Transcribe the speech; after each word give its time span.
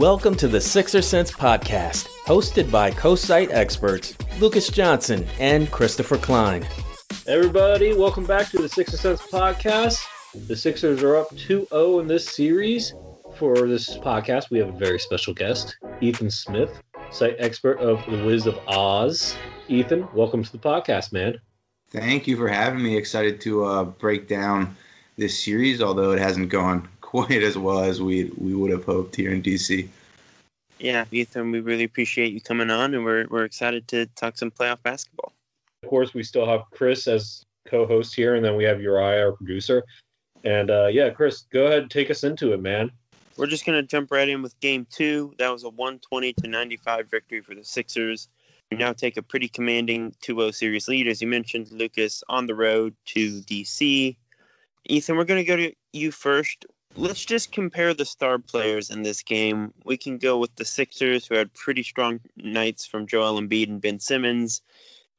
Welcome 0.00 0.34
to 0.36 0.48
the 0.48 0.62
Sixer 0.62 1.02
Sense 1.02 1.30
podcast, 1.30 2.08
hosted 2.24 2.70
by 2.70 2.90
co-site 2.90 3.50
experts 3.50 4.16
Lucas 4.40 4.70
Johnson 4.70 5.26
and 5.38 5.70
Christopher 5.70 6.16
Klein. 6.16 6.66
Everybody, 7.26 7.92
welcome 7.92 8.24
back 8.24 8.48
to 8.48 8.62
the 8.62 8.68
Sixer 8.70 8.96
Sense 8.96 9.20
podcast. 9.20 10.02
The 10.46 10.56
Sixers 10.56 11.02
are 11.02 11.16
up 11.16 11.28
2-0 11.32 12.00
in 12.00 12.06
this 12.06 12.26
series. 12.26 12.94
For 13.36 13.68
this 13.68 13.98
podcast, 13.98 14.48
we 14.48 14.58
have 14.60 14.70
a 14.70 14.78
very 14.78 14.98
special 14.98 15.34
guest, 15.34 15.76
Ethan 16.00 16.30
Smith, 16.30 16.80
site 17.10 17.36
expert 17.38 17.78
of 17.78 18.02
the 18.10 18.24
Wiz 18.24 18.46
of 18.46 18.58
Awes. 18.68 19.36
Ethan, 19.68 20.08
welcome 20.14 20.42
to 20.42 20.50
the 20.50 20.56
podcast, 20.56 21.12
man. 21.12 21.38
Thank 21.90 22.26
you 22.26 22.38
for 22.38 22.48
having 22.48 22.82
me. 22.82 22.96
Excited 22.96 23.38
to 23.42 23.64
uh, 23.64 23.84
break 23.84 24.28
down 24.28 24.74
this 25.18 25.38
series, 25.44 25.82
although 25.82 26.12
it 26.12 26.18
hasn't 26.18 26.48
gone 26.48 26.88
quite 27.10 27.42
as 27.42 27.58
well 27.58 27.80
as 27.80 28.00
we 28.00 28.30
we 28.38 28.54
would 28.54 28.70
have 28.70 28.84
hoped 28.84 29.16
here 29.16 29.32
in 29.32 29.42
DC. 29.42 29.88
Yeah, 30.78 31.04
Ethan, 31.10 31.50
we 31.50 31.58
really 31.58 31.82
appreciate 31.82 32.32
you 32.32 32.40
coming 32.40 32.70
on, 32.70 32.94
and 32.94 33.04
we're 33.04 33.26
we're 33.28 33.44
excited 33.44 33.88
to 33.88 34.06
talk 34.14 34.38
some 34.38 34.52
playoff 34.52 34.80
basketball. 34.84 35.32
Of 35.82 35.88
course, 35.88 36.14
we 36.14 36.22
still 36.22 36.46
have 36.46 36.62
Chris 36.70 37.08
as 37.08 37.42
co-host 37.66 38.14
here, 38.14 38.36
and 38.36 38.44
then 38.44 38.54
we 38.54 38.62
have 38.62 38.80
Uriah, 38.80 39.24
our 39.24 39.32
producer. 39.32 39.82
And 40.44 40.70
uh, 40.70 40.86
yeah, 40.86 41.10
Chris, 41.10 41.46
go 41.52 41.66
ahead 41.66 41.90
take 41.90 42.12
us 42.12 42.22
into 42.22 42.52
it, 42.52 42.62
man. 42.62 42.92
We're 43.36 43.48
just 43.48 43.66
gonna 43.66 43.82
jump 43.82 44.12
right 44.12 44.28
in 44.28 44.40
with 44.40 44.58
Game 44.60 44.86
Two. 44.88 45.34
That 45.38 45.48
was 45.48 45.64
a 45.64 45.70
120 45.70 46.32
to 46.34 46.46
95 46.46 47.10
victory 47.10 47.40
for 47.40 47.56
the 47.56 47.64
Sixers. 47.64 48.28
We 48.70 48.76
now 48.76 48.92
take 48.92 49.16
a 49.16 49.22
pretty 49.22 49.48
commanding 49.48 50.14
2-0 50.22 50.54
series 50.54 50.86
lead, 50.86 51.08
as 51.08 51.20
you 51.20 51.26
mentioned, 51.26 51.72
Lucas, 51.72 52.22
on 52.28 52.46
the 52.46 52.54
road 52.54 52.94
to 53.06 53.40
DC. 53.40 54.16
Ethan, 54.84 55.16
we're 55.16 55.24
gonna 55.24 55.42
go 55.42 55.56
to 55.56 55.72
you 55.92 56.12
first. 56.12 56.66
Let's 56.96 57.24
just 57.24 57.52
compare 57.52 57.94
the 57.94 58.04
star 58.04 58.38
players 58.38 58.90
in 58.90 59.02
this 59.02 59.22
game. 59.22 59.72
We 59.84 59.96
can 59.96 60.18
go 60.18 60.38
with 60.38 60.54
the 60.56 60.64
Sixers, 60.64 61.26
who 61.26 61.36
had 61.36 61.54
pretty 61.54 61.84
strong 61.84 62.20
nights 62.36 62.84
from 62.84 63.06
Joel 63.06 63.40
Embiid 63.40 63.68
and 63.68 63.80
Ben 63.80 64.00
Simmons. 64.00 64.60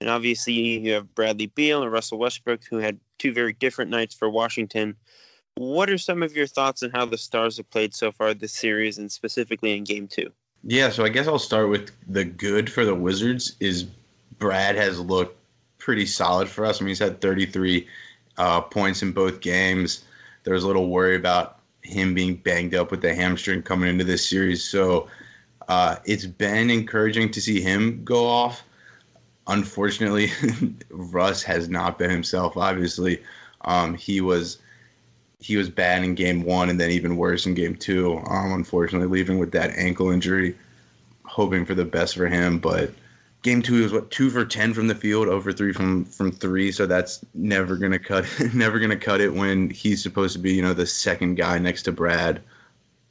And 0.01 0.09
obviously, 0.09 0.53
you 0.53 0.91
have 0.93 1.15
Bradley 1.15 1.47
Beal 1.47 1.83
and 1.83 1.91
Russell 1.91 2.19
Westbrook, 2.19 2.65
who 2.69 2.77
had 2.77 2.99
two 3.19 3.31
very 3.31 3.53
different 3.53 3.89
nights 3.89 4.13
for 4.13 4.29
Washington. 4.29 4.95
What 5.55 5.89
are 5.89 5.97
some 5.97 6.23
of 6.23 6.35
your 6.35 6.47
thoughts 6.47 6.83
on 6.83 6.91
how 6.91 7.05
the 7.05 7.17
Stars 7.17 7.57
have 7.57 7.69
played 7.69 7.93
so 7.93 8.11
far 8.11 8.33
this 8.33 8.53
series, 8.53 8.97
and 8.97 9.11
specifically 9.11 9.77
in 9.77 9.83
Game 9.83 10.07
Two? 10.07 10.31
Yeah, 10.63 10.89
so 10.89 11.03
I 11.03 11.09
guess 11.09 11.27
I'll 11.27 11.39
start 11.39 11.69
with 11.69 11.91
the 12.07 12.23
good 12.25 12.69
for 12.69 12.83
the 12.83 12.95
Wizards. 12.95 13.55
Is 13.59 13.85
Brad 14.39 14.75
has 14.75 14.99
looked 14.99 15.37
pretty 15.77 16.05
solid 16.05 16.49
for 16.49 16.65
us. 16.65 16.81
I 16.81 16.83
mean, 16.83 16.89
he's 16.89 16.99
had 16.99 17.21
33 17.21 17.87
uh, 18.37 18.61
points 18.61 19.01
in 19.01 19.11
both 19.11 19.39
games. 19.39 20.03
There 20.43 20.53
was 20.53 20.63
a 20.63 20.67
little 20.67 20.89
worry 20.89 21.15
about 21.15 21.60
him 21.83 22.13
being 22.13 22.35
banged 22.35 22.75
up 22.75 22.91
with 22.91 23.01
the 23.01 23.13
hamstring 23.13 23.61
coming 23.61 23.89
into 23.89 24.03
this 24.03 24.27
series. 24.27 24.63
So 24.63 25.07
uh, 25.67 25.97
it's 26.05 26.25
been 26.25 26.69
encouraging 26.69 27.31
to 27.31 27.41
see 27.41 27.61
him 27.61 28.03
go 28.03 28.25
off. 28.25 28.63
Unfortunately, 29.47 30.31
Russ 30.89 31.43
has 31.43 31.69
not 31.69 31.97
been 31.97 32.09
himself. 32.09 32.57
Obviously, 32.57 33.21
um, 33.61 33.95
he 33.95 34.21
was 34.21 34.59
he 35.39 35.57
was 35.57 35.69
bad 35.69 36.03
in 36.03 36.13
game 36.13 36.43
one, 36.43 36.69
and 36.69 36.79
then 36.79 36.91
even 36.91 37.17
worse 37.17 37.45
in 37.45 37.55
game 37.55 37.75
two. 37.75 38.17
Um, 38.27 38.53
unfortunately, 38.53 39.07
leaving 39.07 39.39
with 39.39 39.51
that 39.53 39.71
ankle 39.71 40.11
injury. 40.11 40.55
Hoping 41.25 41.65
for 41.65 41.73
the 41.73 41.85
best 41.85 42.15
for 42.15 42.27
him, 42.27 42.59
but 42.59 42.91
game 43.41 43.61
two 43.61 43.83
was 43.83 43.91
what 43.91 44.11
two 44.11 44.29
for 44.29 44.45
ten 44.45 44.73
from 44.73 44.87
the 44.87 44.95
field, 44.95 45.27
over 45.27 45.51
three 45.51 45.73
from 45.73 46.05
from 46.05 46.31
three. 46.31 46.71
So 46.71 46.85
that's 46.85 47.25
never 47.33 47.75
gonna 47.75 47.99
cut 47.99 48.25
never 48.53 48.79
gonna 48.79 48.97
cut 48.97 49.21
it 49.21 49.33
when 49.33 49.69
he's 49.69 50.01
supposed 50.01 50.33
to 50.33 50.39
be 50.39 50.53
you 50.53 50.61
know 50.61 50.73
the 50.73 50.85
second 50.85 51.35
guy 51.35 51.57
next 51.57 51.83
to 51.83 51.91
Brad. 51.91 52.41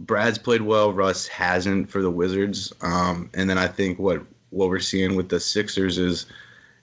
Brad's 0.00 0.38
played 0.38 0.62
well, 0.62 0.92
Russ 0.92 1.26
hasn't 1.26 1.90
for 1.90 2.00
the 2.00 2.10
Wizards. 2.10 2.72
Um, 2.80 3.28
and 3.34 3.50
then 3.50 3.58
I 3.58 3.66
think 3.68 3.98
what 3.98 4.22
what 4.50 4.68
we're 4.68 4.80
seeing 4.80 5.14
with 5.14 5.28
the 5.28 5.40
Sixers 5.40 5.98
is 5.98 6.26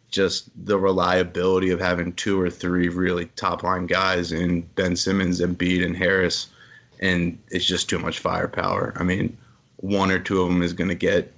just 0.10 0.50
the 0.66 0.78
reliability 0.78 1.70
of 1.72 1.80
having 1.80 2.14
two 2.14 2.40
or 2.40 2.50
three 2.50 2.88
really 2.88 3.26
top 3.36 3.64
line 3.64 3.88
guys 3.88 4.32
in 4.32 4.62
Ben 4.76 4.96
Simmons, 4.96 5.42
and 5.42 5.58
Embiid, 5.58 5.86
and 5.86 5.98
Harris, 5.98 6.48
and 7.00 7.38
it's 7.50 7.66
just 7.66 7.90
too 7.90 8.00
much 8.00 8.20
firepower. 8.20 8.94
I 8.96 9.04
mean, 9.04 9.38
one 9.78 10.12
or 10.12 10.20
two 10.20 10.42
of 10.42 10.48
them 10.48 10.62
is 10.62 10.74
going 10.74 10.90
to 10.90 10.96
get 10.96 11.34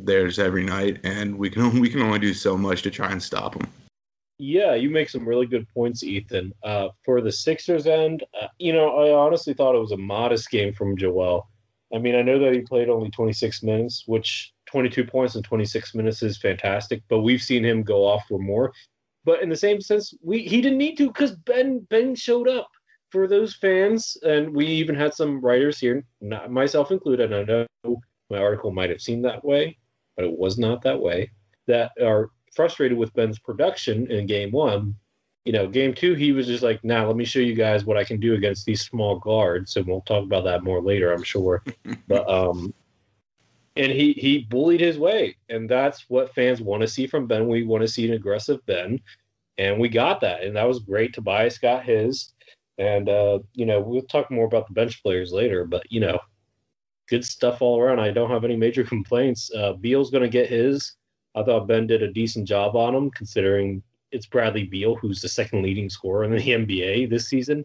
theirs 0.00 0.38
every 0.38 0.64
night, 0.64 0.98
and 1.04 1.36
we 1.36 1.50
can 1.50 1.80
we 1.80 1.88
can 1.88 2.02
only 2.02 2.18
do 2.18 2.34
so 2.34 2.56
much 2.56 2.82
to 2.82 2.90
try 2.90 3.10
and 3.10 3.22
stop 3.22 3.54
them. 3.54 3.68
Yeah, 4.38 4.74
you 4.74 4.90
make 4.90 5.08
some 5.08 5.26
really 5.26 5.46
good 5.46 5.66
points, 5.72 6.02
Ethan. 6.02 6.52
Uh, 6.62 6.88
for 7.04 7.22
the 7.22 7.32
Sixers 7.32 7.86
end, 7.86 8.22
uh, 8.40 8.48
you 8.58 8.72
know, 8.72 8.90
I 8.90 9.12
honestly 9.12 9.54
thought 9.54 9.74
it 9.74 9.80
was 9.80 9.92
a 9.92 9.96
modest 9.96 10.50
game 10.50 10.74
from 10.74 10.96
Joel. 10.96 11.48
I 11.94 11.98
mean, 11.98 12.14
I 12.14 12.22
know 12.22 12.38
that 12.40 12.52
he 12.52 12.60
played 12.60 12.90
only 12.90 13.10
26 13.10 13.62
minutes, 13.62 14.04
which 14.06 14.52
22 14.66 15.04
points 15.04 15.36
in 15.36 15.42
26 15.42 15.94
minutes 15.94 16.22
is 16.22 16.36
fantastic, 16.36 17.02
but 17.08 17.20
we've 17.20 17.42
seen 17.42 17.64
him 17.64 17.82
go 17.82 18.04
off 18.04 18.24
for 18.28 18.38
more. 18.38 18.72
But 19.24 19.42
in 19.42 19.48
the 19.48 19.56
same 19.56 19.80
sense, 19.80 20.12
we 20.22 20.42
he 20.42 20.60
didn't 20.60 20.78
need 20.78 20.96
to 20.98 21.08
because 21.08 21.32
Ben 21.32 21.80
Ben 21.88 22.14
showed 22.14 22.48
up 22.48 22.68
for 23.10 23.26
those 23.26 23.54
fans, 23.54 24.16
and 24.22 24.54
we 24.54 24.66
even 24.66 24.94
had 24.94 25.14
some 25.14 25.40
writers 25.40 25.78
here, 25.78 26.04
not 26.20 26.50
myself 26.50 26.90
included. 26.90 27.32
I 27.32 27.42
know 27.44 27.66
my 28.30 28.38
article 28.38 28.72
might 28.72 28.90
have 28.90 29.00
seemed 29.00 29.24
that 29.24 29.44
way, 29.44 29.78
but 30.16 30.24
it 30.24 30.36
was 30.36 30.58
not 30.58 30.82
that 30.82 31.00
way. 31.00 31.30
That 31.66 31.92
are 32.02 32.30
frustrated 32.54 32.96
with 32.96 33.14
Ben's 33.14 33.38
production 33.38 34.10
in 34.10 34.26
game 34.26 34.50
one. 34.50 34.94
You 35.44 35.52
know, 35.52 35.68
game 35.68 35.94
two, 35.94 36.14
he 36.14 36.32
was 36.32 36.46
just 36.46 36.62
like, 36.62 36.82
now 36.82 37.02
nah, 37.02 37.08
let 37.08 37.16
me 37.16 37.24
show 37.24 37.38
you 37.38 37.54
guys 37.54 37.84
what 37.84 37.96
I 37.96 38.02
can 38.02 38.18
do 38.18 38.34
against 38.34 38.66
these 38.66 38.82
small 38.82 39.18
guards. 39.18 39.76
And 39.76 39.86
we'll 39.86 40.00
talk 40.00 40.24
about 40.24 40.44
that 40.44 40.64
more 40.64 40.80
later, 40.82 41.12
I'm 41.12 41.22
sure. 41.22 41.62
but 42.08 42.28
um 42.28 42.74
and 43.76 43.92
he 43.92 44.12
he 44.14 44.38
bullied 44.38 44.80
his 44.80 44.98
way. 44.98 45.36
And 45.48 45.68
that's 45.68 46.06
what 46.08 46.34
fans 46.34 46.60
want 46.60 46.80
to 46.80 46.88
see 46.88 47.06
from 47.06 47.26
Ben. 47.26 47.46
We 47.46 47.62
want 47.62 47.82
to 47.82 47.88
see 47.88 48.08
an 48.08 48.14
aggressive 48.14 48.64
Ben. 48.66 49.00
And 49.58 49.78
we 49.78 49.88
got 49.88 50.20
that. 50.22 50.42
And 50.42 50.56
that 50.56 50.66
was 50.66 50.80
great. 50.80 51.14
Tobias 51.14 51.58
got 51.58 51.84
his. 51.84 52.32
And 52.78 53.08
uh, 53.08 53.38
you 53.54 53.66
know, 53.66 53.80
we'll 53.80 54.02
talk 54.02 54.30
more 54.30 54.46
about 54.46 54.66
the 54.66 54.74
bench 54.74 55.02
players 55.02 55.32
later, 55.32 55.64
but 55.64 55.84
you 55.90 56.00
know, 56.00 56.18
good 57.08 57.24
stuff 57.24 57.62
all 57.62 57.80
around. 57.80 58.00
I 58.00 58.10
don't 58.10 58.30
have 58.30 58.44
any 58.44 58.56
major 58.56 58.84
complaints. 58.94 59.50
Uh, 59.54 59.74
Beal's 59.74 60.10
going 60.10 60.22
to 60.22 60.28
get 60.28 60.48
his. 60.48 60.94
I 61.34 61.42
thought 61.42 61.68
Ben 61.68 61.86
did 61.86 62.02
a 62.02 62.12
decent 62.12 62.48
job 62.48 62.76
on 62.76 62.94
him, 62.94 63.10
considering 63.10 63.82
it's 64.10 64.26
Bradley 64.26 64.64
Beal, 64.64 64.94
who's 64.94 65.20
the 65.20 65.28
second 65.28 65.62
leading 65.62 65.90
scorer 65.90 66.24
in 66.24 66.30
the 66.30 66.38
NBA 66.40 67.10
this 67.10 67.28
season, 67.28 67.64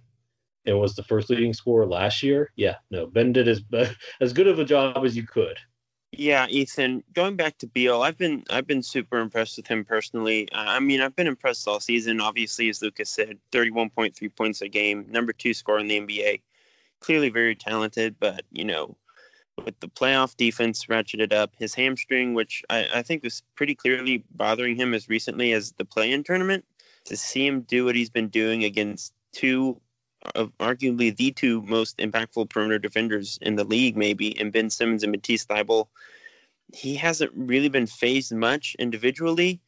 and 0.66 0.80
was 0.80 0.96
the 0.96 1.04
first 1.04 1.30
leading 1.30 1.54
scorer 1.54 1.86
last 1.86 2.22
year. 2.22 2.52
Yeah, 2.56 2.76
no, 2.90 3.08
Ben 3.08 3.32
did 3.32 3.48
as 3.48 3.62
as 4.22 4.34
good 4.34 4.48
of 4.48 4.60
a 4.60 4.66
job 4.66 5.04
as 5.06 5.16
you 5.16 5.24
could. 5.24 5.58
Yeah, 6.14 6.46
Ethan. 6.50 7.06
Going 7.14 7.38
back 7.38 7.58
to 7.60 7.68
Beal, 7.68 8.02
I've 8.02 8.18
been 8.18 8.44
I've 8.50 8.68
been 8.68 8.84
super 8.84 9.20
impressed 9.20 9.56
with 9.56 9.68
him 9.68 9.86
personally. 9.86 10.52
Uh, 10.52 10.66
I 10.68 10.80
mean, 10.80 11.00
I've 11.00 11.16
been 11.16 11.28
impressed 11.28 11.68
all 11.68 11.80
season. 11.80 12.20
Obviously, 12.20 12.68
as 12.68 12.82
Lucas 12.82 13.10
said, 13.10 13.38
thirty-one 13.54 13.90
point 13.90 14.16
three 14.16 14.30
points 14.30 14.62
a 14.62 14.68
game, 14.68 15.06
number 15.10 15.32
two 15.32 15.54
scorer 15.54 15.80
in 15.80 15.88
the 15.88 16.02
NBA. 16.02 16.42
Clearly, 17.00 17.30
very 17.30 17.56
talented, 17.56 18.18
but 18.20 18.44
you 18.52 18.66
know, 18.66 18.98
with 19.66 19.80
the 19.80 19.88
playoff 19.88 20.36
defense 20.38 20.86
ratcheted 20.86 21.34
up, 21.34 21.54
his 21.58 21.74
hamstring, 21.74 22.34
which 22.34 22.64
I, 22.70 22.88
I 22.96 23.02
think 23.02 23.24
was 23.24 23.44
pretty 23.56 23.76
clearly 23.76 24.24
bothering 24.32 24.76
him 24.76 24.94
as 24.94 25.10
recently 25.10 25.54
as 25.54 25.74
the 25.74 25.86
play-in 25.86 26.24
tournament, 26.24 26.66
to 27.06 27.18
see 27.18 27.46
him 27.46 27.62
do 27.62 27.86
what 27.86 27.96
he's 27.96 28.10
been 28.10 28.28
doing 28.28 28.64
against 28.64 29.14
two 29.32 29.80
of 30.36 30.56
arguably 30.60 31.16
the 31.16 31.32
two 31.32 31.62
most 31.64 31.98
impactful 31.98 32.50
perimeter 32.50 32.80
defenders 32.80 33.40
in 33.42 33.56
the 33.56 33.64
league, 33.64 33.98
maybe, 33.98 34.40
and 34.40 34.52
Ben 34.52 34.70
Simmons 34.70 35.04
and 35.04 35.12
Matisse 35.12 35.46
Thybulle. 35.46 35.88
He 36.74 36.96
hasn't 36.96 37.32
really 37.36 37.70
been 37.70 37.88
fazed 37.88 38.32
much 38.32 38.76
individually. 38.80 39.60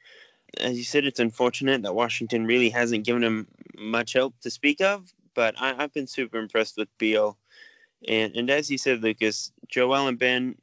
As 0.60 0.78
you 0.78 0.84
said, 0.84 1.06
it's 1.06 1.20
unfortunate 1.20 1.82
that 1.82 1.96
Washington 1.96 2.46
really 2.46 2.70
hasn't 2.70 3.06
given 3.06 3.24
him 3.24 3.48
much 3.78 4.14
help 4.14 4.40
to 4.42 4.52
speak 4.52 4.80
of, 4.80 5.12
but 5.34 5.56
I, 5.60 5.74
have 5.74 5.94
been 5.94 6.08
super 6.08 6.38
impressed 6.38 6.78
with 6.78 6.88
Beal. 6.98 7.38
And 8.08 8.36
and 8.36 8.50
as 8.50 8.70
you 8.70 8.78
said, 8.78 9.02
Lucas, 9.02 9.52
Joel 9.68 10.08
and 10.08 10.20
Ben 10.20 10.56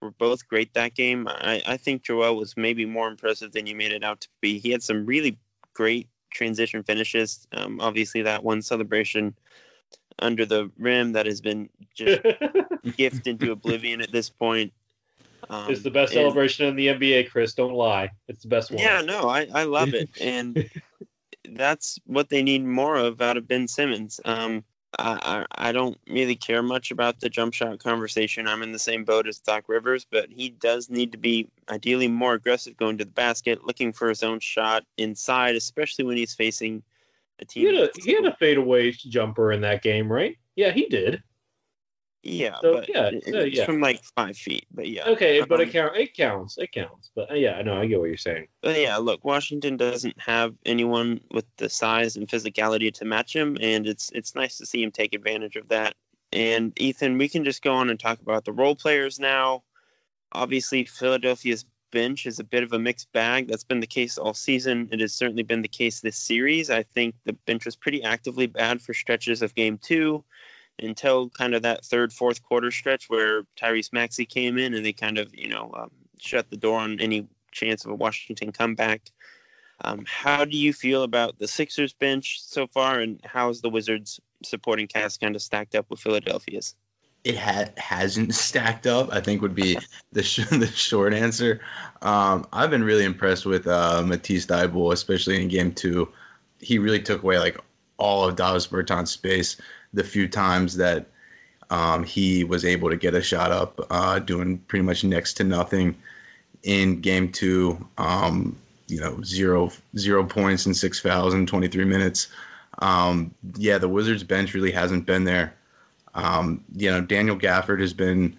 were 0.00 0.10
both 0.12 0.46
great 0.46 0.72
that 0.74 0.94
game. 0.94 1.26
I, 1.28 1.62
I 1.66 1.76
think 1.76 2.02
Joel 2.02 2.36
was 2.36 2.56
maybe 2.56 2.84
more 2.84 3.08
impressive 3.08 3.52
than 3.52 3.66
you 3.66 3.74
made 3.74 3.92
it 3.92 4.04
out 4.04 4.20
to 4.22 4.28
be. 4.40 4.58
He 4.58 4.70
had 4.70 4.82
some 4.82 5.06
really 5.06 5.38
great 5.74 6.08
transition 6.30 6.82
finishes. 6.82 7.46
Um, 7.52 7.80
obviously, 7.80 8.22
that 8.22 8.44
one 8.44 8.62
celebration 8.62 9.34
under 10.20 10.46
the 10.46 10.70
rim 10.78 11.12
that 11.12 11.26
has 11.26 11.40
been 11.40 11.68
just 11.94 12.22
gifted 12.96 13.26
into 13.26 13.52
oblivion 13.52 14.00
at 14.00 14.12
this 14.12 14.30
point. 14.30 14.72
Um, 15.48 15.70
it's 15.70 15.82
the 15.82 15.90
best 15.90 16.12
and, 16.12 16.22
celebration 16.22 16.66
in 16.66 16.76
the 16.76 16.88
NBA, 16.88 17.30
Chris. 17.30 17.54
Don't 17.54 17.74
lie. 17.74 18.10
It's 18.28 18.42
the 18.42 18.48
best 18.48 18.70
one. 18.70 18.80
Yeah, 18.80 19.00
no, 19.02 19.28
I, 19.28 19.46
I 19.54 19.64
love 19.64 19.94
it. 19.94 20.08
And 20.20 20.68
that's 21.50 21.98
what 22.06 22.28
they 22.28 22.42
need 22.42 22.64
more 22.64 22.96
of 22.96 23.20
out 23.20 23.36
of 23.36 23.46
Ben 23.46 23.68
Simmons. 23.68 24.20
Um, 24.24 24.64
I, 24.98 25.44
I, 25.58 25.68
I 25.68 25.72
don't 25.72 25.98
really 26.08 26.36
care 26.36 26.62
much 26.62 26.90
about 26.90 27.20
the 27.20 27.28
jump 27.28 27.54
shot 27.54 27.78
conversation. 27.78 28.48
I'm 28.48 28.62
in 28.62 28.72
the 28.72 28.78
same 28.78 29.04
boat 29.04 29.26
as 29.26 29.38
Doc 29.38 29.64
Rivers, 29.68 30.06
but 30.10 30.30
he 30.30 30.50
does 30.50 30.88
need 30.90 31.12
to 31.12 31.18
be 31.18 31.48
ideally 31.68 32.08
more 32.08 32.34
aggressive 32.34 32.76
going 32.76 32.98
to 32.98 33.04
the 33.04 33.10
basket, 33.10 33.66
looking 33.66 33.92
for 33.92 34.08
his 34.08 34.22
own 34.22 34.40
shot 34.40 34.84
inside, 34.96 35.54
especially 35.54 36.04
when 36.04 36.16
he's 36.16 36.34
facing 36.34 36.82
a 37.40 37.44
team. 37.44 37.68
He 37.68 37.76
had 37.76 37.88
a, 37.88 37.90
he 38.02 38.14
had 38.14 38.24
a 38.24 38.36
fadeaway 38.36 38.92
jumper 38.92 39.52
in 39.52 39.60
that 39.62 39.82
game, 39.82 40.10
right? 40.10 40.36
Yeah, 40.54 40.72
he 40.72 40.86
did. 40.86 41.22
Yeah, 42.22 42.56
so, 42.60 42.74
but 42.74 42.88
yeah, 42.88 43.10
it's 43.12 43.56
yeah. 43.56 43.64
from 43.64 43.80
like 43.80 44.02
five 44.16 44.36
feet. 44.36 44.66
But 44.72 44.88
yeah, 44.88 45.04
okay, 45.06 45.42
but 45.42 45.60
um, 45.60 45.68
it 45.68 45.72
counts. 45.72 45.96
It 45.96 46.16
counts. 46.16 46.58
It 46.58 46.72
counts. 46.72 47.10
But 47.14 47.30
uh, 47.30 47.34
yeah, 47.34 47.52
I 47.52 47.62
know. 47.62 47.80
I 47.80 47.86
get 47.86 48.00
what 48.00 48.06
you're 48.06 48.16
saying. 48.16 48.48
But 48.62 48.80
yeah, 48.80 48.96
look, 48.96 49.24
Washington 49.24 49.76
doesn't 49.76 50.18
have 50.20 50.54
anyone 50.64 51.20
with 51.30 51.44
the 51.56 51.68
size 51.68 52.16
and 52.16 52.26
physicality 52.26 52.92
to 52.94 53.04
match 53.04 53.34
him, 53.34 53.56
and 53.60 53.86
it's 53.86 54.10
it's 54.12 54.34
nice 54.34 54.56
to 54.58 54.66
see 54.66 54.82
him 54.82 54.90
take 54.90 55.14
advantage 55.14 55.54
of 55.54 55.68
that. 55.68 55.94
And 56.32 56.72
Ethan, 56.80 57.16
we 57.16 57.28
can 57.28 57.44
just 57.44 57.62
go 57.62 57.72
on 57.72 57.90
and 57.90 58.00
talk 58.00 58.20
about 58.20 58.44
the 58.44 58.52
role 58.52 58.74
players 58.74 59.20
now. 59.20 59.62
Obviously, 60.32 60.84
Philadelphia's 60.84 61.64
bench 61.92 62.26
is 62.26 62.40
a 62.40 62.44
bit 62.44 62.64
of 62.64 62.72
a 62.72 62.78
mixed 62.78 63.10
bag. 63.12 63.46
That's 63.46 63.64
been 63.64 63.80
the 63.80 63.86
case 63.86 64.18
all 64.18 64.34
season. 64.34 64.88
It 64.90 65.00
has 65.00 65.14
certainly 65.14 65.44
been 65.44 65.62
the 65.62 65.68
case 65.68 66.00
this 66.00 66.16
series. 66.16 66.70
I 66.70 66.82
think 66.82 67.14
the 67.24 67.32
bench 67.32 67.64
was 67.64 67.76
pretty 67.76 68.02
actively 68.02 68.48
bad 68.48 68.82
for 68.82 68.92
stretches 68.92 69.42
of 69.42 69.54
game 69.54 69.78
two 69.78 70.24
until 70.80 71.30
kind 71.30 71.54
of 71.54 71.62
that 71.62 71.84
third, 71.84 72.12
fourth 72.12 72.42
quarter 72.42 72.70
stretch 72.70 73.08
where 73.08 73.42
Tyrese 73.56 73.92
Maxey 73.92 74.26
came 74.26 74.58
in 74.58 74.74
and 74.74 74.84
they 74.84 74.92
kind 74.92 75.18
of, 75.18 75.34
you 75.34 75.48
know, 75.48 75.72
um, 75.76 75.90
shut 76.18 76.50
the 76.50 76.56
door 76.56 76.80
on 76.80 77.00
any 77.00 77.26
chance 77.52 77.84
of 77.84 77.90
a 77.90 77.94
Washington 77.94 78.52
comeback. 78.52 79.10
Um, 79.82 80.04
how 80.06 80.44
do 80.44 80.56
you 80.56 80.72
feel 80.72 81.02
about 81.02 81.38
the 81.38 81.48
Sixers 81.48 81.92
bench 81.92 82.40
so 82.42 82.66
far, 82.66 83.00
and 83.00 83.20
how 83.24 83.50
is 83.50 83.60
the 83.60 83.68
Wizards 83.68 84.20
supporting 84.42 84.86
cast 84.86 85.20
kind 85.20 85.36
of 85.36 85.42
stacked 85.42 85.74
up 85.74 85.86
with 85.90 86.00
Philadelphia's? 86.00 86.74
It 87.24 87.36
ha- 87.36 87.70
hasn't 87.76 88.34
stacked 88.34 88.86
up. 88.86 89.12
I 89.12 89.20
think 89.20 89.42
would 89.42 89.54
be 89.54 89.76
the 90.12 90.22
sh- 90.22 90.46
the 90.50 90.66
short 90.66 91.12
answer. 91.12 91.60
Um, 92.00 92.46
I've 92.52 92.70
been 92.70 92.84
really 92.84 93.04
impressed 93.04 93.44
with 93.44 93.66
uh, 93.66 94.02
Matisse 94.06 94.46
Thybulle, 94.46 94.92
especially 94.92 95.42
in 95.42 95.48
Game 95.48 95.72
Two. 95.72 96.08
He 96.60 96.78
really 96.78 97.00
took 97.00 97.22
away 97.22 97.38
like 97.38 97.58
all 97.98 98.26
of 98.26 98.36
Davis 98.36 98.66
Bertans' 98.66 99.08
space 99.08 99.56
the 99.92 100.04
few 100.04 100.28
times 100.28 100.76
that 100.76 101.06
um, 101.70 102.04
he 102.04 102.44
was 102.44 102.64
able 102.64 102.90
to 102.90 102.96
get 102.96 103.14
a 103.14 103.22
shot 103.22 103.50
up, 103.50 103.80
uh, 103.90 104.18
doing 104.18 104.58
pretty 104.68 104.84
much 104.84 105.04
next 105.04 105.34
to 105.34 105.44
nothing 105.44 105.96
in 106.62 107.00
game 107.00 107.32
two. 107.32 107.86
Um, 107.98 108.56
you 108.88 109.00
know, 109.00 109.20
zero 109.22 109.72
zero 109.98 110.24
points 110.24 110.66
and 110.66 110.76
six 110.76 111.00
fouls 111.00 111.34
in 111.34 111.46
23 111.46 111.84
minutes. 111.84 112.28
Um, 112.78 113.34
yeah, 113.56 113.78
the 113.78 113.88
Wizards 113.88 114.22
bench 114.22 114.54
really 114.54 114.70
hasn't 114.70 115.06
been 115.06 115.24
there. 115.24 115.54
Um, 116.14 116.64
you 116.74 116.90
know, 116.90 117.00
Daniel 117.00 117.36
Gafford 117.36 117.80
has 117.80 117.92
been 117.92 118.36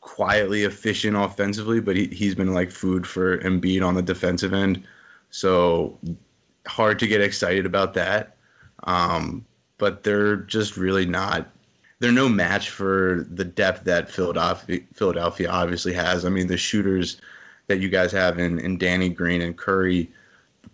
quietly 0.00 0.64
efficient 0.64 1.16
offensively, 1.16 1.80
but 1.80 1.96
he, 1.96 2.06
he's 2.06 2.34
been 2.34 2.52
like 2.54 2.70
food 2.70 3.06
for 3.06 3.38
Embiid 3.38 3.84
on 3.84 3.94
the 3.94 4.02
defensive 4.02 4.52
end. 4.52 4.84
So 5.30 5.98
hard 6.66 6.98
to 7.00 7.06
get 7.06 7.20
excited 7.20 7.66
about 7.66 7.94
that. 7.94 8.36
Um, 8.84 9.44
but 9.78 10.02
they're 10.02 10.36
just 10.36 10.76
really 10.76 11.06
not. 11.06 11.48
They're 11.98 12.12
no 12.12 12.28
match 12.28 12.70
for 12.70 13.26
the 13.30 13.44
depth 13.44 13.84
that 13.84 14.10
Philadelphia, 14.10 14.80
Philadelphia 14.92 15.48
obviously 15.48 15.92
has. 15.94 16.24
I 16.24 16.28
mean, 16.28 16.48
the 16.48 16.56
shooters 16.56 17.20
that 17.66 17.80
you 17.80 17.88
guys 17.88 18.12
have 18.12 18.38
in, 18.38 18.58
in 18.58 18.78
Danny 18.78 19.08
Green 19.08 19.40
and 19.40 19.56
Curry 19.56 20.10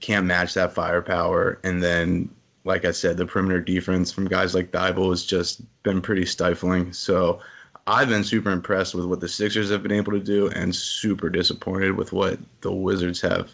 can't 0.01 0.27
match 0.27 0.55
that 0.55 0.73
firepower. 0.73 1.59
And 1.63 1.83
then, 1.83 2.29
like 2.65 2.85
I 2.85 2.91
said, 2.91 3.17
the 3.17 3.27
perimeter 3.27 3.61
defense 3.61 4.11
from 4.13 4.29
guys 4.29 4.55
like 4.55 4.73
Thybulle 4.73 5.11
has 5.11 5.25
just 5.25 5.63
been 5.83 6.01
pretty 6.01 6.27
stifling. 6.27 6.93
So 6.93 7.41
I've 7.87 8.09
been 8.09 8.25
super 8.25 8.51
impressed 8.51 8.95
with 8.95 9.05
what 9.07 9.21
the 9.21 9.29
Sixers 9.29 9.71
have 9.71 9.83
been 9.83 9.93
able 9.93 10.13
to 10.13 10.21
do 10.21 10.49
and 10.51 10.75
super 10.75 11.29
disappointed 11.29 11.97
with 11.97 12.13
what 12.13 12.39
the 12.61 12.73
Wizards 12.73 13.21
have 13.21 13.53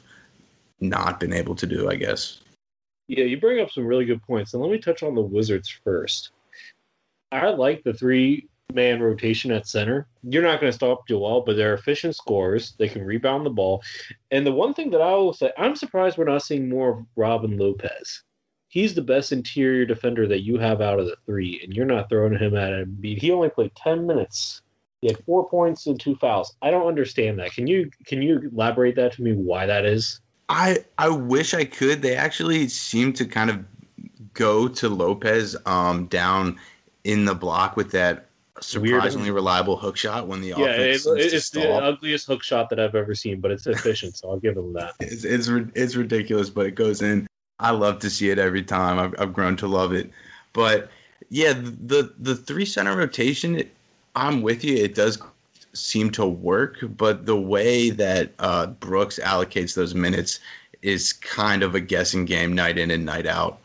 not 0.80 1.20
been 1.20 1.32
able 1.32 1.54
to 1.56 1.66
do, 1.66 1.90
I 1.90 1.96
guess. 1.96 2.40
Yeah, 3.08 3.24
you 3.24 3.40
bring 3.40 3.60
up 3.60 3.70
some 3.70 3.86
really 3.86 4.04
good 4.04 4.22
points. 4.22 4.52
And 4.52 4.62
let 4.62 4.70
me 4.70 4.78
touch 4.78 5.02
on 5.02 5.14
the 5.14 5.22
Wizards 5.22 5.68
first. 5.84 6.30
I 7.32 7.50
like 7.50 7.84
the 7.84 7.94
three 7.94 8.48
man 8.72 9.00
rotation 9.00 9.52
at 9.52 9.66
center. 9.66 10.06
You're 10.22 10.42
not 10.42 10.60
going 10.60 10.70
to 10.70 10.76
stop 10.76 11.06
Joel, 11.08 11.42
but 11.42 11.56
they're 11.56 11.74
efficient 11.74 12.16
scorers. 12.16 12.74
They 12.78 12.88
can 12.88 13.04
rebound 13.04 13.46
the 13.46 13.50
ball. 13.50 13.82
And 14.30 14.46
the 14.46 14.52
one 14.52 14.74
thing 14.74 14.90
that 14.90 15.00
I 15.00 15.14
will 15.14 15.32
say, 15.32 15.52
I'm 15.56 15.76
surprised 15.76 16.18
we're 16.18 16.24
not 16.24 16.42
seeing 16.42 16.68
more 16.68 16.90
of 16.90 17.06
Robin 17.16 17.56
Lopez. 17.56 18.22
He's 18.68 18.94
the 18.94 19.02
best 19.02 19.32
interior 19.32 19.86
defender 19.86 20.26
that 20.26 20.42
you 20.42 20.58
have 20.58 20.80
out 20.80 20.98
of 20.98 21.06
the 21.06 21.16
three, 21.24 21.60
and 21.62 21.72
you're 21.72 21.86
not 21.86 22.08
throwing 22.08 22.36
him 22.36 22.56
at 22.56 23.00
beat. 23.00 23.22
He 23.22 23.30
only 23.30 23.48
played 23.48 23.74
10 23.76 24.06
minutes. 24.06 24.62
He 25.00 25.08
had 25.08 25.24
four 25.24 25.48
points 25.48 25.86
and 25.86 25.98
two 25.98 26.16
fouls. 26.16 26.54
I 26.62 26.70
don't 26.70 26.88
understand 26.88 27.38
that. 27.38 27.52
Can 27.52 27.66
you 27.66 27.90
can 28.06 28.22
you 28.22 28.50
elaborate 28.52 28.96
that 28.96 29.12
to 29.12 29.22
me 29.22 29.32
why 29.34 29.66
that 29.66 29.84
is? 29.84 30.20
I 30.48 30.84
I 30.98 31.08
wish 31.08 31.54
I 31.54 31.64
could. 31.64 32.02
They 32.02 32.16
actually 32.16 32.68
seem 32.68 33.12
to 33.14 33.24
kind 33.24 33.50
of 33.50 33.64
go 34.34 34.68
to 34.68 34.88
Lopez 34.88 35.56
um, 35.66 36.06
down 36.06 36.58
in 37.04 37.24
the 37.24 37.34
block 37.34 37.76
with 37.76 37.90
that 37.92 38.26
surprisingly 38.60 39.24
Weird. 39.24 39.34
reliable 39.34 39.76
hook 39.76 39.96
shot 39.96 40.26
when 40.26 40.40
the 40.40 40.48
yeah, 40.48 40.64
offense 40.64 41.06
it, 41.06 41.34
it's 41.34 41.50
the 41.50 41.68
ugliest 41.68 42.26
hook 42.26 42.42
shot 42.42 42.70
that 42.70 42.80
I've 42.80 42.94
ever 42.94 43.14
seen, 43.14 43.40
but 43.40 43.50
it's 43.50 43.66
efficient, 43.66 44.16
so 44.16 44.30
I'll 44.30 44.38
give 44.38 44.54
them 44.54 44.72
that. 44.74 44.94
It's, 45.00 45.24
it's 45.24 45.48
it's 45.74 45.96
ridiculous, 45.96 46.50
but 46.50 46.66
it 46.66 46.74
goes 46.74 47.02
in. 47.02 47.26
I 47.58 47.70
love 47.70 47.98
to 48.00 48.10
see 48.10 48.30
it 48.30 48.38
every 48.38 48.62
time. 48.62 48.98
I've 48.98 49.14
I've 49.18 49.32
grown 49.32 49.56
to 49.56 49.66
love 49.66 49.92
it, 49.92 50.10
but 50.52 50.90
yeah, 51.28 51.54
the 51.54 52.14
the 52.18 52.36
three 52.36 52.66
center 52.66 52.96
rotation. 52.96 53.62
I'm 54.14 54.40
with 54.40 54.64
you. 54.64 54.76
It 54.76 54.94
does 54.94 55.18
seem 55.76 56.10
to 56.12 56.26
work, 56.26 56.78
but 56.96 57.26
the 57.26 57.36
way 57.36 57.90
that 57.90 58.32
uh, 58.38 58.66
Brooks 58.66 59.18
allocates 59.22 59.74
those 59.74 59.94
minutes 59.94 60.40
is 60.82 61.12
kind 61.12 61.62
of 61.62 61.74
a 61.74 61.80
guessing 61.80 62.24
game 62.24 62.54
night 62.54 62.78
in 62.78 62.90
and 62.90 63.04
night 63.04 63.26
out. 63.26 63.60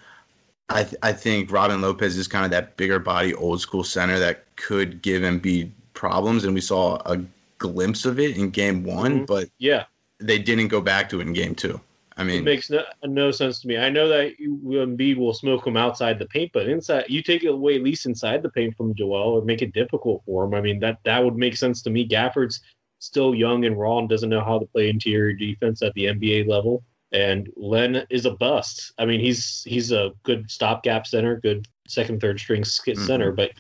I, 0.69 0.83
th- 0.83 0.95
I 1.03 1.13
think 1.13 1.51
Robin 1.51 1.81
Lopez 1.81 2.17
is 2.17 2.27
kind 2.27 2.45
of 2.45 2.51
that 2.51 2.77
bigger 2.77 2.99
body, 2.99 3.33
old 3.33 3.61
school 3.61 3.83
center 3.83 4.17
that 4.19 4.45
could 4.55 5.01
give 5.01 5.21
Embiid 5.21 5.69
problems, 5.93 6.45
and 6.45 6.53
we 6.53 6.61
saw 6.61 6.95
a 7.05 7.21
glimpse 7.57 8.05
of 8.05 8.19
it 8.19 8.37
in 8.37 8.49
game 8.49 8.83
one, 8.83 9.17
mm-hmm. 9.17 9.25
but 9.25 9.49
yeah, 9.59 9.85
they 10.19 10.39
didn't 10.39 10.69
go 10.69 10.81
back 10.81 11.09
to 11.09 11.19
it 11.19 11.27
in 11.27 11.33
game 11.33 11.55
two. 11.55 11.79
I 12.21 12.23
mean, 12.23 12.39
it 12.39 12.43
makes 12.43 12.69
no, 12.69 12.83
no 13.03 13.31
sense 13.31 13.59
to 13.59 13.67
me. 13.67 13.77
I 13.77 13.89
know 13.89 14.07
that 14.07 14.37
Embiid 14.39 15.17
will 15.17 15.33
smoke 15.33 15.65
him 15.65 15.75
outside 15.75 16.19
the 16.19 16.27
paint, 16.27 16.51
but 16.53 16.69
inside, 16.69 17.05
you 17.09 17.23
take 17.23 17.43
it 17.43 17.47
away 17.47 17.75
at 17.75 17.83
least 17.83 18.05
inside 18.05 18.43
the 18.43 18.49
paint 18.49 18.77
from 18.77 18.93
Joel, 18.93 19.39
or 19.39 19.43
make 19.43 19.61
it 19.61 19.73
difficult 19.73 20.21
for 20.25 20.45
him. 20.45 20.53
I 20.53 20.61
mean, 20.61 20.79
that 20.79 20.99
that 21.05 21.23
would 21.23 21.35
make 21.35 21.57
sense 21.57 21.81
to 21.83 21.89
me. 21.89 22.07
Gafford's 22.07 22.61
still 22.99 23.33
young 23.33 23.65
and 23.65 23.79
raw 23.79 23.97
and 23.97 24.07
doesn't 24.07 24.29
know 24.29 24.43
how 24.43 24.59
to 24.59 24.65
play 24.67 24.89
interior 24.89 25.33
defense 25.33 25.81
at 25.81 25.93
the 25.95 26.05
NBA 26.05 26.47
level. 26.47 26.83
And 27.11 27.49
Len 27.57 28.05
is 28.09 28.25
a 28.25 28.31
bust. 28.31 28.93
I 28.97 29.05
mean, 29.05 29.19
he's 29.19 29.63
he's 29.63 29.91
a 29.91 30.11
good 30.23 30.49
stopgap 30.49 31.07
center, 31.07 31.39
good 31.41 31.67
second, 31.87 32.21
third 32.21 32.39
string 32.39 32.61
mm-hmm. 32.61 33.05
center, 33.05 33.31
but 33.31 33.51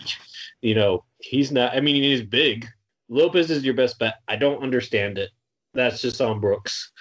you 0.61 0.75
know, 0.75 1.03
he's 1.19 1.51
not. 1.51 1.75
I 1.75 1.81
mean, 1.81 2.01
he's 2.01 2.21
big. 2.21 2.67
Lopez 3.09 3.51
is 3.51 3.65
your 3.65 3.73
best 3.73 3.99
bet. 3.99 4.19
I 4.27 4.37
don't 4.37 4.63
understand 4.63 5.17
it. 5.17 5.31
That's 5.73 6.01
just 6.01 6.21
on 6.21 6.39
Brooks. 6.39 6.91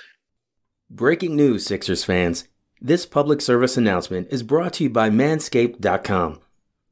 Breaking 0.92 1.37
news, 1.37 1.64
Sixers 1.64 2.02
fans. 2.02 2.49
This 2.80 3.06
public 3.06 3.40
service 3.40 3.76
announcement 3.76 4.26
is 4.32 4.42
brought 4.42 4.73
to 4.75 4.85
you 4.85 4.90
by 4.90 5.09
Manscaped.com. 5.09 6.40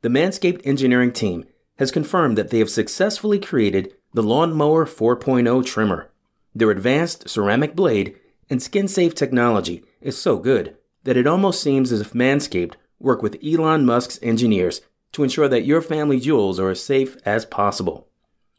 The 0.02 0.09
Manscaped 0.09 0.64
engineering 0.64 1.11
team 1.11 1.47
has 1.81 1.90
confirmed 1.90 2.38
that 2.38 2.50
they 2.50 2.61
have 2.61 2.71
successfully 2.71 3.40
created 3.40 3.93
the 4.14 4.23
Lawnmower 4.23 4.87
4.0 4.87 5.67
trimmer. 5.67 6.12
Their 6.55 6.71
advanced 6.71 7.28
ceramic 7.28 7.75
blade 7.75 8.14
and 8.49 8.62
skin 8.62 8.87
safe 8.87 9.17
technology 9.17 9.83
is 10.00 10.17
so 10.17 10.38
good 10.38 10.76
that 11.02 11.17
it 11.17 11.26
almost 11.26 11.61
seems 11.61 11.90
as 11.90 12.00
if 12.00 12.12
Manscaped 12.12 12.75
worked 13.00 13.25
with 13.25 13.45
Elon 13.45 13.85
Musk's 13.85 14.21
engineers 14.23 14.81
to 15.11 15.25
ensure 15.25 15.49
that 15.49 15.67
your 15.67 15.83
family 15.83 16.21
jewels 16.21 16.61
are 16.61 16.71
as 16.71 16.81
safe 16.81 17.17
as 17.25 17.45
possible. 17.45 18.07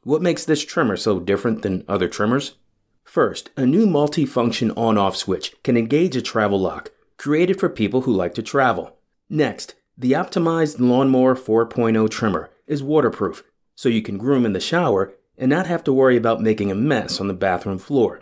What 0.03 0.21
makes 0.21 0.43
this 0.43 0.65
trimmer 0.65 0.97
so 0.97 1.17
different 1.17 1.61
than 1.61 1.85
other 1.87 2.09
trimmers? 2.09 2.55
First, 3.03 3.49
a 3.57 3.65
new 3.65 3.87
multi-function 3.87 4.71
on-off 4.71 5.15
switch 5.15 5.55
can 5.63 5.75
engage 5.77 6.15
a 6.15 6.21
travel 6.21 6.59
lock, 6.59 6.91
created 7.17 7.59
for 7.59 7.69
people 7.69 8.01
who 8.01 8.13
like 8.13 8.33
to 8.35 8.43
travel. 8.43 8.97
Next, 9.29 9.75
the 9.97 10.13
optimized 10.13 10.79
Lawnmower 10.79 11.35
4.0 11.35 12.09
trimmer 12.09 12.49
is 12.67 12.81
waterproof, 12.81 13.43
so 13.75 13.89
you 13.89 14.01
can 14.01 14.17
groom 14.17 14.45
in 14.45 14.53
the 14.53 14.59
shower 14.59 15.13
and 15.37 15.49
not 15.49 15.67
have 15.67 15.83
to 15.85 15.93
worry 15.93 16.17
about 16.17 16.41
making 16.41 16.71
a 16.71 16.75
mess 16.75 17.19
on 17.19 17.27
the 17.27 17.33
bathroom 17.33 17.79
floor. 17.79 18.21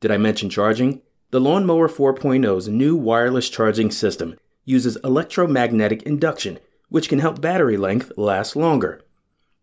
Did 0.00 0.10
I 0.10 0.16
mention 0.16 0.48
charging? 0.48 1.02
The 1.30 1.40
Lawnmower 1.40 1.88
4.0's 1.88 2.68
new 2.68 2.96
wireless 2.96 3.48
charging 3.48 3.90
system 3.90 4.36
uses 4.64 4.96
electromagnetic 5.04 6.02
induction, 6.04 6.58
which 6.88 7.08
can 7.08 7.18
help 7.18 7.40
battery 7.40 7.76
length 7.76 8.12
last 8.16 8.56
longer. 8.56 9.02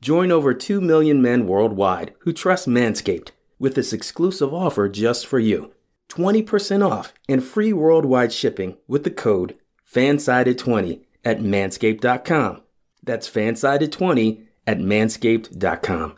Join 0.01 0.31
over 0.31 0.53
2 0.53 0.79
million 0.79 1.21
men 1.21 1.47
worldwide 1.47 2.13
who 2.19 2.33
trust 2.33 2.67
Manscaped 2.67 3.31
with 3.59 3.75
this 3.75 3.93
exclusive 3.93 4.53
offer 4.53 4.87
just 4.89 5.25
for 5.25 5.39
you 5.39 5.73
20% 6.09 6.87
off 6.89 7.13
and 7.27 7.43
free 7.43 7.73
worldwide 7.73 8.31
shipping 8.31 8.77
with 8.87 9.03
the 9.03 9.11
code 9.11 9.55
FANSIDED20 9.91 11.01
at 11.23 11.39
manscaped.com. 11.39 12.61
That's 13.03 13.29
fansided20 13.29 14.43
at 14.65 14.79
manscaped.com. 14.79 16.15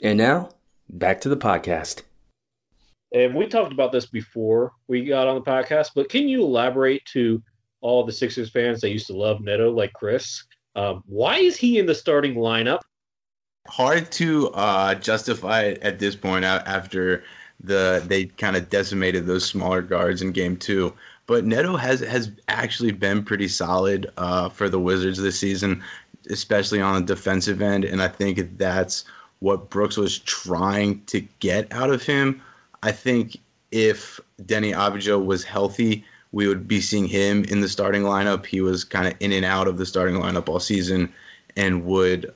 And 0.00 0.18
now, 0.18 0.50
back 0.88 1.20
to 1.22 1.28
the 1.28 1.36
podcast. 1.36 2.02
And 3.12 3.34
we 3.34 3.46
talked 3.46 3.72
about 3.72 3.92
this 3.92 4.06
before 4.06 4.72
we 4.88 5.04
got 5.04 5.28
on 5.28 5.36
the 5.36 5.42
podcast, 5.42 5.90
but 5.94 6.08
can 6.08 6.28
you 6.28 6.42
elaborate 6.42 7.04
to 7.12 7.42
all 7.80 8.04
the 8.04 8.12
Sixers 8.12 8.50
fans 8.50 8.80
that 8.80 8.90
used 8.90 9.06
to 9.06 9.16
love 9.16 9.40
Neto 9.40 9.70
like 9.70 9.92
Chris? 9.92 10.44
Um, 10.74 11.02
why 11.06 11.38
is 11.38 11.56
he 11.56 11.78
in 11.78 11.86
the 11.86 11.94
starting 11.94 12.34
lineup? 12.34 12.80
Hard 13.68 14.10
to 14.12 14.48
uh, 14.50 14.94
justify 14.94 15.74
at 15.82 15.98
this 15.98 16.16
point 16.16 16.44
after 16.44 17.24
the 17.62 18.02
they 18.06 18.26
kind 18.26 18.56
of 18.56 18.68
decimated 18.70 19.26
those 19.26 19.44
smaller 19.44 19.82
guards 19.82 20.22
in 20.22 20.32
game 20.32 20.56
two. 20.56 20.92
But 21.26 21.44
Neto 21.44 21.76
has 21.76 22.00
has 22.00 22.30
actually 22.48 22.92
been 22.92 23.24
pretty 23.24 23.48
solid 23.48 24.10
uh, 24.16 24.48
for 24.48 24.68
the 24.68 24.78
Wizards 24.78 25.18
this 25.18 25.38
season, 25.38 25.82
especially 26.30 26.80
on 26.80 27.04
the 27.04 27.14
defensive 27.14 27.60
end, 27.60 27.84
and 27.84 28.02
I 28.02 28.08
think 28.08 28.58
that's 28.58 29.04
what 29.40 29.68
Brooks 29.70 29.96
was 29.96 30.18
trying 30.20 31.02
to 31.06 31.20
get 31.40 31.70
out 31.72 31.90
of 31.90 32.02
him. 32.02 32.40
I 32.82 32.92
think 32.92 33.36
if 33.70 34.20
Deni 34.42 34.74
Avdija 34.74 35.24
was 35.24 35.44
healthy, 35.44 36.04
we 36.32 36.46
would 36.48 36.68
be 36.68 36.80
seeing 36.80 37.06
him 37.06 37.44
in 37.44 37.60
the 37.60 37.68
starting 37.68 38.02
lineup. 38.02 38.46
He 38.46 38.60
was 38.60 38.84
kind 38.84 39.06
of 39.06 39.14
in 39.20 39.32
and 39.32 39.44
out 39.44 39.68
of 39.68 39.78
the 39.78 39.86
starting 39.86 40.16
lineup 40.16 40.48
all 40.48 40.60
season 40.60 41.12
and 41.56 41.84
would 41.84 42.32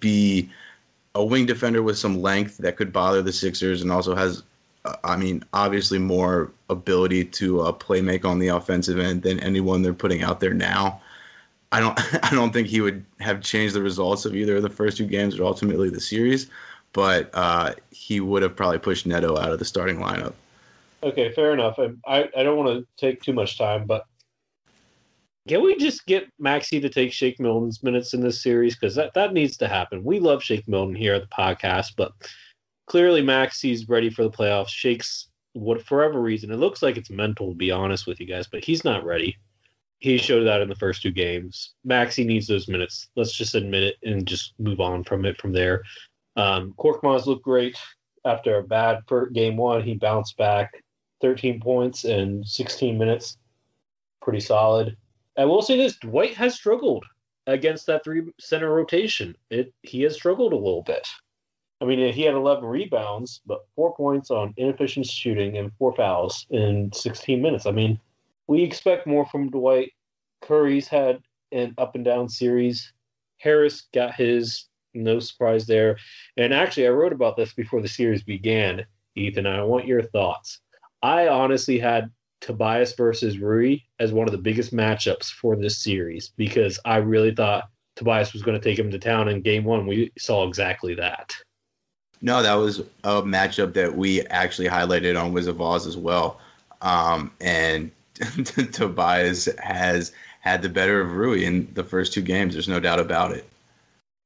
be 0.00 0.50
a 1.14 1.24
wing 1.24 1.46
defender 1.46 1.82
with 1.82 1.98
some 1.98 2.20
length 2.22 2.58
that 2.58 2.76
could 2.76 2.92
bother 2.92 3.22
the 3.22 3.32
Sixers 3.32 3.82
and 3.82 3.92
also 3.92 4.14
has 4.14 4.42
I 5.04 5.16
mean, 5.16 5.44
obviously 5.52 5.98
more 5.98 6.50
ability 6.68 7.24
to 7.26 7.60
uh, 7.60 7.72
play 7.72 8.00
make 8.00 8.24
on 8.24 8.38
the 8.38 8.48
offensive 8.48 8.98
end 8.98 9.22
than 9.22 9.38
anyone 9.40 9.82
they're 9.82 9.94
putting 9.94 10.22
out 10.22 10.40
there 10.40 10.54
now. 10.54 11.00
I 11.70 11.80
don't 11.80 11.98
I 12.24 12.30
don't 12.30 12.52
think 12.52 12.68
he 12.68 12.80
would 12.80 13.04
have 13.20 13.40
changed 13.42 13.74
the 13.74 13.82
results 13.82 14.24
of 14.24 14.34
either 14.34 14.56
of 14.56 14.62
the 14.62 14.70
first 14.70 14.96
two 14.96 15.06
games 15.06 15.38
or 15.38 15.44
ultimately 15.44 15.88
the 15.88 16.00
series, 16.00 16.50
but 16.92 17.30
uh, 17.34 17.74
he 17.90 18.20
would 18.20 18.42
have 18.42 18.56
probably 18.56 18.78
pushed 18.78 19.06
Neto 19.06 19.38
out 19.38 19.52
of 19.52 19.58
the 19.58 19.64
starting 19.64 19.98
lineup. 19.98 20.34
Okay, 21.04 21.32
fair 21.32 21.52
enough. 21.52 21.78
I 21.78 22.28
I 22.36 22.42
don't 22.42 22.56
want 22.56 22.78
to 22.78 22.86
take 22.96 23.22
too 23.22 23.32
much 23.32 23.58
time, 23.58 23.86
but 23.86 24.06
can 25.48 25.62
we 25.62 25.76
just 25.76 26.06
get 26.06 26.28
Maxey 26.38 26.80
to 26.80 26.88
take 26.88 27.12
Shake 27.12 27.40
Milton's 27.40 27.82
minutes 27.82 28.14
in 28.14 28.20
this 28.20 28.42
series 28.42 28.76
because 28.76 28.94
that 28.94 29.14
that 29.14 29.32
needs 29.32 29.56
to 29.58 29.68
happen. 29.68 30.04
We 30.04 30.20
love 30.20 30.42
Shake 30.42 30.68
Milton 30.68 30.94
here 30.94 31.14
at 31.14 31.22
the 31.22 31.28
podcast, 31.28 31.92
but 31.96 32.12
clearly 32.86 33.22
Maxey's 33.22 33.88
ready 33.88 34.10
for 34.10 34.22
the 34.22 34.30
playoffs. 34.30 34.68
Shakes 34.68 35.28
what 35.54 35.82
for 35.82 35.98
whatever 35.98 36.20
reason. 36.20 36.50
It 36.50 36.58
looks 36.58 36.82
like 36.82 36.96
it's 36.96 37.10
mental 37.10 37.50
to 37.50 37.56
be 37.56 37.70
honest 37.70 38.06
with 38.06 38.20
you 38.20 38.26
guys, 38.26 38.46
but 38.46 38.64
he's 38.64 38.84
not 38.84 39.04
ready. 39.04 39.36
He 39.98 40.16
showed 40.16 40.44
that 40.44 40.60
in 40.60 40.68
the 40.68 40.74
first 40.74 41.02
two 41.02 41.12
games. 41.12 41.74
Maxey 41.84 42.24
needs 42.24 42.46
those 42.46 42.68
minutes. 42.68 43.08
Let's 43.14 43.32
just 43.32 43.54
admit 43.54 43.84
it 43.84 43.96
and 44.02 44.26
just 44.26 44.54
move 44.58 44.80
on 44.80 45.04
from 45.04 45.24
it 45.24 45.40
from 45.40 45.52
there. 45.52 45.82
Um, 46.36 46.74
Korkmaz 46.78 47.26
looked 47.26 47.44
great 47.44 47.78
after 48.24 48.58
a 48.58 48.62
bad 48.64 49.00
game 49.32 49.56
one. 49.56 49.82
He 49.82 49.94
bounced 49.94 50.36
back 50.36 50.72
13 51.20 51.60
points 51.60 52.04
in 52.04 52.44
16 52.44 52.98
minutes. 52.98 53.38
Pretty 54.20 54.40
solid. 54.40 54.96
I 55.36 55.44
will 55.44 55.62
say 55.62 55.76
this 55.76 55.96
Dwight 55.96 56.34
has 56.34 56.54
struggled 56.54 57.04
against 57.46 57.86
that 57.86 58.04
three 58.04 58.22
center 58.38 58.72
rotation. 58.74 59.36
It 59.50 59.72
he 59.82 60.02
has 60.02 60.14
struggled 60.14 60.52
a 60.52 60.56
little 60.56 60.82
bit. 60.82 61.06
I 61.80 61.84
mean, 61.84 62.12
he 62.12 62.22
had 62.22 62.34
11 62.34 62.64
rebounds, 62.64 63.40
but 63.44 63.66
four 63.74 63.92
points 63.96 64.30
on 64.30 64.54
inefficient 64.56 65.04
shooting 65.04 65.58
and 65.58 65.72
four 65.78 65.92
fouls 65.92 66.46
in 66.50 66.92
16 66.92 67.42
minutes. 67.42 67.66
I 67.66 67.72
mean, 67.72 67.98
we 68.46 68.62
expect 68.62 69.04
more 69.04 69.26
from 69.26 69.50
Dwight. 69.50 69.90
Curry's 70.42 70.86
had 70.86 71.20
an 71.50 71.74
up 71.78 71.96
and 71.96 72.04
down 72.04 72.28
series. 72.28 72.92
Harris 73.38 73.88
got 73.92 74.14
his, 74.14 74.66
no 74.94 75.18
surprise 75.18 75.66
there. 75.66 75.96
And 76.36 76.54
actually, 76.54 76.86
I 76.86 76.90
wrote 76.90 77.12
about 77.12 77.36
this 77.36 77.52
before 77.52 77.82
the 77.82 77.88
series 77.88 78.22
began, 78.22 78.86
Ethan. 79.16 79.48
I 79.48 79.64
want 79.64 79.88
your 79.88 80.02
thoughts. 80.02 80.60
I 81.02 81.26
honestly 81.26 81.80
had 81.80 82.12
Tobias 82.40 82.94
versus 82.94 83.38
Rui 83.38 83.78
as 84.02 84.12
one 84.12 84.26
of 84.26 84.32
the 84.32 84.38
biggest 84.38 84.74
matchups 84.74 85.30
for 85.30 85.54
this 85.54 85.78
series 85.78 86.32
because 86.36 86.78
I 86.84 86.96
really 86.96 87.32
thought 87.32 87.70
Tobias 87.94 88.32
was 88.32 88.42
going 88.42 88.60
to 88.60 88.62
take 88.62 88.78
him 88.78 88.90
to 88.90 88.98
town 88.98 89.28
in 89.28 89.42
game 89.42 89.64
one. 89.64 89.86
We 89.86 90.10
saw 90.18 90.46
exactly 90.48 90.94
that. 90.96 91.32
No, 92.20 92.42
that 92.42 92.54
was 92.54 92.80
a 93.04 93.22
matchup 93.22 93.74
that 93.74 93.96
we 93.96 94.22
actually 94.26 94.68
highlighted 94.68 95.20
on 95.20 95.32
Wizard 95.32 95.54
of 95.54 95.60
Oz 95.60 95.86
as 95.86 95.96
well. 95.96 96.40
Um, 96.80 97.30
and 97.40 97.92
Tobias 98.72 99.48
has 99.58 100.12
had 100.40 100.62
the 100.62 100.68
better 100.68 101.00
of 101.00 101.12
Rui 101.12 101.44
in 101.44 101.72
the 101.74 101.84
first 101.84 102.12
two 102.12 102.22
games. 102.22 102.54
There's 102.54 102.68
no 102.68 102.80
doubt 102.80 102.98
about 102.98 103.30
it. 103.32 103.48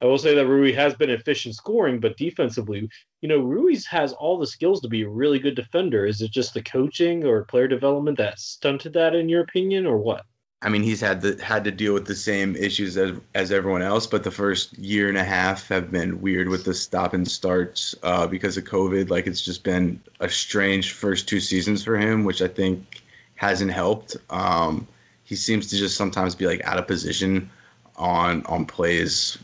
I 0.03 0.05
will 0.05 0.19
say 0.19 0.35
that 0.35 0.47
Rui 0.47 0.73
has 0.73 0.95
been 0.95 1.09
efficient 1.09 1.55
scoring, 1.55 2.01
but 2.01 2.19
defensively, 2.19 2.89
you 3.23 3.29
know, 3.29 3.39
Rui's 3.39 3.87
has 3.87 4.13
all 4.13 4.39
the 4.39 4.47
skills 4.47 4.81
to 4.83 4.89
be 4.89 5.03
a 5.03 5.09
really 5.09 5.39
good 5.39 5.55
defender. 5.55 6.05
Is 6.05 6.21
it 6.21 6.31
just 6.31 6.53
the 6.53 6.63
coaching 6.63 7.25
or 7.25 7.45
player 7.45 7.67
development 7.67 8.19
that 8.19 8.39
stunted 8.39 8.93
that, 8.93 9.15
in 9.15 9.29
your 9.29 9.41
opinion, 9.41 9.87
or 9.87 9.97
what? 9.97 10.27
I 10.63 10.69
mean, 10.69 10.83
he's 10.83 11.01
had 11.01 11.21
the, 11.21 11.43
had 11.43 11.65
to 11.65 11.71
deal 11.71 11.95
with 11.95 12.07
the 12.07 12.15
same 12.15 12.57
issues 12.57 12.97
as 12.97 13.19
as 13.35 13.53
everyone 13.53 13.83
else, 13.83 14.07
but 14.07 14.23
the 14.23 14.31
first 14.31 14.77
year 14.79 15.09
and 15.09 15.17
a 15.17 15.25
half 15.25 15.69
have 15.69 15.91
been 15.91 16.21
weird 16.21 16.49
with 16.49 16.65
the 16.65 16.75
stop 16.75 17.15
and 17.15 17.27
starts 17.27 17.95
uh, 18.03 18.27
because 18.27 18.57
of 18.57 18.65
COVID. 18.65 19.09
Like 19.09 19.27
it's 19.27 19.43
just 19.43 19.65
been 19.65 20.01
a 20.21 20.29
strange 20.29 20.93
first 20.93 21.29
two 21.29 21.41
seasons 21.41 21.85
for 21.85 21.97
him, 21.97 22.25
which 22.25 22.43
I 22.43 22.49
think 22.49 23.03
hasn't 23.37 23.71
helped. 23.71 24.17
Um, 24.29 24.87
he 25.25 25.37
seems 25.37 25.69
to 25.69 25.77
just 25.77 25.97
sometimes 25.97 26.35
be 26.35 26.47
like 26.47 26.63
out 26.65 26.79
of 26.79 26.87
position 26.87 27.51
on 27.97 28.45
on 28.47 28.67
plays 28.67 29.39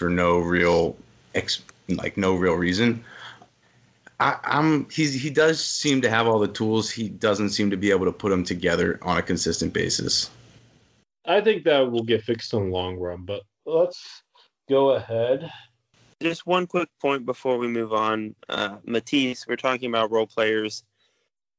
for 0.00 0.08
no 0.08 0.38
real 0.38 0.96
ex 1.34 1.62
like 1.90 2.16
no 2.16 2.34
real 2.34 2.54
reason. 2.54 3.04
I, 4.18 4.38
am 4.44 4.88
he's 4.90 5.12
he 5.12 5.28
does 5.28 5.62
seem 5.62 6.00
to 6.00 6.08
have 6.08 6.26
all 6.26 6.38
the 6.38 6.48
tools. 6.48 6.90
He 6.90 7.10
doesn't 7.10 7.50
seem 7.50 7.68
to 7.70 7.76
be 7.76 7.90
able 7.90 8.06
to 8.06 8.12
put 8.12 8.30
them 8.30 8.42
together 8.42 8.98
on 9.02 9.18
a 9.18 9.22
consistent 9.22 9.74
basis. 9.74 10.30
I 11.26 11.42
think 11.42 11.64
that 11.64 11.80
will 11.92 12.02
get 12.02 12.22
fixed 12.22 12.54
in 12.54 12.64
the 12.64 12.70
long 12.70 12.96
run, 12.96 13.26
but 13.26 13.42
let's 13.66 14.22
go 14.70 14.92
ahead. 14.92 15.50
Just 16.22 16.46
one 16.46 16.66
quick 16.66 16.88
point 16.98 17.26
before 17.26 17.58
we 17.58 17.68
move 17.68 17.92
on. 17.92 18.34
Uh, 18.48 18.76
Matisse, 18.86 19.46
we're 19.46 19.56
talking 19.56 19.90
about 19.90 20.10
role 20.10 20.26
players. 20.26 20.82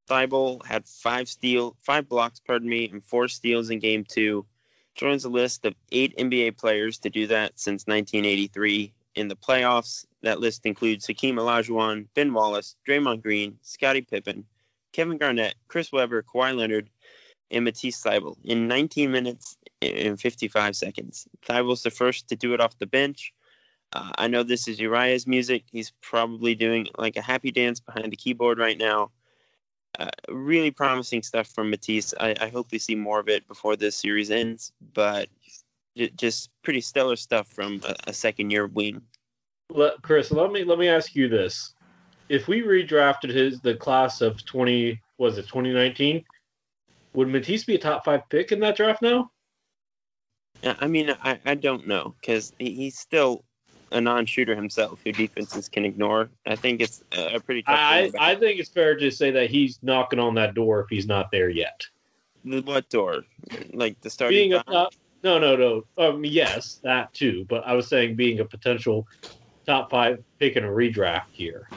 Thybulle 0.10 0.66
had 0.66 0.88
five 0.88 1.30
steal, 1.30 1.76
five 1.80 2.10
blocks, 2.10 2.40
pardon 2.40 2.68
me, 2.68 2.90
and 2.90 3.04
four 3.04 3.28
steals 3.28 3.70
in 3.70 3.78
game 3.78 4.04
two. 4.04 4.48
Joins 4.96 5.26
a 5.26 5.30
list 5.30 5.66
of 5.66 5.74
eight 5.92 6.16
NBA 6.18 6.58
players 6.58 6.98
to 7.00 7.10
do 7.10 7.28
that 7.28 7.60
since 7.60 7.88
1983. 7.88 8.94
In 9.16 9.28
the 9.28 9.36
playoffs, 9.36 10.06
that 10.22 10.40
list 10.40 10.66
includes 10.66 11.08
Hakeem 11.08 11.36
Olajuwon, 11.36 12.08
Ben 12.14 12.34
Wallace, 12.34 12.76
Draymond 12.88 13.22
Green, 13.22 13.58
Scottie 13.62 14.02
Pippen, 14.02 14.46
Kevin 14.94 15.18
Garnett, 15.18 15.56
Chris 15.68 15.92
Webber, 15.92 16.24
Kawhi 16.24 16.56
Leonard, 16.56 16.90
and 17.50 17.66
Matisse 17.66 18.02
Thybulle 18.02 18.38
in 18.44 18.68
19 18.68 19.12
minutes 19.12 19.58
and 19.82 20.20
55 20.20 20.76
seconds. 20.76 21.28
Thybulle's 21.46 21.84
the 21.84 21.90
first 21.90 22.28
to 22.30 22.36
do 22.36 22.54
it 22.54 22.62
off 22.62 22.78
the 22.80 22.86
bench. 22.86 23.34
Uh, 23.94 24.12
I 24.18 24.28
know 24.28 24.44
this 24.44 24.68
is 24.68 24.80
Uriah's 24.80 25.28
music. 25.28 25.64
He's 25.72 25.92
probably 26.02 26.56
doing 26.56 26.88
like 26.98 27.18
a 27.18 27.22
happy 27.22 27.52
dance 27.52 27.80
behind 27.80 28.12
the 28.12 28.18
keyboard 28.18 28.58
right 28.58 28.78
now. 28.78 29.12
Uh, 30.00 30.10
really 30.30 30.72
promising 30.72 31.22
stuff 31.22 31.48
from 31.48 31.70
Matisse. 31.70 32.14
I, 32.20 32.34
I, 32.40 32.48
hope 32.48 32.72
we 32.72 32.80
see 32.80 32.96
more 32.96 33.20
of 33.20 33.28
it 33.28 33.46
before 33.48 33.76
this 33.76 33.96
series 33.96 34.32
ends, 34.32 34.72
but 34.94 35.28
j- 35.98 36.12
just 36.16 36.50
pretty 36.64 36.80
stellar 36.80 37.18
stuff 37.18 37.48
from 37.48 37.82
a, 37.86 37.96
a 38.08 38.14
second 38.14 38.52
year 38.52 38.68
wing. 38.68 39.02
let, 39.70 40.02
Chris, 40.02 40.32
let 40.32 40.52
me 40.52 40.64
let 40.64 40.80
me 40.80 40.88
ask 40.88 41.14
you 41.14 41.28
this: 41.28 41.74
If 42.30 42.48
we 42.48 42.62
redrafted 42.62 43.32
his 43.32 43.60
the 43.60 43.76
class 43.76 44.22
of 44.22 44.44
twenty, 44.46 45.02
was 45.18 45.38
it 45.38 45.48
twenty 45.48 45.74
nineteen? 45.74 46.24
Would 47.14 47.28
Matisse 47.28 47.66
be 47.66 47.76
a 47.76 47.80
top 47.80 48.06
five 48.06 48.22
pick 48.30 48.54
in 48.54 48.62
that 48.62 48.78
draft 48.78 49.02
now? 49.02 49.30
Yeah, 50.64 50.76
I 50.80 50.88
mean, 50.88 51.14
I, 51.22 51.40
I 51.46 51.56
don't 51.56 51.88
know 51.88 52.16
because 52.22 52.54
he's 52.60 52.98
still 52.98 53.44
a 53.92 54.02
non-shooter 54.02 54.56
himself 54.56 55.00
who 55.04 55.12
defenses 55.12 55.70
can 55.70 55.86
ignore. 55.86 56.30
I 56.46 56.56
think 56.56 56.82
it's 56.82 57.04
a 57.12 57.40
pretty 57.40 57.64
tough. 57.64 57.76
I 57.78 58.12
I 58.18 58.36
think 58.36 58.60
it's 58.60 58.70
fair 58.70 58.98
to 58.98 59.12
say 59.12 59.32
that 59.32 59.50
he's 59.50 59.80
knocking 59.82 60.20
on 60.20 60.36
that 60.36 60.54
door 60.54 60.82
if 60.82 60.88
he's 60.90 61.08
not 61.08 61.32
there 61.32 61.50
yet. 61.50 61.86
The 62.46 62.62
what 62.62 62.90
door? 62.90 63.24
Like 63.74 64.00
the 64.02 64.10
starting. 64.10 64.38
Being 64.38 64.54
a 64.54 64.64
top, 64.64 64.94
no, 65.24 65.38
no, 65.38 65.56
no. 65.56 65.84
Um, 65.98 66.26
yes, 66.26 66.80
that 66.84 67.14
too. 67.14 67.46
But 67.50 67.66
I 67.66 67.74
was 67.74 67.88
saying 67.88 68.16
being 68.16 68.40
a 68.40 68.46
potential 68.46 69.08
top 69.66 69.92
five 69.92 70.24
pick 70.40 70.56
in 70.56 70.64
a 70.64 70.70
redraft 70.70 71.26
here. 71.32 71.70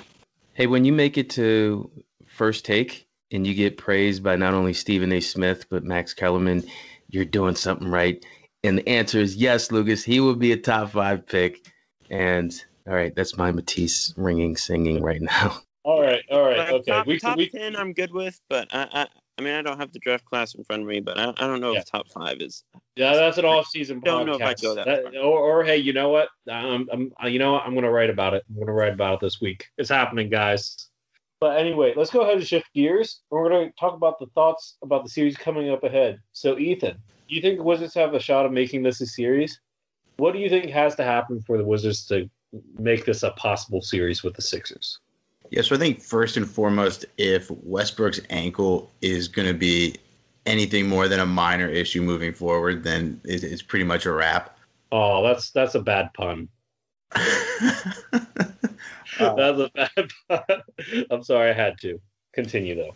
Hey, 0.54 0.66
when 0.66 0.84
you 0.84 0.92
make 0.92 1.18
it 1.18 1.30
to 1.30 1.90
first 2.26 2.64
take 2.64 3.06
and 3.30 3.46
you 3.46 3.54
get 3.54 3.76
praised 3.76 4.22
by 4.22 4.36
not 4.36 4.54
only 4.54 4.72
Stephen 4.72 5.12
A. 5.12 5.20
Smith 5.20 5.66
but 5.68 5.84
Max 5.84 6.14
Kellerman, 6.14 6.64
you're 7.10 7.24
doing 7.24 7.54
something 7.54 7.90
right. 7.90 8.24
And 8.62 8.78
the 8.78 8.88
answer 8.88 9.18
is 9.18 9.36
yes, 9.36 9.70
Lucas. 9.70 10.02
He 10.02 10.20
will 10.20 10.36
be 10.36 10.52
a 10.52 10.56
top 10.56 10.90
five 10.90 11.26
pick. 11.26 11.70
And 12.10 12.54
all 12.86 12.94
right, 12.94 13.14
that's 13.14 13.36
my 13.36 13.50
Matisse 13.50 14.12
ringing, 14.16 14.56
singing 14.56 15.02
right 15.02 15.22
now. 15.22 15.58
All 15.86 16.00
right, 16.00 16.22
all 16.30 16.40
right, 16.42 16.70
okay. 16.72 16.92
Top, 16.92 17.06
we 17.06 17.18
top 17.18 17.36
we 17.36 17.50
ten, 17.50 17.76
I'm 17.76 17.92
good 17.92 18.10
with, 18.10 18.40
but 18.48 18.68
I, 18.72 18.88
I, 18.90 19.06
I 19.38 19.42
mean, 19.42 19.52
I 19.52 19.60
don't 19.60 19.78
have 19.78 19.92
the 19.92 19.98
draft 19.98 20.24
class 20.24 20.54
in 20.54 20.64
front 20.64 20.80
of 20.80 20.88
me, 20.88 21.00
but 21.00 21.18
I, 21.18 21.28
I 21.36 21.46
don't 21.46 21.60
know 21.60 21.74
Yeah. 21.74 21.80
if 21.80 21.84
top 21.90 22.08
five 22.08 22.38
is. 22.40 22.64
Yeah, 22.96 23.12
that's 23.14 23.36
an 23.36 23.44
off-season 23.44 24.00
podcast. 24.00 24.04
Don't 24.04 24.26
know 24.26 24.34
if 24.36 24.40
I'd 24.40 24.60
go 24.62 24.74
that 24.76 24.86
far. 24.86 25.14
or, 25.16 25.60
or 25.60 25.62
hey, 25.62 25.76
you 25.76 25.92
know 25.92 26.08
what? 26.08 26.30
I'm, 26.50 26.88
I'm, 26.90 27.12
uh, 27.22 27.26
you 27.26 27.38
know 27.38 27.52
what? 27.52 27.64
I'm 27.66 27.72
going 27.72 27.84
to 27.84 27.90
write 27.90 28.08
about 28.08 28.32
it. 28.32 28.44
I'm 28.48 28.54
going 28.54 28.68
to 28.68 28.72
write 28.72 28.94
about 28.94 29.12
it 29.16 29.20
this 29.20 29.42
week. 29.42 29.66
It's 29.76 29.90
happening, 29.90 30.30
guys. 30.30 30.88
But 31.38 31.58
anyway, 31.58 31.92
let's 31.94 32.10
go 32.10 32.22
ahead 32.22 32.38
and 32.38 32.46
shift 32.46 32.72
gears. 32.74 33.20
We're 33.28 33.46
going 33.50 33.68
to 33.68 33.74
talk 33.78 33.92
about 33.92 34.18
the 34.18 34.26
thoughts 34.34 34.78
about 34.82 35.04
the 35.04 35.10
series 35.10 35.36
coming 35.36 35.68
up 35.68 35.84
ahead. 35.84 36.18
So, 36.32 36.58
Ethan, 36.58 36.96
do 37.28 37.34
you 37.34 37.42
think 37.42 37.58
the 37.58 37.62
Wizards 37.62 37.92
have 37.92 38.14
a 38.14 38.20
shot 38.20 38.46
of 38.46 38.52
making 38.52 38.84
this 38.84 39.02
a 39.02 39.06
series? 39.06 39.60
What 40.16 40.32
do 40.32 40.38
you 40.38 40.48
think 40.48 40.70
has 40.70 40.94
to 40.96 41.04
happen 41.04 41.40
for 41.40 41.58
the 41.58 41.64
Wizards 41.64 42.06
to 42.06 42.28
make 42.78 43.04
this 43.04 43.22
a 43.22 43.32
possible 43.32 43.82
series 43.82 44.22
with 44.22 44.34
the 44.34 44.42
Sixers? 44.42 44.98
Yeah, 45.50 45.62
so 45.62 45.74
I 45.74 45.78
think 45.78 46.00
first 46.00 46.36
and 46.36 46.48
foremost, 46.48 47.04
if 47.18 47.50
Westbrook's 47.50 48.20
ankle 48.30 48.90
is 49.02 49.28
going 49.28 49.48
to 49.48 49.54
be 49.54 49.96
anything 50.46 50.88
more 50.88 51.08
than 51.08 51.20
a 51.20 51.26
minor 51.26 51.68
issue 51.68 52.02
moving 52.02 52.32
forward, 52.32 52.84
then 52.84 53.20
it's 53.24 53.62
pretty 53.62 53.84
much 53.84 54.06
a 54.06 54.12
wrap. 54.12 54.56
Oh, 54.92 55.22
that's 55.22 55.50
that's 55.50 55.74
a 55.74 55.80
bad 55.80 56.10
pun. 56.14 56.48
That's 59.18 59.60
a 59.60 59.70
bad 59.74 60.10
pun. 60.28 61.06
I'm 61.10 61.22
sorry, 61.22 61.50
I 61.50 61.52
had 61.52 61.78
to. 61.82 62.00
Continue 62.32 62.74
though. 62.74 62.94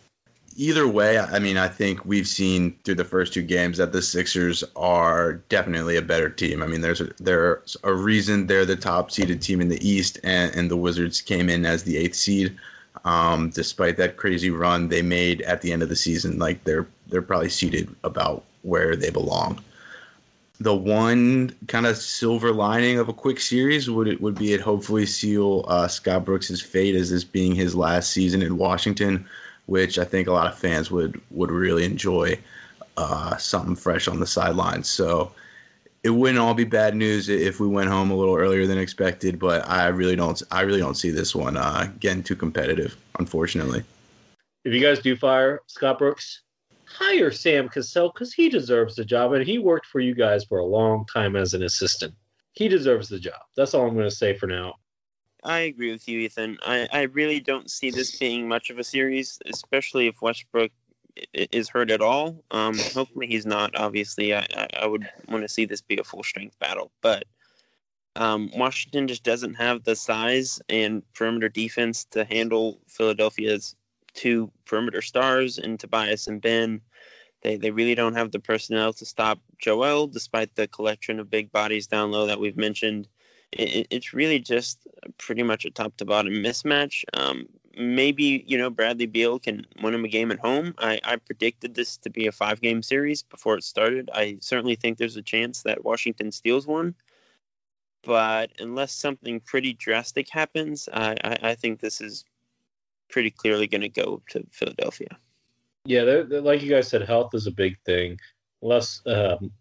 Either 0.55 0.87
way, 0.87 1.19
I 1.19 1.39
mean, 1.39 1.57
I 1.57 1.67
think 1.67 2.03
we've 2.05 2.27
seen 2.27 2.77
through 2.83 2.95
the 2.95 3.05
first 3.05 3.33
two 3.33 3.41
games 3.41 3.77
that 3.77 3.91
the 3.91 4.01
Sixers 4.01 4.63
are 4.75 5.33
definitely 5.49 5.97
a 5.97 6.01
better 6.01 6.29
team. 6.29 6.61
I 6.61 6.67
mean, 6.67 6.81
there's 6.81 7.01
a, 7.01 7.09
there's 7.19 7.77
a 7.83 7.93
reason 7.93 8.47
they're 8.47 8.65
the 8.65 8.75
top 8.75 9.11
seeded 9.11 9.41
team 9.41 9.61
in 9.61 9.69
the 9.69 9.87
East, 9.87 10.19
and, 10.23 10.53
and 10.55 10.69
the 10.69 10.77
Wizards 10.77 11.21
came 11.21 11.49
in 11.49 11.65
as 11.65 11.83
the 11.83 11.97
eighth 11.97 12.15
seed. 12.15 12.57
Um, 13.05 13.49
despite 13.51 13.95
that 13.97 14.17
crazy 14.17 14.49
run 14.49 14.89
they 14.89 15.01
made 15.01 15.41
at 15.43 15.61
the 15.61 15.71
end 15.71 15.81
of 15.81 15.89
the 15.89 15.95
season, 15.95 16.37
like 16.37 16.63
they're 16.65 16.87
they're 17.07 17.21
probably 17.21 17.49
seated 17.49 17.95
about 18.03 18.43
where 18.63 18.95
they 18.95 19.09
belong. 19.09 19.63
The 20.59 20.75
one 20.75 21.55
kind 21.67 21.85
of 21.85 21.95
silver 21.95 22.51
lining 22.51 22.99
of 22.99 23.07
a 23.07 23.13
quick 23.13 23.39
series 23.39 23.89
would 23.89 24.09
it 24.09 24.19
would 24.19 24.35
be 24.35 24.53
it 24.53 24.59
hopefully 24.59 25.05
seal 25.05 25.63
uh, 25.69 25.87
Scott 25.87 26.25
Brooks' 26.25 26.59
fate 26.59 26.95
as 26.95 27.09
this 27.09 27.23
being 27.23 27.55
his 27.55 27.75
last 27.75 28.11
season 28.11 28.41
in 28.41 28.57
Washington 28.57 29.25
which 29.69 29.99
I 29.99 30.03
think 30.03 30.27
a 30.27 30.31
lot 30.31 30.51
of 30.51 30.57
fans 30.57 30.89
would 30.89 31.21
would 31.29 31.51
really 31.51 31.85
enjoy 31.85 32.37
uh, 32.97 33.37
something 33.37 33.75
fresh 33.75 34.07
on 34.07 34.19
the 34.19 34.25
sidelines. 34.25 34.89
So 34.89 35.31
it 36.03 36.09
wouldn't 36.09 36.39
all 36.39 36.55
be 36.55 36.63
bad 36.63 36.95
news 36.95 37.29
if 37.29 37.59
we 37.59 37.67
went 37.67 37.89
home 37.89 38.09
a 38.09 38.15
little 38.15 38.35
earlier 38.35 38.65
than 38.65 38.79
expected, 38.79 39.37
but 39.37 39.67
I 39.69 39.87
really 39.87 40.15
don't 40.15 40.41
I 40.51 40.61
really 40.61 40.79
don't 40.79 40.95
see 40.95 41.11
this 41.11 41.35
one 41.35 41.55
uh, 41.55 41.91
getting 41.99 42.23
too 42.23 42.35
competitive, 42.35 42.97
unfortunately. 43.19 43.83
If 44.65 44.73
you 44.73 44.81
guys 44.81 44.99
do 44.99 45.15
fire 45.15 45.61
Scott 45.67 45.99
Brooks, 45.99 46.41
hire 46.85 47.31
Sam 47.31 47.69
Cassell 47.69 48.11
because 48.11 48.33
he 48.33 48.49
deserves 48.49 48.95
the 48.95 49.05
job, 49.05 49.33
and 49.33 49.45
he 49.45 49.59
worked 49.59 49.85
for 49.85 49.99
you 49.99 50.15
guys 50.15 50.43
for 50.45 50.59
a 50.59 50.65
long 50.65 51.05
time 51.13 51.35
as 51.35 51.53
an 51.53 51.63
assistant. 51.63 52.15
He 52.53 52.67
deserves 52.67 53.07
the 53.07 53.19
job. 53.19 53.41
That's 53.55 53.73
all 53.75 53.87
I'm 53.87 53.93
going 53.93 54.09
to 54.09 54.15
say 54.15 54.35
for 54.35 54.47
now. 54.47 54.73
I 55.43 55.59
agree 55.59 55.91
with 55.91 56.07
you, 56.07 56.19
Ethan. 56.19 56.57
I, 56.63 56.87
I 56.91 57.01
really 57.03 57.39
don't 57.39 57.71
see 57.71 57.91
this 57.91 58.17
being 58.17 58.47
much 58.47 58.69
of 58.69 58.77
a 58.77 58.83
series, 58.83 59.39
especially 59.45 60.07
if 60.07 60.21
Westbrook 60.21 60.71
is 61.33 61.69
hurt 61.69 61.91
at 61.91 62.01
all. 62.01 62.43
Um, 62.51 62.77
hopefully 62.77 63.27
he's 63.27 63.45
not. 63.45 63.75
Obviously, 63.75 64.35
I, 64.35 64.45
I, 64.77 64.85
would 64.85 65.09
want 65.27 65.43
to 65.43 65.49
see 65.49 65.65
this 65.65 65.81
be 65.81 65.97
a 65.97 66.03
full 66.03 66.23
strength 66.23 66.57
battle, 66.59 66.91
but 67.01 67.23
um, 68.15 68.49
Washington 68.55 69.07
just 69.07 69.23
doesn't 69.23 69.55
have 69.55 69.83
the 69.83 69.95
size 69.95 70.61
and 70.69 71.03
perimeter 71.13 71.49
defense 71.49 72.05
to 72.11 72.25
handle 72.25 72.79
Philadelphia's 72.87 73.75
two 74.13 74.51
perimeter 74.65 75.01
stars 75.01 75.57
in 75.57 75.77
Tobias 75.77 76.27
and 76.27 76.41
Ben. 76.41 76.81
They 77.41 77.55
they 77.55 77.71
really 77.71 77.95
don't 77.95 78.15
have 78.15 78.31
the 78.31 78.39
personnel 78.39 78.91
to 78.93 79.05
stop 79.05 79.39
Joel, 79.59 80.07
despite 80.07 80.55
the 80.55 80.67
collection 80.67 81.19
of 81.19 81.29
big 81.29 81.51
bodies 81.51 81.87
down 81.87 82.11
low 82.11 82.25
that 82.27 82.39
we've 82.39 82.57
mentioned. 82.57 83.07
It, 83.51 83.75
it- 83.75 83.87
it's 83.89 84.13
really 84.13 84.39
just 84.39 84.87
pretty 85.17 85.43
much 85.43 85.65
a 85.65 85.71
top 85.71 85.95
to 85.97 86.05
bottom 86.05 86.33
mismatch. 86.33 87.03
Um, 87.13 87.47
maybe 87.77 88.43
you 88.47 88.57
know 88.57 88.69
Bradley 88.69 89.05
Beal 89.05 89.39
can 89.39 89.65
win 89.81 89.93
him 89.93 90.05
a 90.05 90.09
game 90.09 90.31
at 90.31 90.39
home. 90.39 90.73
I, 90.77 90.99
I 91.03 91.15
predicted 91.15 91.73
this 91.75 91.97
to 91.97 92.09
be 92.09 92.27
a 92.27 92.31
five 92.31 92.61
game 92.61 92.81
series 92.81 93.23
before 93.23 93.55
it 93.55 93.63
started. 93.63 94.09
I 94.13 94.37
certainly 94.41 94.75
think 94.75 94.97
there's 94.97 95.17
a 95.17 95.21
chance 95.21 95.63
that 95.63 95.83
Washington 95.83 96.31
steals 96.31 96.67
one. 96.67 96.93
But 98.03 98.51
unless 98.59 98.93
something 98.93 99.41
pretty 99.41 99.73
drastic 99.73 100.29
happens, 100.29 100.87
I, 100.93 101.15
I, 101.23 101.37
I 101.49 101.55
think 101.55 101.79
this 101.81 101.99
is 101.99 102.23
pretty 103.09 103.29
clearly 103.29 103.67
going 103.67 103.81
to 103.81 103.89
go 103.89 104.21
to 104.29 104.45
Philadelphia. 104.51 105.09
Yeah, 105.85 106.03
they're, 106.05 106.23
they're- 106.23 106.41
like 106.41 106.61
you 106.61 106.69
guys 106.69 106.87
said, 106.87 107.01
health 107.01 107.33
is 107.33 107.45
a 107.47 107.51
big 107.51 107.77
thing. 107.85 108.17
Unless, 108.61 109.01
um, 109.05 109.51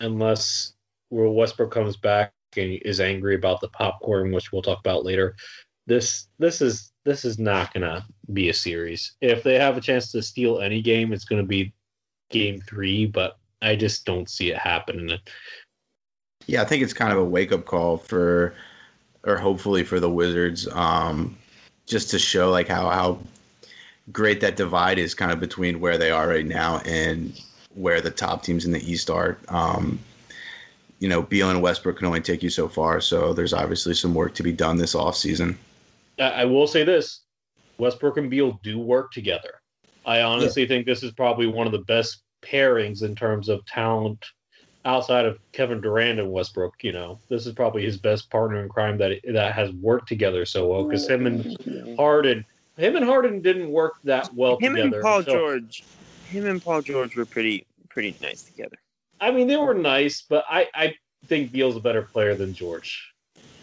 unless 0.00 0.74
where 1.08 1.28
Westbrook 1.30 1.70
comes 1.70 1.96
back 1.96 2.32
is 2.56 3.00
angry 3.00 3.34
about 3.34 3.60
the 3.60 3.68
popcorn, 3.68 4.32
which 4.32 4.52
we'll 4.52 4.62
talk 4.62 4.80
about 4.80 5.04
later. 5.04 5.34
This 5.86 6.28
this 6.38 6.60
is 6.60 6.92
this 7.04 7.24
is 7.24 7.38
not 7.38 7.72
gonna 7.72 8.06
be 8.32 8.48
a 8.48 8.54
series. 8.54 9.14
If 9.20 9.42
they 9.42 9.58
have 9.58 9.76
a 9.76 9.80
chance 9.80 10.12
to 10.12 10.22
steal 10.22 10.60
any 10.60 10.82
game, 10.82 11.12
it's 11.12 11.24
gonna 11.24 11.42
be 11.42 11.72
game 12.30 12.60
three. 12.60 13.06
But 13.06 13.38
I 13.62 13.76
just 13.76 14.04
don't 14.04 14.28
see 14.28 14.50
it 14.50 14.58
happening. 14.58 15.18
Yeah, 16.46 16.62
I 16.62 16.64
think 16.64 16.82
it's 16.82 16.92
kind 16.92 17.12
of 17.12 17.18
a 17.18 17.24
wake 17.24 17.52
up 17.52 17.64
call 17.64 17.98
for, 17.98 18.54
or 19.24 19.36
hopefully 19.36 19.84
for 19.84 20.00
the 20.00 20.10
Wizards, 20.10 20.68
um, 20.68 21.36
just 21.86 22.10
to 22.10 22.18
show 22.18 22.50
like 22.50 22.68
how 22.68 22.88
how 22.88 23.18
great 24.12 24.40
that 24.40 24.56
divide 24.56 24.98
is 24.98 25.14
kind 25.14 25.32
of 25.32 25.40
between 25.40 25.80
where 25.80 25.98
they 25.98 26.10
are 26.10 26.28
right 26.28 26.46
now 26.46 26.78
and 26.86 27.38
where 27.74 28.00
the 28.00 28.10
top 28.10 28.42
teams 28.42 28.64
in 28.64 28.72
the 28.72 28.90
East 28.90 29.10
are. 29.10 29.38
Um, 29.48 29.98
you 30.98 31.08
know, 31.08 31.22
Beal 31.22 31.50
and 31.50 31.62
Westbrook 31.62 31.98
can 31.98 32.06
only 32.06 32.20
take 32.20 32.42
you 32.42 32.50
so 32.50 32.68
far, 32.68 33.00
so 33.00 33.32
there's 33.32 33.52
obviously 33.52 33.94
some 33.94 34.14
work 34.14 34.34
to 34.34 34.42
be 34.42 34.52
done 34.52 34.76
this 34.76 34.94
offseason. 34.94 35.56
I, 36.18 36.30
I 36.30 36.44
will 36.44 36.66
say 36.66 36.84
this: 36.84 37.22
Westbrook 37.78 38.16
and 38.16 38.30
Beal 38.30 38.58
do 38.62 38.78
work 38.78 39.12
together. 39.12 39.60
I 40.04 40.22
honestly 40.22 40.66
think 40.66 40.86
this 40.86 41.02
is 41.02 41.12
probably 41.12 41.46
one 41.46 41.66
of 41.66 41.72
the 41.72 41.80
best 41.80 42.22
pairings 42.42 43.02
in 43.02 43.14
terms 43.14 43.48
of 43.48 43.64
talent 43.66 44.24
outside 44.84 45.26
of 45.26 45.38
Kevin 45.52 45.80
Durant 45.80 46.18
and 46.18 46.32
Westbrook. 46.32 46.82
You 46.82 46.92
know, 46.92 47.20
this 47.28 47.46
is 47.46 47.52
probably 47.52 47.82
his 47.82 47.98
best 47.98 48.30
partner 48.30 48.62
in 48.62 48.68
crime 48.68 48.98
that 48.98 49.20
that 49.32 49.52
has 49.52 49.70
worked 49.72 50.08
together 50.08 50.44
so 50.46 50.66
well. 50.66 50.84
Because 50.84 51.08
him 51.08 51.26
and 51.26 51.96
Harden, 51.96 52.44
him 52.76 52.96
and 52.96 53.04
Harden 53.04 53.42
didn't 53.42 53.70
work 53.70 53.96
that 54.04 54.32
well 54.34 54.58
Him 54.58 54.74
together. 54.74 54.96
and 54.96 55.04
Paul 55.04 55.22
So, 55.22 55.32
George, 55.32 55.84
him 56.28 56.46
and 56.46 56.62
Paul 56.62 56.82
George 56.82 57.14
were 57.14 57.26
pretty 57.26 57.66
pretty 57.88 58.16
nice 58.22 58.42
together. 58.42 58.78
I 59.20 59.30
mean, 59.30 59.46
they 59.48 59.56
were 59.56 59.74
nice, 59.74 60.22
but 60.22 60.44
I 60.48 60.68
I 60.74 60.94
think 61.26 61.52
Beal's 61.52 61.76
a 61.76 61.80
better 61.80 62.02
player 62.02 62.34
than 62.34 62.54
George. 62.54 63.12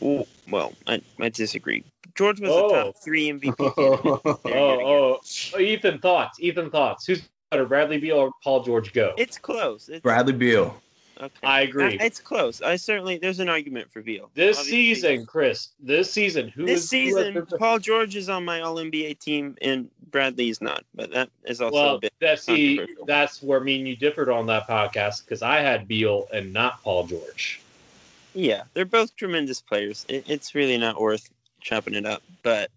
Ooh, 0.04 0.26
well, 0.50 0.74
I, 0.88 1.02
I 1.20 1.30
disagree. 1.30 1.84
George 2.16 2.40
was 2.42 2.50
Oh. 2.52 2.68
the 2.68 2.74
top 2.76 2.96
three 3.04 3.30
MVP. 3.30 3.56
candidate. 3.58 4.40
There 4.44 4.58
Oh, 4.58 4.80
oh, 4.86 5.20
oh, 5.54 5.60
Ethan, 5.60 6.00
thoughts? 6.00 6.40
Ethan, 6.40 6.70
thoughts? 6.70 7.06
Who's 7.06 7.28
better, 7.52 7.66
Bradley 7.66 7.98
Beal 7.98 8.18
or 8.18 8.32
Paul 8.44 8.64
George? 8.64 8.94
Go. 8.94 9.14
It's 9.18 9.38
close. 9.38 9.90
It's, 9.90 10.02
Bradley 10.02 10.34
Beal. 10.34 10.80
Okay. 11.22 11.48
I 11.48 11.62
agree. 11.62 11.98
Uh, 12.00 12.04
It's 12.04 12.20
close. 12.20 12.62
I 12.62 12.76
certainly 12.76 13.18
there's 13.18 13.40
an 13.40 13.50
argument 13.50 13.92
for 13.92 14.02
Beal. 14.02 14.30
This 14.34 14.58
Obviously, 14.60 14.94
season, 14.96 15.26
Chris. 15.26 15.70
This 15.80 16.12
season, 16.12 16.50
who 16.50 16.66
This 16.66 16.84
is 16.86 16.92
who 16.92 16.98
has 16.98 17.26
season, 17.26 17.34
been- 17.34 17.58
Paul 17.60 17.80
George 17.80 18.16
is 18.16 18.30
on 18.30 18.44
my 18.46 18.62
All 18.62 18.76
NBA 18.76 19.20
team, 19.20 19.56
and 19.62 19.90
Bradley's 20.12 20.62
not. 20.62 20.84
But 20.94 21.12
that 21.12 21.30
is 21.46 21.62
also 21.62 21.78
a 21.78 21.82
Well, 21.82 22.00
bit. 22.00 22.14
that's 22.20 22.44
see, 22.44 22.80
that's 23.08 23.42
where 23.44 23.60
me 23.60 23.80
and 23.80 23.88
you 23.88 23.96
differed 23.96 24.30
on 24.30 24.46
that 24.48 24.68
podcast 24.68 25.26
because 25.26 25.42
I 25.42 25.62
had 25.62 25.88
Beal 25.88 26.28
and 26.34 26.52
not 26.54 26.82
Paul 26.84 27.08
George. 27.08 27.62
Yeah, 28.34 28.64
they're 28.74 28.86
both 28.86 29.16
tremendous 29.16 29.62
players. 29.62 30.06
It, 30.10 30.26
it's 30.30 30.54
really 30.56 30.78
not 30.78 31.00
worth 31.00 31.30
chopping 31.62 31.94
it 31.96 32.06
up. 32.06 32.22
But 32.44 32.70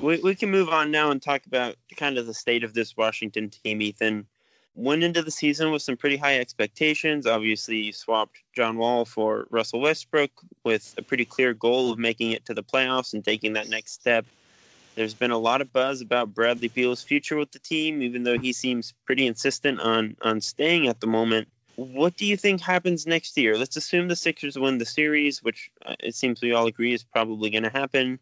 we, 0.00 0.18
we 0.20 0.34
can 0.36 0.50
move 0.50 0.68
on 0.68 0.90
now 0.92 1.10
and 1.10 1.20
talk 1.20 1.44
about 1.46 1.74
kind 1.96 2.18
of 2.18 2.26
the 2.26 2.34
state 2.34 2.62
of 2.62 2.72
this 2.74 2.96
Washington 2.96 3.50
team, 3.50 3.82
Ethan. 3.82 4.26
Went 4.76 5.02
into 5.02 5.22
the 5.22 5.30
season 5.30 5.72
with 5.72 5.80
some 5.80 5.96
pretty 5.96 6.18
high 6.18 6.38
expectations. 6.38 7.26
Obviously, 7.26 7.78
you 7.78 7.92
swapped 7.92 8.36
John 8.54 8.76
Wall 8.76 9.06
for 9.06 9.46
Russell 9.50 9.80
Westbrook 9.80 10.30
with 10.64 10.94
a 10.98 11.02
pretty 11.02 11.24
clear 11.24 11.54
goal 11.54 11.90
of 11.90 11.98
making 11.98 12.32
it 12.32 12.44
to 12.44 12.54
the 12.54 12.62
playoffs 12.62 13.14
and 13.14 13.24
taking 13.24 13.54
that 13.54 13.70
next 13.70 13.94
step. 13.94 14.26
There's 14.94 15.14
been 15.14 15.30
a 15.30 15.38
lot 15.38 15.62
of 15.62 15.72
buzz 15.72 16.02
about 16.02 16.34
Bradley 16.34 16.68
Beal's 16.68 17.02
future 17.02 17.36
with 17.36 17.52
the 17.52 17.58
team, 17.58 18.02
even 18.02 18.22
though 18.24 18.38
he 18.38 18.52
seems 18.52 18.92
pretty 19.06 19.26
insistent 19.26 19.80
on 19.80 20.16
on 20.22 20.40
staying 20.42 20.88
at 20.88 21.00
the 21.00 21.06
moment. 21.06 21.48
What 21.76 22.16
do 22.16 22.24
you 22.24 22.36
think 22.36 22.60
happens 22.60 23.06
next 23.06 23.36
year? 23.36 23.56
Let's 23.58 23.76
assume 23.76 24.08
the 24.08 24.16
Sixers 24.16 24.58
win 24.58 24.78
the 24.78 24.86
series, 24.86 25.42
which 25.42 25.70
uh, 25.84 25.94
it 26.00 26.14
seems 26.14 26.40
we 26.40 26.52
all 26.52 26.66
agree 26.66 26.94
is 26.94 27.02
probably 27.02 27.50
going 27.50 27.64
to 27.64 27.70
happen. 27.70 28.18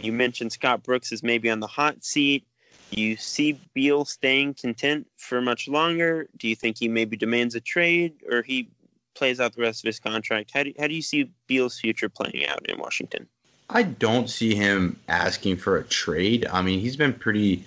You 0.00 0.12
mentioned 0.12 0.52
Scott 0.52 0.82
Brooks 0.82 1.12
is 1.12 1.22
maybe 1.22 1.50
on 1.50 1.60
the 1.60 1.66
hot 1.66 2.04
seat. 2.04 2.44
You 2.90 3.16
see 3.16 3.60
Beal 3.74 4.04
staying 4.04 4.54
content 4.54 5.06
for 5.16 5.40
much 5.40 5.68
longer? 5.68 6.28
Do 6.38 6.48
you 6.48 6.54
think 6.54 6.78
he 6.78 6.88
maybe 6.88 7.16
demands 7.16 7.54
a 7.54 7.60
trade 7.60 8.14
or 8.30 8.42
he 8.42 8.68
plays 9.14 9.40
out 9.40 9.54
the 9.54 9.62
rest 9.62 9.84
of 9.84 9.86
his 9.86 9.98
contract? 9.98 10.50
How 10.52 10.62
do, 10.62 10.72
how 10.78 10.86
do 10.86 10.94
you 10.94 11.02
see 11.02 11.30
Beal's 11.46 11.78
future 11.78 12.08
playing 12.08 12.46
out 12.46 12.68
in 12.68 12.78
Washington? 12.78 13.26
I 13.70 13.84
don't 13.84 14.28
see 14.28 14.54
him 14.54 14.98
asking 15.08 15.56
for 15.56 15.78
a 15.78 15.84
trade. 15.84 16.46
I 16.52 16.62
mean, 16.62 16.80
he's 16.80 16.96
been 16.96 17.14
pretty 17.14 17.64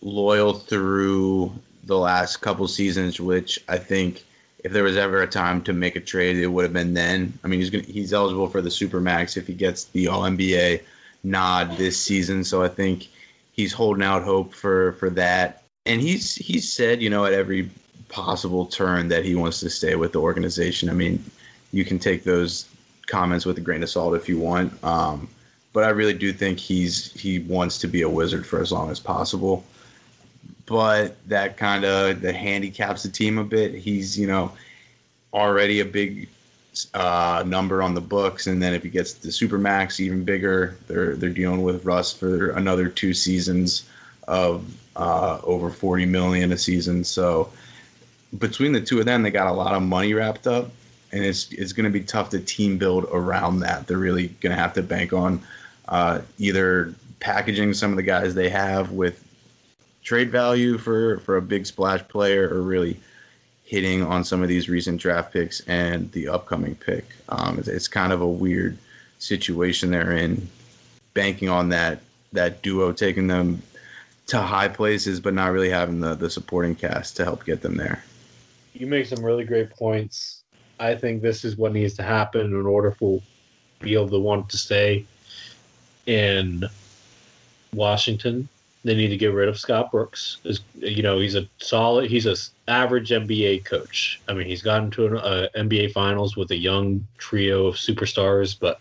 loyal 0.00 0.54
through 0.54 1.52
the 1.84 1.98
last 1.98 2.38
couple 2.38 2.66
seasons, 2.68 3.20
which 3.20 3.62
I 3.68 3.78
think 3.78 4.24
if 4.64 4.72
there 4.72 4.82
was 4.82 4.96
ever 4.96 5.22
a 5.22 5.26
time 5.26 5.62
to 5.62 5.72
make 5.72 5.94
a 5.94 6.00
trade, 6.00 6.36
it 6.36 6.48
would 6.48 6.64
have 6.64 6.72
been 6.72 6.94
then. 6.94 7.38
I 7.44 7.48
mean, 7.48 7.60
he's 7.60 7.70
gonna, 7.70 7.84
he's 7.84 8.12
eligible 8.12 8.48
for 8.48 8.60
the 8.60 8.70
supermax 8.70 9.36
if 9.36 9.46
he 9.46 9.54
gets 9.54 9.84
the 9.84 10.08
All 10.08 10.22
NBA 10.22 10.82
nod 11.22 11.76
this 11.76 12.00
season, 12.00 12.42
so 12.42 12.62
I 12.62 12.68
think 12.68 13.08
he's 13.56 13.72
holding 13.72 14.02
out 14.02 14.22
hope 14.22 14.54
for 14.54 14.92
for 14.92 15.10
that. 15.10 15.62
And 15.86 16.00
he's 16.00 16.34
he's 16.34 16.72
said, 16.72 17.02
you 17.02 17.10
know, 17.10 17.24
at 17.24 17.32
every 17.32 17.70
possible 18.08 18.66
turn 18.66 19.08
that 19.08 19.24
he 19.24 19.34
wants 19.34 19.60
to 19.60 19.70
stay 19.70 19.96
with 19.96 20.12
the 20.12 20.20
organization. 20.20 20.88
I 20.88 20.92
mean, 20.92 21.22
you 21.72 21.84
can 21.84 21.98
take 21.98 22.24
those 22.24 22.66
comments 23.06 23.46
with 23.46 23.58
a 23.58 23.60
grain 23.60 23.82
of 23.82 23.90
salt 23.90 24.14
if 24.14 24.28
you 24.28 24.38
want. 24.38 24.72
Um, 24.84 25.28
but 25.72 25.84
I 25.84 25.88
really 25.88 26.14
do 26.14 26.32
think 26.32 26.58
he's 26.58 27.12
he 27.12 27.40
wants 27.40 27.78
to 27.78 27.86
be 27.86 28.02
a 28.02 28.08
wizard 28.08 28.46
for 28.46 28.60
as 28.60 28.72
long 28.72 28.90
as 28.90 29.00
possible. 29.00 29.64
But 30.66 31.16
that 31.28 31.56
kind 31.56 31.84
of 31.84 32.20
that 32.22 32.34
handicaps 32.34 33.02
the 33.02 33.10
team 33.10 33.38
a 33.38 33.44
bit. 33.44 33.74
He's 33.74 34.18
you 34.18 34.26
know 34.26 34.52
already 35.32 35.80
a 35.80 35.84
big 35.84 36.28
uh, 36.94 37.42
number 37.46 37.82
on 37.82 37.94
the 37.94 38.00
books, 38.00 38.46
and 38.46 38.62
then 38.62 38.74
if 38.74 38.82
he 38.82 38.88
gets 38.88 39.14
the 39.14 39.28
supermax, 39.28 40.00
even 40.00 40.24
bigger. 40.24 40.76
They're 40.86 41.16
they're 41.16 41.30
dealing 41.30 41.62
with 41.62 41.84
Russ 41.84 42.12
for 42.12 42.50
another 42.50 42.88
two 42.88 43.14
seasons 43.14 43.88
of 44.28 44.64
uh, 44.96 45.40
over 45.44 45.70
forty 45.70 46.06
million 46.06 46.52
a 46.52 46.58
season. 46.58 47.04
So 47.04 47.50
between 48.38 48.72
the 48.72 48.80
two 48.80 48.98
of 48.98 49.06
them, 49.06 49.22
they 49.22 49.30
got 49.30 49.46
a 49.46 49.52
lot 49.52 49.74
of 49.74 49.82
money 49.82 50.12
wrapped 50.14 50.46
up 50.46 50.70
and 51.12 51.24
it's 51.24 51.50
it's 51.52 51.72
going 51.72 51.84
to 51.84 51.90
be 51.90 52.04
tough 52.04 52.30
to 52.30 52.38
team 52.40 52.78
build 52.78 53.06
around 53.12 53.60
that. 53.60 53.86
They're 53.86 53.98
really 53.98 54.28
going 54.40 54.54
to 54.54 54.60
have 54.60 54.74
to 54.74 54.82
bank 54.82 55.12
on 55.12 55.40
uh, 55.88 56.20
either 56.38 56.94
packaging 57.20 57.74
some 57.74 57.90
of 57.90 57.96
the 57.96 58.02
guys 58.02 58.34
they 58.34 58.48
have 58.50 58.92
with 58.92 59.22
trade 60.02 60.30
value 60.30 60.78
for 60.78 61.18
for 61.20 61.36
a 61.36 61.42
big 61.42 61.66
splash 61.66 62.06
player, 62.08 62.48
or 62.48 62.62
really 62.62 63.00
hitting 63.66 64.02
on 64.02 64.24
some 64.24 64.42
of 64.42 64.48
these 64.48 64.68
recent 64.68 64.98
draft 65.00 65.32
picks 65.32 65.60
and 65.66 66.10
the 66.12 66.28
upcoming 66.28 66.74
pick. 66.76 67.04
Um, 67.28 67.58
it's, 67.58 67.68
it's 67.68 67.88
kind 67.88 68.12
of 68.12 68.22
a 68.22 68.26
weird 68.26 68.78
situation 69.18 69.90
they're 69.90 70.12
in, 70.12 70.48
banking 71.12 71.48
on 71.48 71.68
that 71.70 72.00
that 72.32 72.62
duo 72.62 72.92
taking 72.92 73.26
them 73.26 73.62
to 74.26 74.40
high 74.40 74.68
places, 74.68 75.20
but 75.20 75.34
not 75.34 75.52
really 75.52 75.70
having 75.70 76.00
the 76.00 76.14
the 76.14 76.30
supporting 76.30 76.74
cast 76.74 77.16
to 77.16 77.24
help 77.24 77.44
get 77.44 77.60
them 77.60 77.76
there. 77.76 78.02
You 78.72 78.86
make 78.86 79.06
some 79.06 79.24
really 79.24 79.44
great 79.44 79.70
points 79.70 80.42
I 80.78 80.94
think 80.94 81.22
this 81.22 81.44
is 81.44 81.56
what 81.56 81.72
needs 81.72 81.94
to 81.94 82.02
happen 82.02 82.46
in 82.46 82.66
order 82.66 82.90
for 82.90 83.20
Beal 83.80 84.08
to 84.08 84.18
want 84.18 84.48
to 84.50 84.58
stay 84.58 85.04
in 86.06 86.64
Washington. 87.72 88.48
They 88.86 88.94
need 88.94 89.08
to 89.08 89.16
get 89.16 89.34
rid 89.34 89.48
of 89.48 89.58
Scott 89.58 89.90
Brooks. 89.90 90.38
Is 90.44 90.60
you 90.76 91.02
know 91.02 91.18
he's 91.18 91.34
a 91.34 91.48
solid, 91.58 92.08
he's 92.08 92.24
a 92.26 92.36
average 92.68 93.10
NBA 93.10 93.64
coach. 93.64 94.20
I 94.28 94.32
mean 94.32 94.46
he's 94.46 94.62
gotten 94.62 94.92
to 94.92 95.06
an 95.06 95.16
uh, 95.18 95.48
NBA 95.56 95.92
Finals 95.92 96.36
with 96.36 96.52
a 96.52 96.56
young 96.56 97.04
trio 97.18 97.66
of 97.66 97.74
superstars, 97.74 98.56
but 98.56 98.80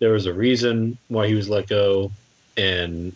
there 0.00 0.10
was 0.10 0.26
a 0.26 0.32
reason 0.32 0.98
why 1.06 1.28
he 1.28 1.34
was 1.34 1.48
let 1.48 1.68
go 1.68 2.10
in 2.56 3.14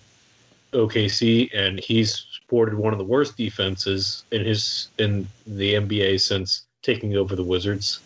OKC, 0.73 1.51
and 1.53 1.81
he's 1.81 2.27
sported 2.31 2.75
one 2.75 2.93
of 2.93 2.99
the 3.01 3.05
worst 3.05 3.37
defenses 3.37 4.23
in 4.31 4.45
his 4.45 4.91
in 4.99 5.27
the 5.49 5.75
NBA 5.75 6.21
since 6.21 6.67
taking 6.83 7.17
over 7.17 7.35
the 7.35 7.43
Wizards. 7.43 7.99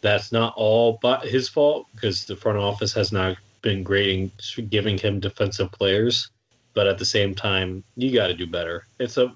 That's 0.00 0.32
not 0.32 0.52
all 0.56 0.98
but 1.00 1.24
his 1.24 1.48
fault 1.48 1.86
because 1.94 2.24
the 2.24 2.34
front 2.34 2.58
office 2.58 2.92
has 2.94 3.12
not 3.12 3.36
been 3.62 3.84
grading, 3.84 4.32
giving 4.68 4.98
him 4.98 5.20
defensive 5.20 5.70
players. 5.70 6.28
But 6.74 6.86
at 6.86 6.98
the 6.98 7.04
same 7.04 7.34
time, 7.34 7.84
you 7.96 8.12
got 8.12 8.26
to 8.26 8.34
do 8.34 8.46
better. 8.46 8.86
It's 8.98 9.16
a 9.16 9.32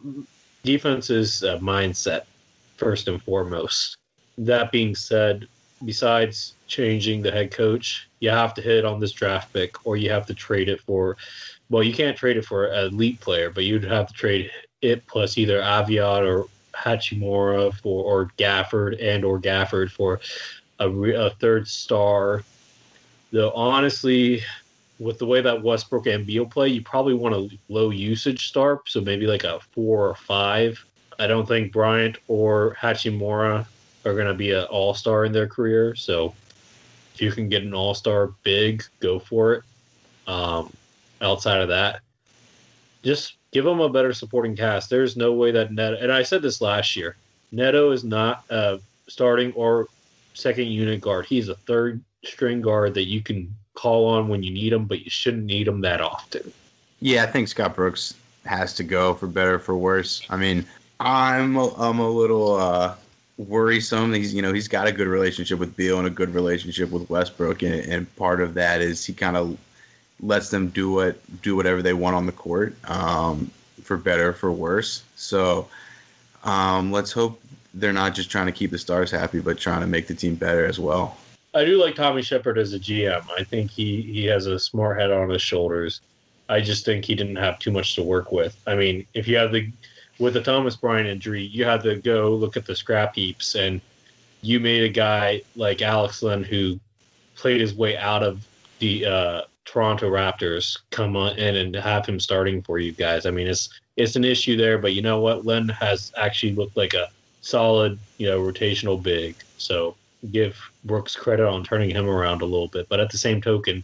defense 0.65 1.09
is 1.09 1.43
a 1.43 1.59
mindset 1.59 2.23
first 2.77 3.09
and 3.09 3.23
foremost. 3.23 3.97
That 4.37 4.71
being 4.73 4.95
said, 4.95 5.49
besides 5.85 6.55
changing 6.67 7.23
the 7.23 7.31
head 7.31 7.51
coach, 7.51 8.09
you 8.21 8.31
have 8.31 8.55
to 8.55 8.63
hit 8.63 8.85
on 8.85 9.01
this 9.01 9.13
draft 9.13 9.53
pick, 9.53 9.87
or 9.87 9.97
you 9.97 10.11
have 10.11 10.27
to 10.27 10.35
trade 10.35 10.69
it 10.69 10.81
for. 10.81 11.17
Well, 11.71 11.83
you 11.83 11.93
can't 11.93 12.17
trade 12.17 12.37
it 12.37 12.45
for 12.45 12.67
an 12.67 12.87
elite 12.87 13.21
player, 13.21 13.51
but 13.51 13.65
you'd 13.65 13.85
have 13.85 14.09
to 14.09 14.15
trade 14.15 14.51
it 14.83 15.07
plus 15.07 15.39
either 15.39 15.61
Avdija 15.61 16.27
or 16.27 16.47
Hachimura 16.75 17.75
for 17.75 18.05
or 18.05 18.31
Gafford 18.39 18.97
and 19.03 19.25
or 19.25 19.41
Gafford 19.41 19.91
for 19.91 20.21
a, 20.79 20.89
a 20.89 21.31
third 21.31 21.69
star. 21.69 22.43
Though 23.33 23.51
honestly, 23.53 24.43
with 24.99 25.19
the 25.19 25.27
way 25.27 25.41
that 25.41 25.63
Westbrook 25.63 26.07
and 26.07 26.27
Beal 26.27 26.47
play, 26.47 26.69
you 26.69 26.83
probably 26.83 27.15
want 27.15 27.35
a 27.35 27.49
low 27.69 27.91
usage 27.91 28.49
star, 28.49 28.81
so 28.87 29.01
maybe 29.01 29.27
like 29.27 29.45
a 29.45 29.61
four 29.73 30.09
or 30.09 30.15
five. 30.15 30.85
I 31.19 31.27
don't 31.27 31.47
think 31.47 31.73
Bryant 31.73 32.19
or 32.29 32.77
Hachimura 32.81 33.67
are 34.05 34.15
going 34.15 34.27
to 34.27 34.35
be 34.35 34.53
an 34.53 34.65
all 34.65 34.95
star 34.95 35.25
in 35.25 35.33
their 35.33 35.47
career. 35.47 35.95
So 35.95 36.35
if 37.15 37.23
you 37.23 37.33
can 37.33 37.49
get 37.49 37.63
an 37.63 37.75
all 37.75 37.95
star 37.95 38.29
big, 38.43 38.85
go 39.01 39.19
for 39.19 39.55
it. 39.55 39.63
Um, 40.27 40.73
outside 41.21 41.61
of 41.61 41.69
that, 41.69 42.01
just 43.03 43.37
give 43.51 43.65
them 43.65 43.81
a 43.81 43.89
better 43.89 44.13
supporting 44.13 44.55
cast. 44.55 44.91
There's 44.91 45.17
no 45.17 45.33
way 45.33 45.51
that 45.53 45.73
Neto, 45.73 45.97
and 45.97 46.13
I 46.13 46.23
said 46.23 46.43
this 46.43 46.61
last 46.61 46.97
year, 46.97 47.17
Neto 47.51 47.93
is 47.93 48.05
not 48.05 48.45
a 48.51 48.79
starting 49.09 49.53
or 49.53 49.89
second 50.35 50.67
unit 50.67 51.01
guard. 51.01 51.27
He's 51.27 51.49
a 51.49 51.55
third 51.55 52.03
string 52.25 52.61
guard 52.61 52.95
that 52.95 53.07
you 53.07 53.23
can 53.23 53.55
call 53.79 54.07
on 54.07 54.27
when 54.29 54.43
you 54.43 54.51
need 54.51 54.73
them, 54.73 54.87
but 54.87 55.05
you 55.05 55.11
shouldn't 55.11 55.45
need 55.45 55.69
them 55.69 55.81
that 55.83 56.01
often. 56.01 56.53
Yeah, 57.01 57.23
I 57.23 57.27
think 57.27 57.47
Scott 57.47 57.77
Brooks 57.77 58.15
has 58.45 58.75
to 58.75 58.83
go 58.83 59.15
for 59.15 59.29
better 59.29 59.61
for 59.61 59.77
worse. 59.77 60.23
I 60.29 60.37
mean, 60.37 60.67
I'm 60.99 61.57
a, 61.57 61.69
I'm 61.77 62.01
a 62.01 62.11
little 62.11 62.57
uh, 62.57 62.97
worrisome. 63.37 64.13
He's 64.13 64.35
you 64.35 64.43
know 64.43 64.53
he's 64.53 64.67
got 64.67 64.89
a 64.89 64.93
good 64.93 65.07
relationship 65.07 65.61
with 65.61 65.77
Beal 65.77 65.99
and 65.99 66.09
a 66.09 66.11
good 66.11 66.35
relationship 66.35 66.91
with 66.91 67.09
Westbrook, 67.09 67.63
and, 67.63 67.75
and 67.75 68.17
part 68.17 68.41
of 68.41 68.55
that 68.55 68.81
is 68.81 69.05
he 69.05 69.13
kind 69.13 69.37
of 69.37 69.57
lets 70.21 70.51
them 70.51 70.69
do 70.71 70.91
what 70.91 71.17
do 71.43 71.55
whatever 71.55 71.81
they 71.81 71.95
want 71.95 72.17
on 72.17 72.27
the 72.27 72.33
court, 72.33 72.75
um, 72.91 73.49
for 73.85 73.97
better 73.97 74.33
for 74.33 74.51
worse. 74.51 75.05
So 75.15 75.69
um, 76.43 76.91
let's 76.91 77.13
hope 77.13 77.41
they're 77.75 77.93
not 77.93 78.13
just 78.17 78.29
trying 78.29 78.47
to 78.47 78.53
keep 78.53 78.73
the 78.73 78.79
stars 78.79 79.13
happy, 79.13 79.39
but 79.39 79.57
trying 79.57 79.83
to 79.83 79.87
make 79.87 80.09
the 80.09 80.15
team 80.15 80.35
better 80.35 80.67
as 80.67 80.81
well. 80.81 81.17
I 81.59 81.65
do 81.65 81.77
like 81.77 81.97
Tommy 81.97 82.23
Sheppard 82.23 82.57
as 82.57 82.73
a 82.73 82.79
GM. 82.79 83.25
I 83.37 83.43
think 83.43 83.73
he 83.73 84.01
he 84.03 84.27
has 84.27 84.47
a 84.47 84.61
smart 84.61 85.01
head 85.01 85.11
on 85.11 85.29
his 85.29 85.43
shoulders. 85.43 86.01
I 86.49 86.61
just 86.61 86.85
think 86.85 87.05
he 87.05 87.17
didn't 87.17 87.35
have 87.35 87.59
too 87.59 87.73
much 87.73 87.97
to 87.97 88.03
work 88.05 88.31
with. 88.31 88.57
I 88.69 88.77
mean, 88.77 89.05
if 89.13 89.27
you 89.27 89.37
have 89.39 89.51
the 89.51 89.69
with 90.21 90.35
the 90.35 90.41
Thomas 90.41 90.77
Bryant 90.77 91.09
injury, 91.09 91.43
you 91.43 91.65
had 91.65 91.83
to 91.83 91.97
go 91.97 92.33
look 92.33 92.57
at 92.57 92.65
the 92.65 92.77
scrap 92.77 93.17
heaps, 93.17 93.57
and 93.57 93.81
you 94.41 94.61
made 94.61 94.85
a 94.85 94.89
guy 94.89 95.43
like 95.57 95.83
Alex 95.83 96.23
Len 96.23 96.45
who 96.45 96.79
played 97.35 97.61
his 97.61 97.75
way 97.75 97.97
out 97.97 98.23
of 98.23 98.47
the 98.79 99.05
uh, 99.05 99.43
Toronto 99.65 100.09
Raptors 100.09 100.79
come 100.91 101.17
on 101.17 101.37
in 101.39 101.57
and 101.57 101.75
have 101.75 102.07
him 102.07 102.21
starting 102.21 102.63
for 102.63 102.79
you 102.79 102.93
guys. 102.93 103.27
I 103.27 103.33
mean, 103.33 103.49
it's 103.49 103.69
it's 103.97 104.15
an 104.15 104.25
issue 104.25 104.57
there, 104.57 104.79
but 104.79 104.95
you 104.95 105.03
know 105.03 105.19
what? 105.19 105.45
Len 105.45 105.69
has 105.71 106.13
actually 106.17 106.55
looked 106.55 106.77
like 106.77 106.95
a 106.95 107.09
solid, 107.41 107.99
you 108.19 108.29
know, 108.29 108.41
rotational 108.41 109.03
big. 109.03 109.35
So 109.57 109.97
give 110.31 110.57
Brooks 110.85 111.17
credit 111.17 111.47
on 111.47 111.65
turning 111.65 111.91
him 111.91 112.09
around 112.09 112.43
a 112.43 112.47
little 112.47 112.69
bit. 112.69 112.89
But 112.89 113.01
at 113.01 113.11
the 113.11 113.19
same 113.19 113.41
token, 113.41 113.83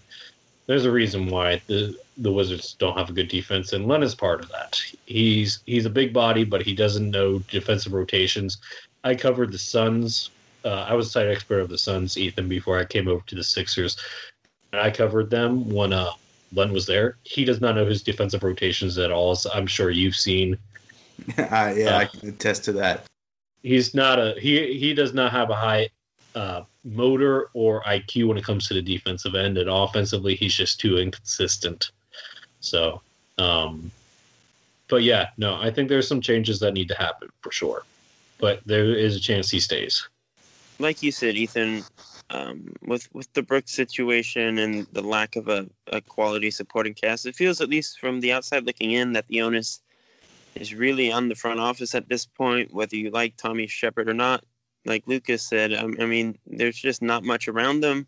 there's 0.66 0.84
a 0.84 0.92
reason 0.92 1.28
why 1.28 1.60
the 1.66 1.96
the 2.18 2.32
Wizards 2.32 2.76
don't 2.78 2.96
have 2.96 3.10
a 3.10 3.12
good 3.12 3.28
defense, 3.28 3.72
and 3.72 3.88
Len 3.88 4.02
is 4.02 4.14
part 4.14 4.40
of 4.40 4.48
that. 4.50 4.80
He's 5.06 5.60
he's 5.66 5.86
a 5.86 5.90
big 5.90 6.12
body, 6.12 6.44
but 6.44 6.62
he 6.62 6.74
doesn't 6.74 7.10
know 7.10 7.40
defensive 7.50 7.92
rotations. 7.92 8.58
I 9.02 9.14
covered 9.14 9.52
the 9.52 9.58
Suns 9.58 10.30
uh, 10.64 10.86
I 10.88 10.94
was 10.94 11.08
a 11.08 11.10
site 11.10 11.28
expert 11.28 11.60
of 11.60 11.68
the 11.68 11.78
Suns, 11.78 12.16
Ethan, 12.16 12.48
before 12.48 12.78
I 12.78 12.84
came 12.84 13.08
over 13.08 13.22
to 13.26 13.34
the 13.34 13.44
Sixers. 13.44 13.96
And 14.72 14.80
I 14.80 14.90
covered 14.90 15.30
them 15.30 15.68
when 15.70 15.92
uh, 15.92 16.10
Len 16.52 16.72
was 16.72 16.86
there. 16.86 17.16
He 17.24 17.44
does 17.44 17.60
not 17.60 17.74
know 17.74 17.86
his 17.86 18.02
defensive 18.02 18.42
rotations 18.42 18.98
at 18.98 19.12
all. 19.12 19.32
As 19.32 19.46
I'm 19.52 19.66
sure 19.66 19.90
you've 19.90 20.16
seen. 20.16 20.58
uh, 21.38 21.72
yeah, 21.76 21.98
I 21.98 22.06
can 22.06 22.30
attest 22.30 22.64
to 22.64 22.72
that. 22.72 23.04
He's 23.62 23.94
not 23.94 24.18
a 24.18 24.34
he. 24.38 24.78
He 24.78 24.94
does 24.94 25.14
not 25.14 25.32
have 25.32 25.50
a 25.50 25.54
high 25.54 25.88
uh, 26.34 26.62
motor 26.84 27.50
or 27.54 27.82
IQ 27.84 28.28
when 28.28 28.38
it 28.38 28.44
comes 28.44 28.66
to 28.68 28.74
the 28.74 28.82
defensive 28.82 29.34
end, 29.34 29.58
and 29.58 29.68
offensively, 29.68 30.34
he's 30.34 30.54
just 30.54 30.80
too 30.80 30.98
inconsistent. 30.98 31.90
So, 32.60 33.00
um, 33.38 33.90
but 34.88 35.02
yeah, 35.02 35.28
no, 35.36 35.56
I 35.56 35.70
think 35.70 35.88
there's 35.88 36.08
some 36.08 36.20
changes 36.20 36.60
that 36.60 36.72
need 36.72 36.88
to 36.88 36.94
happen 36.94 37.28
for 37.40 37.50
sure. 37.50 37.84
But 38.38 38.60
there 38.66 38.94
is 38.94 39.16
a 39.16 39.20
chance 39.20 39.50
he 39.50 39.60
stays. 39.60 40.08
Like 40.78 41.02
you 41.02 41.12
said, 41.12 41.36
Ethan, 41.36 41.84
um, 42.30 42.74
with 42.82 43.08
with 43.14 43.32
the 43.32 43.42
Brooks 43.42 43.72
situation 43.72 44.58
and 44.58 44.86
the 44.92 45.02
lack 45.02 45.36
of 45.36 45.48
a, 45.48 45.68
a 45.88 46.00
quality 46.00 46.50
supporting 46.50 46.94
cast, 46.94 47.26
it 47.26 47.36
feels 47.36 47.60
at 47.60 47.68
least 47.68 48.00
from 48.00 48.20
the 48.20 48.32
outside 48.32 48.66
looking 48.66 48.92
in 48.92 49.12
that 49.12 49.28
the 49.28 49.40
onus 49.40 49.80
is 50.54 50.74
really 50.74 51.12
on 51.12 51.28
the 51.28 51.34
front 51.34 51.60
office 51.60 51.94
at 51.94 52.08
this 52.08 52.26
point, 52.26 52.72
whether 52.72 52.96
you 52.96 53.10
like 53.10 53.36
Tommy 53.36 53.66
Sheppard 53.66 54.08
or 54.08 54.14
not. 54.14 54.44
Like 54.86 55.04
Lucas 55.06 55.42
said, 55.42 55.72
um, 55.72 55.96
I 55.98 56.06
mean, 56.06 56.38
there's 56.46 56.76
just 56.76 57.02
not 57.02 57.24
much 57.24 57.48
around 57.48 57.80
them. 57.80 58.06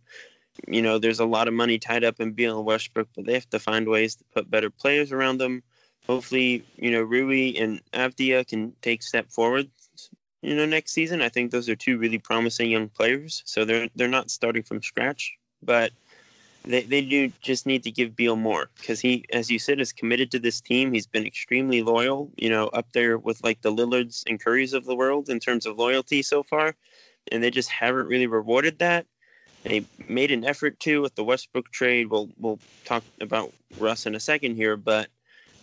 You 0.67 0.83
know, 0.83 0.99
there's 0.99 1.21
a 1.21 1.27
lot 1.27 1.49
of 1.49 1.55
money 1.55 1.79
tied 1.79 2.05
up 2.05 2.21
in 2.21 2.33
Beal 2.33 2.59
and 2.59 2.67
Westbrook, 2.67 3.09
but 3.15 3.27
they 3.27 3.35
have 3.35 3.51
to 3.51 3.59
find 3.59 3.89
ways 3.89 4.17
to 4.17 4.25
put 4.35 4.51
better 4.51 4.71
players 4.71 5.13
around 5.13 5.39
them. 5.39 5.63
Hopefully, 6.07 6.65
you 6.77 6.91
know, 6.91 7.03
Rui 7.03 7.55
and 7.59 7.81
Avdija 7.93 8.47
can 8.47 8.73
take 8.81 9.03
step 9.03 9.31
forward 9.31 9.69
you 10.47 10.55
know, 10.55 10.65
next 10.65 10.93
season. 10.93 11.23
I 11.23 11.29
think 11.29 11.51
those 11.51 11.69
are 11.69 11.75
two 11.75 11.99
really 11.99 12.19
promising 12.19 12.71
young 12.71 12.89
players. 12.89 13.43
So 13.47 13.65
they're 13.65 13.89
they're 13.97 14.07
not 14.07 14.31
starting 14.31 14.63
from 14.63 14.81
scratch, 14.81 15.37
but 15.61 15.91
they, 16.67 16.83
they 16.83 17.01
do 17.01 17.33
just 17.41 17.65
need 17.65 17.83
to 17.85 17.91
give 17.91 18.17
Beal 18.17 18.37
more 18.37 18.69
because 18.77 19.01
he, 19.01 19.25
as 19.33 19.51
you 19.51 19.59
said, 19.59 19.81
is 19.81 19.93
committed 19.93 20.31
to 20.33 20.39
this 20.39 20.61
team. 20.61 20.93
He's 20.93 21.07
been 21.07 21.25
extremely 21.25 21.83
loyal, 21.83 22.31
you 22.37 22.51
know, 22.51 22.67
up 22.69 22.93
there 22.93 23.19
with 23.19 23.43
like 23.45 23.63
the 23.63 23.71
Lillards 23.71 24.25
and 24.27 24.43
Currys 24.43 24.75
of 24.75 24.85
the 24.85 24.97
world 24.97 25.29
in 25.29 25.39
terms 25.39 25.65
of 25.65 25.79
loyalty 25.79 26.23
so 26.23 26.43
far. 26.43 26.75
And 27.31 27.43
they 27.43 27.51
just 27.51 27.71
haven't 27.71 28.07
really 28.07 28.27
rewarded 28.27 28.79
that. 28.81 29.07
They 29.63 29.85
made 30.09 30.31
an 30.31 30.45
effort 30.45 30.79
to 30.81 31.03
with 31.03 31.15
the 31.15 31.25
Westbrook 31.25 31.71
trade. 31.73 32.09
We'll 32.09 32.31
we'll 32.39 32.61
talk 32.85 33.03
about 33.21 33.53
Russ 33.79 34.07
in 34.07 34.15
a 34.15 34.21
second 34.21 34.55
here, 34.55 34.77
but 34.77 35.09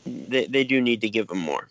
they, 0.05 0.45
they 0.45 0.63
do 0.65 0.81
need 0.81 1.01
to 1.01 1.09
give 1.09 1.29
him 1.29 1.37
more. 1.37 1.69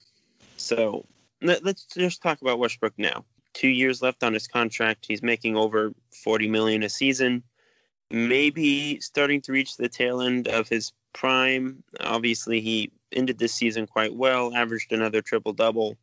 So 0.56 1.04
let, 1.42 1.66
us 1.66 1.86
just 1.94 2.22
talk 2.22 2.40
about 2.40 2.58
Westbrook 2.58 2.94
now. 2.96 3.24
Two 3.52 3.68
years 3.68 4.00
left 4.00 4.22
on 4.22 4.32
his 4.32 4.46
contract. 4.46 5.04
He's 5.06 5.22
making 5.22 5.56
over 5.56 5.92
forty 6.24 6.48
million 6.48 6.82
a 6.82 6.88
season. 6.88 7.42
Maybe 8.12 9.00
starting 9.00 9.40
to 9.40 9.52
reach 9.52 9.78
the 9.78 9.88
tail 9.88 10.20
end 10.20 10.46
of 10.46 10.68
his 10.68 10.92
prime. 11.14 11.82
Obviously, 12.00 12.60
he 12.60 12.90
ended 13.12 13.38
this 13.38 13.54
season 13.54 13.86
quite 13.86 14.14
well, 14.14 14.54
averaged 14.54 14.92
another 14.92 15.22
triple 15.22 15.54
double. 15.54 15.96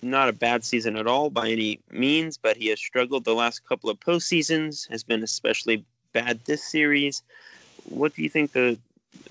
Not 0.00 0.30
a 0.30 0.32
bad 0.32 0.64
season 0.64 0.96
at 0.96 1.06
all 1.06 1.28
by 1.28 1.50
any 1.50 1.80
means, 1.90 2.38
but 2.38 2.56
he 2.56 2.68
has 2.68 2.80
struggled 2.80 3.24
the 3.24 3.34
last 3.34 3.68
couple 3.68 3.90
of 3.90 4.00
postseasons, 4.00 4.88
has 4.90 5.04
been 5.04 5.22
especially 5.22 5.84
bad 6.14 6.40
this 6.46 6.64
series. 6.64 7.22
What 7.84 8.14
do 8.14 8.22
you 8.22 8.30
think 8.30 8.52
the 8.52 8.78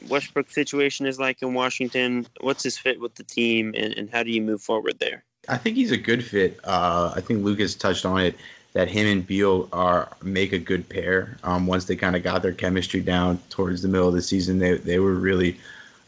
Westbrook 0.07 0.51
situation 0.51 1.07
is 1.07 1.19
like 1.19 1.41
in 1.41 1.53
Washington? 1.53 2.27
What's 2.41 2.63
his 2.63 2.77
fit 2.77 2.99
with 2.99 3.15
the 3.15 3.23
team, 3.23 3.73
and, 3.75 3.93
and 3.93 4.09
how 4.09 4.21
do 4.21 4.31
you 4.31 4.41
move 4.41 4.61
forward 4.61 4.99
there? 4.99 5.23
I 5.49 5.57
think 5.57 5.77
he's 5.77 5.91
a 5.91 5.97
good 5.97 6.23
fit. 6.23 6.59
Uh, 6.63 7.13
I 7.15 7.21
think 7.21 7.43
Lucas 7.43 7.73
touched 7.73 8.05
on 8.05 8.19
it 8.19 8.35
that 8.77 8.87
him 8.87 9.07
and 9.07 9.25
Beal 9.25 9.67
are 9.73 10.07
make 10.21 10.53
a 10.53 10.59
good 10.59 10.87
pair. 10.87 11.35
Um, 11.43 11.65
once 11.65 11.85
they 11.85 11.95
kind 11.95 12.15
of 12.15 12.21
got 12.21 12.43
their 12.43 12.53
chemistry 12.53 13.01
down 13.01 13.39
towards 13.49 13.81
the 13.81 13.87
middle 13.87 14.07
of 14.07 14.13
the 14.13 14.21
season, 14.21 14.59
they 14.59 14.77
they 14.77 14.99
were 14.99 15.15
really, 15.15 15.59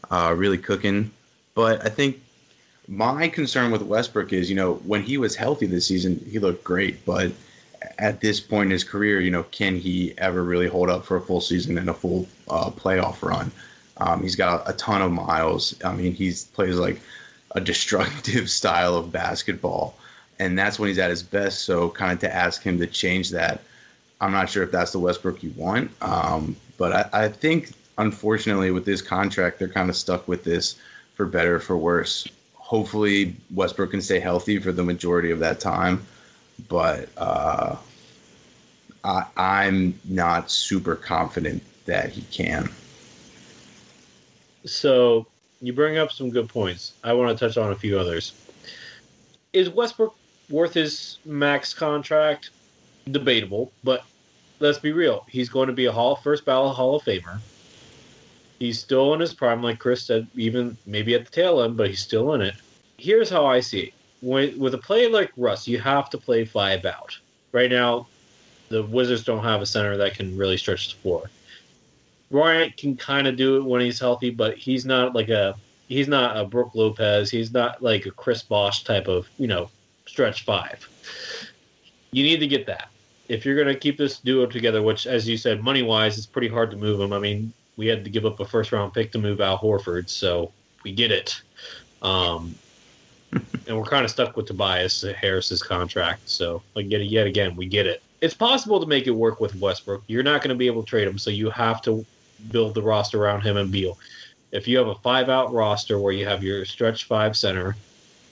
uh, 0.08 0.32
really 0.36 0.56
cooking. 0.56 1.10
But 1.56 1.84
I 1.84 1.88
think 1.88 2.20
my 2.86 3.26
concern 3.26 3.72
with 3.72 3.82
Westbrook 3.82 4.32
is, 4.32 4.48
you 4.48 4.54
know, 4.54 4.74
when 4.86 5.02
he 5.02 5.18
was 5.18 5.34
healthy 5.34 5.66
this 5.66 5.84
season, 5.84 6.24
he 6.30 6.38
looked 6.38 6.62
great. 6.62 7.04
But 7.04 7.32
at 7.98 8.20
this 8.20 8.38
point 8.38 8.66
in 8.66 8.70
his 8.70 8.84
career, 8.84 9.20
you 9.20 9.32
know, 9.32 9.42
can 9.50 9.74
he 9.74 10.14
ever 10.18 10.44
really 10.44 10.68
hold 10.68 10.90
up 10.90 11.04
for 11.04 11.16
a 11.16 11.20
full 11.20 11.40
season 11.40 11.76
and 11.76 11.90
a 11.90 11.94
full 11.94 12.28
uh, 12.48 12.70
playoff 12.70 13.20
run? 13.20 13.50
Um, 13.96 14.22
he's 14.22 14.36
got 14.36 14.70
a 14.70 14.74
ton 14.74 15.02
of 15.02 15.10
miles. 15.10 15.74
I 15.84 15.92
mean, 15.92 16.12
he 16.12 16.32
plays 16.54 16.76
like 16.76 17.00
a 17.50 17.60
destructive 17.60 18.48
style 18.60 18.94
of 18.94 19.10
basketball, 19.10 19.96
and 20.40 20.58
that's 20.58 20.78
when 20.78 20.88
he's 20.88 20.98
at 20.98 21.10
his 21.10 21.22
best. 21.22 21.64
So, 21.64 21.90
kind 21.90 22.12
of 22.12 22.18
to 22.20 22.34
ask 22.34 22.62
him 22.62 22.78
to 22.78 22.86
change 22.86 23.30
that, 23.30 23.60
I'm 24.20 24.32
not 24.32 24.48
sure 24.48 24.62
if 24.62 24.72
that's 24.72 24.90
the 24.90 24.98
Westbrook 24.98 25.42
you 25.42 25.52
want. 25.54 25.90
Um, 26.02 26.56
but 26.78 26.92
I, 26.92 27.24
I 27.24 27.28
think, 27.28 27.72
unfortunately, 27.98 28.70
with 28.70 28.86
this 28.86 29.02
contract, 29.02 29.58
they're 29.58 29.68
kind 29.68 29.90
of 29.90 29.96
stuck 29.96 30.26
with 30.26 30.42
this 30.42 30.76
for 31.14 31.26
better 31.26 31.56
or 31.56 31.60
for 31.60 31.76
worse. 31.76 32.26
Hopefully, 32.54 33.36
Westbrook 33.54 33.90
can 33.90 34.00
stay 34.00 34.18
healthy 34.18 34.58
for 34.58 34.72
the 34.72 34.82
majority 34.82 35.30
of 35.30 35.40
that 35.40 35.60
time, 35.60 36.04
but 36.68 37.10
uh, 37.18 37.76
I, 39.04 39.24
I'm 39.36 39.98
not 40.04 40.50
super 40.50 40.96
confident 40.96 41.62
that 41.84 42.10
he 42.10 42.22
can. 42.22 42.70
So 44.64 45.26
you 45.60 45.74
bring 45.74 45.98
up 45.98 46.12
some 46.12 46.30
good 46.30 46.48
points. 46.48 46.94
I 47.04 47.12
want 47.12 47.36
to 47.36 47.46
touch 47.46 47.58
on 47.58 47.72
a 47.72 47.74
few 47.74 47.98
others. 47.98 48.32
Is 49.52 49.68
Westbrook 49.68 50.14
worth 50.50 50.74
his 50.74 51.18
max 51.24 51.72
contract? 51.72 52.50
Debatable, 53.10 53.72
but 53.82 54.04
let's 54.60 54.78
be 54.78 54.92
real. 54.92 55.24
He's 55.28 55.48
going 55.48 55.68
to 55.68 55.72
be 55.72 55.86
a 55.86 55.92
Hall 55.92 56.16
first 56.16 56.44
ballot 56.44 56.76
Hall 56.76 56.96
of 56.96 57.02
Famer. 57.02 57.38
He's 58.58 58.78
still 58.78 59.14
in 59.14 59.20
his 59.20 59.32
prime, 59.32 59.62
like 59.62 59.78
Chris 59.78 60.02
said, 60.02 60.26
even 60.34 60.76
maybe 60.86 61.14
at 61.14 61.24
the 61.24 61.30
tail 61.30 61.62
end, 61.62 61.76
but 61.76 61.88
he's 61.88 62.00
still 62.00 62.34
in 62.34 62.42
it. 62.42 62.54
Here's 62.98 63.30
how 63.30 63.46
I 63.46 63.60
see 63.60 63.92
it. 64.22 64.58
With 64.58 64.74
a 64.74 64.78
play 64.78 65.08
like 65.08 65.32
Russ, 65.38 65.66
you 65.66 65.78
have 65.78 66.10
to 66.10 66.18
play 66.18 66.44
five 66.44 66.84
out. 66.84 67.18
Right 67.52 67.70
now, 67.70 68.06
the 68.68 68.82
Wizards 68.82 69.24
don't 69.24 69.42
have 69.42 69.62
a 69.62 69.66
center 69.66 69.96
that 69.96 70.14
can 70.14 70.36
really 70.36 70.58
stretch 70.58 70.94
the 70.94 71.00
floor. 71.00 71.30
Bryant 72.30 72.76
can 72.76 72.96
kind 72.96 73.26
of 73.26 73.36
do 73.36 73.56
it 73.56 73.64
when 73.64 73.80
he's 73.80 73.98
healthy, 73.98 74.30
but 74.30 74.56
he's 74.58 74.84
not 74.84 75.14
like 75.14 75.30
a 75.30 75.56
he's 75.88 76.06
not 76.06 76.36
a 76.36 76.44
Brook 76.44 76.72
Lopez. 76.74 77.30
He's 77.30 77.52
not 77.52 77.82
like 77.82 78.06
a 78.06 78.10
Chris 78.10 78.42
Bosh 78.42 78.84
type 78.84 79.08
of 79.08 79.28
you 79.38 79.48
know 79.48 79.70
stretch 80.10 80.44
five. 80.44 80.86
You 82.10 82.24
need 82.24 82.40
to 82.40 82.46
get 82.46 82.66
that 82.66 82.90
if 83.28 83.46
you're 83.46 83.54
going 83.54 83.68
to 83.68 83.76
keep 83.78 83.96
this 83.96 84.18
duo 84.18 84.46
together. 84.46 84.82
Which, 84.82 85.06
as 85.06 85.28
you 85.28 85.36
said, 85.36 85.62
money 85.62 85.82
wise, 85.82 86.18
it's 86.18 86.26
pretty 86.26 86.48
hard 86.48 86.70
to 86.72 86.76
move 86.76 86.98
them. 86.98 87.12
I 87.12 87.18
mean, 87.18 87.52
we 87.76 87.86
had 87.86 88.04
to 88.04 88.10
give 88.10 88.26
up 88.26 88.40
a 88.40 88.44
first 88.44 88.72
round 88.72 88.92
pick 88.92 89.12
to 89.12 89.18
move 89.18 89.40
Al 89.40 89.58
Horford, 89.58 90.10
so 90.10 90.52
we 90.82 90.92
get 90.92 91.12
it. 91.12 91.40
Um, 92.02 92.54
and 93.32 93.78
we're 93.78 93.84
kind 93.84 94.04
of 94.04 94.10
stuck 94.10 94.36
with 94.36 94.46
Tobias 94.46 95.02
Harris's 95.02 95.62
contract. 95.62 96.28
So, 96.28 96.62
like, 96.74 96.90
yet, 96.90 97.04
yet 97.04 97.26
again, 97.26 97.54
we 97.54 97.66
get 97.66 97.86
it. 97.86 98.02
It's 98.20 98.34
possible 98.34 98.80
to 98.80 98.86
make 98.86 99.06
it 99.06 99.12
work 99.12 99.40
with 99.40 99.54
Westbrook. 99.54 100.02
You're 100.08 100.24
not 100.24 100.42
going 100.42 100.50
to 100.50 100.56
be 100.56 100.66
able 100.66 100.82
to 100.82 100.88
trade 100.88 101.06
him, 101.06 101.16
so 101.16 101.30
you 101.30 101.48
have 101.50 101.80
to 101.82 102.04
build 102.50 102.74
the 102.74 102.82
roster 102.82 103.22
around 103.22 103.42
him 103.42 103.56
and 103.56 103.70
Beal. 103.70 103.96
If 104.50 104.66
you 104.66 104.76
have 104.78 104.88
a 104.88 104.96
five 104.96 105.28
out 105.28 105.52
roster 105.52 105.98
where 106.00 106.12
you 106.12 106.26
have 106.26 106.42
your 106.42 106.64
stretch 106.64 107.04
five 107.04 107.36
center, 107.36 107.76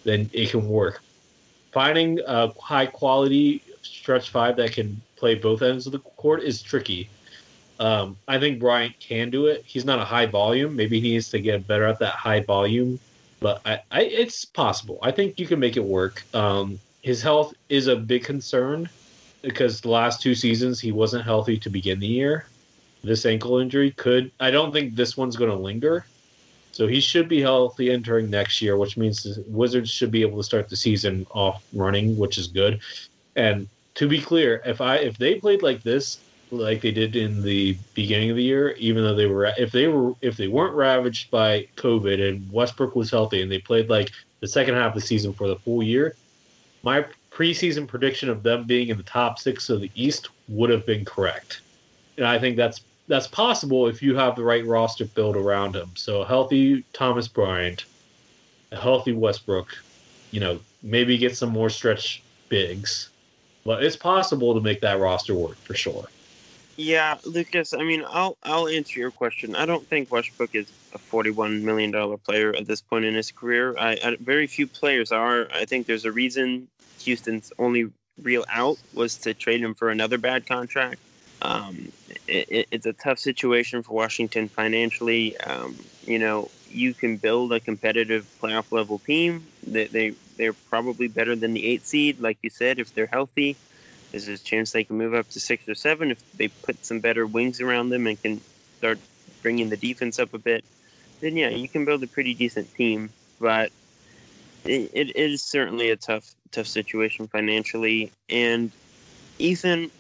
then 0.05 0.29
it 0.33 0.51
can 0.51 0.69
work. 0.69 1.01
Finding 1.79 2.19
a 2.27 2.53
high 2.61 2.87
quality 2.87 3.63
stretch 3.83 4.31
five 4.31 4.57
that 4.57 4.73
can 4.73 5.01
play 5.15 5.37
both 5.37 5.63
ends 5.63 5.87
of 5.87 5.93
the 5.93 6.01
court 6.01 6.43
is 6.43 6.61
tricky. 6.61 7.09
Um, 7.79 8.17
I 8.27 8.41
think 8.41 8.59
Bryant 8.59 8.99
can 8.99 9.31
do 9.31 9.47
it. 9.47 9.63
He's 9.65 9.85
not 9.85 10.01
a 10.01 10.05
high 10.05 10.27
volume. 10.27 10.75
Maybe 10.75 10.99
he 10.99 11.13
needs 11.13 11.31
to 11.31 11.39
get 11.39 11.69
better 11.69 11.85
at 11.85 12.01
that 12.01 12.15
high 12.15 12.41
volume, 12.41 12.99
but 13.39 13.61
I, 13.65 13.81
I, 13.93 14.03
it's 14.03 14.45
possible. 14.45 14.99
I 15.03 15.13
think 15.13 15.39
you 15.39 15.47
can 15.47 15.61
make 15.61 15.77
it 15.77 15.85
work. 15.85 16.25
Um, 16.35 16.81
his 17.03 17.23
health 17.23 17.55
is 17.69 17.87
a 17.87 17.95
big 17.95 18.25
concern 18.25 18.89
because 19.43 19.81
the 19.81 19.91
last 19.91 20.21
two 20.21 20.35
seasons 20.35 20.81
he 20.81 20.91
wasn't 20.91 21.23
healthy 21.23 21.59
to 21.59 21.71
begin 21.71 22.01
the 22.01 22.09
year 22.09 22.47
this 23.05 23.25
ankle 23.25 23.59
injury 23.59 23.93
could. 23.93 24.33
I 24.41 24.51
don't 24.51 24.73
think 24.73 24.97
this 24.97 25.17
one's 25.17 25.37
going 25.37 25.53
to 25.53 25.57
linger. 25.57 26.07
So 26.73 26.87
he 26.87 27.01
should 27.01 27.29
be 27.29 27.41
healthy 27.41 27.91
entering 27.91 28.31
next 28.31 28.63
year, 28.63 28.77
which 28.77 28.97
means 28.97 29.23
the 29.23 29.45
Wizards 29.49 29.91
should 29.91 30.11
be 30.11 30.23
able 30.23 30.37
to 30.39 30.45
start 30.45 30.69
the 30.69 30.77
season 30.77 31.27
off 31.33 31.65
running, 31.73 32.17
which 32.17 32.39
is 32.39 32.47
good. 32.47 32.81
And 33.37 33.69
to 33.95 34.09
be 34.09 34.21
clear, 34.21 34.63
if 34.65 34.81
I 34.81 34.97
if 34.97 35.19
they 35.19 35.37
played 35.37 35.63
like 35.63 35.83
this, 35.83 36.21
like 36.51 36.81
they 36.81 36.93
did 36.93 37.17
in 37.17 37.43
the 37.43 37.77
beginning 37.95 38.31
of 38.31 38.37
the 38.37 38.43
year, 38.43 38.71
even 38.79 39.03
though 39.03 39.15
they 39.15 39.27
were 39.27 39.53
if 39.59 39.73
they 39.73 39.89
were 39.89 40.15
if 40.23 40.37
they 40.37 40.49
weren't 40.49 40.75
ravaged 40.75 41.31
by 41.31 41.67
COVID 41.77 42.29
and 42.29 42.51
Westbrook 42.53 42.95
was 42.95 43.11
healthy 43.11 43.43
and 43.43 43.51
they 43.51 43.59
played 43.59 43.91
like 43.91 44.13
the 44.41 44.49
second 44.49 44.75
half 44.75 44.95
of 44.95 45.01
the 45.01 45.07
season 45.07 45.33
for 45.33 45.49
the 45.49 45.57
full 45.57 45.83
year, 45.83 46.15
my 46.83 47.05
preseason 47.31 47.87
prediction 47.87 48.29
of 48.29 48.43
them 48.43 48.65
being 48.65 48.89
in 48.89 48.97
the 48.97 49.03
top 49.03 49.39
six 49.39 49.69
of 49.69 49.81
the 49.81 49.91
East 49.95 50.29
would 50.49 50.71
have 50.71 50.87
been 50.87 51.05
correct. 51.05 51.61
And 52.17 52.27
I 52.27 52.39
think 52.39 52.57
that's 52.57 52.83
that's 53.09 53.27
possible 53.27 53.89
if 53.89 54.03
you 54.03 54.15
have 54.15 54.37
the 54.37 54.45
right 54.45 54.65
roster 54.65 55.07
built 55.07 55.37
around 55.37 55.75
him. 55.75 55.91
So 55.95 56.25
healthy 56.25 56.85
Thomas 56.93 57.27
Bryant, 57.27 57.85
a 58.71 58.77
healthy 58.77 59.13
Westbrook, 59.13 59.77
you 60.31 60.41
know, 60.41 60.61
maybe 60.83 61.19
get 61.19 61.37
some 61.37 61.51
more 61.51 61.71
stretch 61.71 62.23
bigs, 62.49 63.09
but 63.65 63.83
it's 63.83 63.97
possible 63.97 64.55
to 64.55 64.61
make 64.61 64.81
that 64.83 65.01
roster 65.01 65.35
work 65.35 65.57
for 65.57 65.75
sure. 65.75 66.05
Yeah, 66.77 67.19
Lucas. 67.25 67.75
I 67.75 67.83
mean, 67.83 68.05
I'll 68.09 68.37
I'll 68.45 68.69
answer 68.69 69.01
your 69.01 69.11
question. 69.11 69.57
I 69.57 69.67
don't 69.67 69.85
think 69.89 70.13
Westbrook 70.13 70.55
is 70.55 70.71
a 70.95 70.99
forty-one 70.99 71.65
million 71.65 71.91
dollar 71.91 72.17
player 72.17 72.55
at 72.55 72.67
this 72.67 72.81
point 72.81 73.05
in 73.05 73.15
his 73.15 73.33
career. 73.33 73.77
I, 73.77 73.99
I, 74.05 74.17
very 74.21 74.47
few 74.47 74.69
players 74.69 75.11
are. 75.11 75.49
I 75.53 75.65
think 75.65 75.89
there's 75.89 76.05
a 76.05 76.13
reason 76.13 76.69
Houston's 77.01 77.53
only 77.59 77.91
real 78.23 78.45
out 78.49 78.79
was 78.95 79.17
to 79.17 79.35
trade 79.35 79.61
him 79.61 79.75
for 79.75 79.91
another 79.91 80.19
bad 80.19 80.47
contract. 80.47 81.01
Um, 81.43 81.93
it, 82.27 82.69
it's 82.71 82.87
a 82.87 82.93
tough 82.93 83.19
situation 83.19 83.83
for 83.83 83.95
Washington 83.95 84.49
financially. 84.49 85.37
Um, 85.39 85.77
you 86.07 86.19
know, 86.19 86.51
you 86.71 86.95
can 86.95 87.17
build 87.17 87.53
a 87.53 87.61
competitive 87.61 88.27
playoff 88.43 88.71
level 88.73 88.99
team. 88.99 89.47
They, 89.67 89.87
they 89.87 90.15
they're 90.37 90.53
probably 90.53 91.09
better 91.09 91.35
than 91.35 91.53
the 91.53 91.67
eight 91.67 91.85
seed, 91.85 92.21
like 92.21 92.39
you 92.43 92.51
said, 92.51 92.79
if 92.79 92.95
they're 92.95 93.07
healthy. 93.07 93.57
There's 94.13 94.29
a 94.29 94.39
chance 94.39 94.73
they 94.73 94.85
can 94.85 94.97
move 94.97 95.15
up 95.15 95.29
to 95.31 95.41
six 95.41 95.69
or 95.69 95.75
seven 95.75 96.11
if 96.11 96.33
they 96.33 96.49
put 96.49 96.85
some 96.85 97.01
better 97.01 97.27
wings 97.27 97.61
around 97.61 97.91
them 97.91 98.07
and 98.07 98.21
can 98.21 98.41
start 98.79 98.99
bringing 99.43 99.69
the 99.69 99.77
defense 99.77 100.19
up 100.19 100.33
a 100.33 100.39
bit. 100.39 100.65
Then 101.21 101.37
yeah, 101.37 101.51
you 101.51 101.69
can 101.69 101.85
build 101.85 102.03
a 102.03 102.07
pretty 102.07 102.35
decent 102.35 102.73
team, 102.75 103.11
but 103.41 103.71
it, 104.65 104.91
it 104.95 105.17
is 105.17 105.43
certainly 105.43 105.91
a 105.91 105.97
tough 105.97 106.35
tough 106.53 106.67
situation 106.67 107.27
financially. 107.27 108.13
And 108.31 108.71
Ethan, 109.39 109.91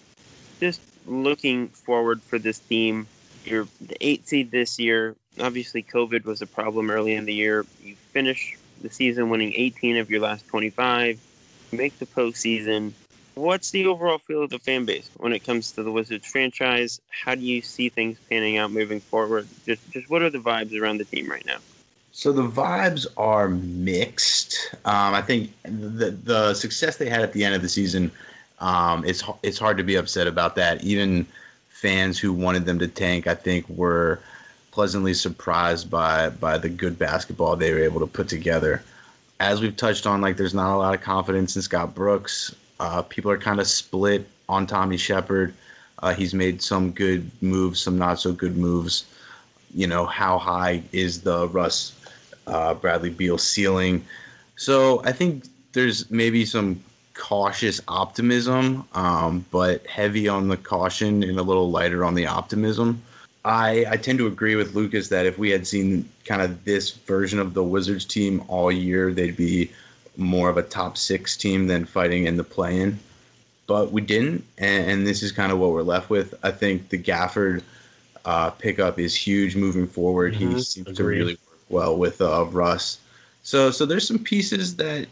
just 0.61 0.81
looking 1.09 1.69
forward 1.69 2.23
for 2.23 2.39
this 2.39 2.59
team, 2.59 3.07
you're 3.45 3.67
the 3.81 3.97
eight 4.01 4.29
seed 4.29 4.51
this 4.51 4.79
year. 4.79 5.17
Obviously, 5.41 5.83
COVID 5.83 6.25
was 6.25 6.43
a 6.43 6.47
problem 6.47 6.91
early 6.91 7.15
in 7.15 7.25
the 7.25 7.35
year. 7.35 7.65
You 7.83 7.95
finish 8.13 8.57
the 8.83 8.91
season 8.91 9.31
winning 9.31 9.53
18 9.55 9.97
of 9.97 10.11
your 10.11 10.21
last 10.21 10.47
25, 10.49 11.19
make 11.73 11.99
the 11.99 12.07
postseason. 12.07 12.93
What's 13.35 13.71
the 13.71 13.87
overall 13.87 14.19
feel 14.19 14.43
of 14.43 14.51
the 14.51 14.59
fan 14.59 14.85
base 14.85 15.11
when 15.17 15.33
it 15.33 15.45
comes 15.45 15.73
to 15.73 15.83
the 15.83 15.93
Wizards 15.93 16.27
franchise? 16.27 17.01
How 17.09 17.35
do 17.37 17.41
you 17.41 17.63
see 17.63 17.89
things 17.89 18.19
panning 18.29 18.59
out 18.59 18.73
moving 18.73 19.01
forward? 19.01 19.47
Just, 19.65 19.89
just 19.93 20.11
what 20.11 20.23
are 20.23 20.31
the 20.31 20.39
vibes 20.39 20.79
around 20.79 20.99
the 20.99 21.05
team 21.05 21.31
right 21.31 21.47
now? 21.47 21.59
So 22.11 22.33
the 22.33 22.43
vibes 22.43 23.07
are 23.17 23.49
mixed. 23.49 24.75
Um, 24.85 25.15
I 25.15 25.23
think 25.23 25.53
the 25.63 26.11
the 26.11 26.53
success 26.53 26.97
they 26.97 27.09
had 27.09 27.21
at 27.21 27.33
the 27.33 27.45
end 27.45 27.55
of 27.55 27.63
the 27.63 27.69
season, 27.69 28.11
um, 28.61 29.05
it's 29.05 29.23
it's 29.43 29.59
hard 29.59 29.79
to 29.79 29.85
be 29.85 29.97
upset 29.97 30.27
about 30.27 30.57
that. 30.57 30.83
Even 30.83 31.27
fans 31.69 32.19
who 32.19 32.33
wanted 32.33 32.65
them 32.65 32.79
to 32.81 32.89
tank, 32.89 33.27
I 33.27 33.35
think, 33.35 33.69
were 33.69 34.21
pleasantly 34.71 35.15
surprised 35.15 35.91
by 35.91 36.31
by 36.31 36.59
the 36.59 36.69
good 36.69 36.99
basketball 36.99 37.57
they 37.57 37.73
were 37.73 37.81
able 37.81 38.01
to 38.01 38.07
put 38.07 38.29
together. 38.29 38.83
As 39.41 39.61
we've 39.61 39.77
touched 39.77 40.07
on, 40.07 40.21
like 40.21 40.37
there's 40.37 40.55
not 40.55 40.75
a 40.75 40.79
lot 40.79 40.95
of 40.95 41.01
confidence 41.01 41.55
in 41.55 41.63
Scott 41.63 41.95
Brooks. 41.95 42.55
Uh, 42.81 43.03
people 43.03 43.31
are 43.31 43.39
kind 43.39 43.61
of 43.61 43.67
split 43.69 44.27
on 44.49 44.67
Tommy 44.67 44.97
Sheppard. 44.97 45.55
Uh, 46.01 46.15
he's 46.15 46.35
made 46.35 46.63
some 46.63 46.91
good 46.91 47.31
moves, 47.41 47.81
some 47.81 47.99
not 47.99 48.21
so 48.21 48.33
good 48.33 48.57
moves. 48.57 49.05
You 49.75 49.87
know, 49.87 50.07
how 50.07 50.39
high 50.39 50.83
is 50.93 51.21
the 51.23 51.49
Russ 51.49 51.93
uh, 52.47 52.75
Bradley 52.75 53.11
Beal 53.11 53.39
ceiling? 53.39 54.05
So 54.57 55.03
I 55.05 55.13
think 55.13 55.45
there's 55.73 56.11
maybe 56.11 56.45
some 56.45 56.83
cautious 57.19 57.81
optimism, 57.89 58.87
um, 58.95 59.45
but 59.51 59.87
heavy 59.87 60.29
on 60.29 60.49
the 60.49 60.57
caution 60.57 61.23
and 61.23 61.39
a 61.39 61.43
little 61.43 61.71
lighter 61.71 62.05
on 62.05 62.15
the 62.15 62.27
optimism. 62.27 63.03
I, 63.45 63.85
I 63.91 63.97
tend 63.97 64.19
to 64.19 64.27
agree 64.27 64.55
with 64.55 64.75
Lucas 64.75 65.09
that 65.09 65.27
if 65.27 65.37
we 65.37 65.51
had 65.51 65.67
seen 65.67 66.09
kind 66.25 66.41
of 66.41 66.65
this 66.65 66.93
version 66.93 67.39
of 67.39 67.55
the 67.55 67.63
Wizards 67.63 68.05
team 68.05 68.43
all 68.49 68.73
year, 68.73 69.13
they'd 69.13 69.37
be 69.37 69.71
more 70.17 70.49
of 70.49 70.57
a 70.57 70.63
top 70.63 70.97
six 70.97 71.37
team 71.37 71.67
than 71.67 71.85
fighting 71.85 72.27
in 72.27 72.37
the 72.37 72.45
play 72.45 72.81
in. 72.81 72.99
But 73.67 73.93
we 73.93 74.01
didn't, 74.01 74.45
and, 74.57 74.91
and, 74.91 75.07
this 75.07 75.23
is 75.23 75.31
kind 75.31 75.53
of 75.53 75.59
what 75.59 75.73
we're 75.73 75.83
left 75.83 76.09
with. 76.09 76.35
I 76.43 76.51
think 76.51 76.89
the 76.89 76.99
Gafford 76.99 77.63
uh, 78.25 78.51
pickup 78.51 78.99
is 78.99 79.15
huge 79.15 79.57
moving 79.57 79.87
forward. 79.87 80.35
Mm-hmm. 80.35 80.55
He 80.55 80.63
seems 80.63 80.89
Agreed. 80.89 80.97
to 80.97 81.05
really 81.05 81.33
work 81.33 81.65
well 81.69 81.97
with 81.97 82.21
uh, 82.23 82.47
Russ. 82.47 82.99
So, 83.43 83.71
so 83.71 83.85
there's 83.85 84.09
some 84.09 84.19
pieces 84.19 84.77
that 84.77 85.07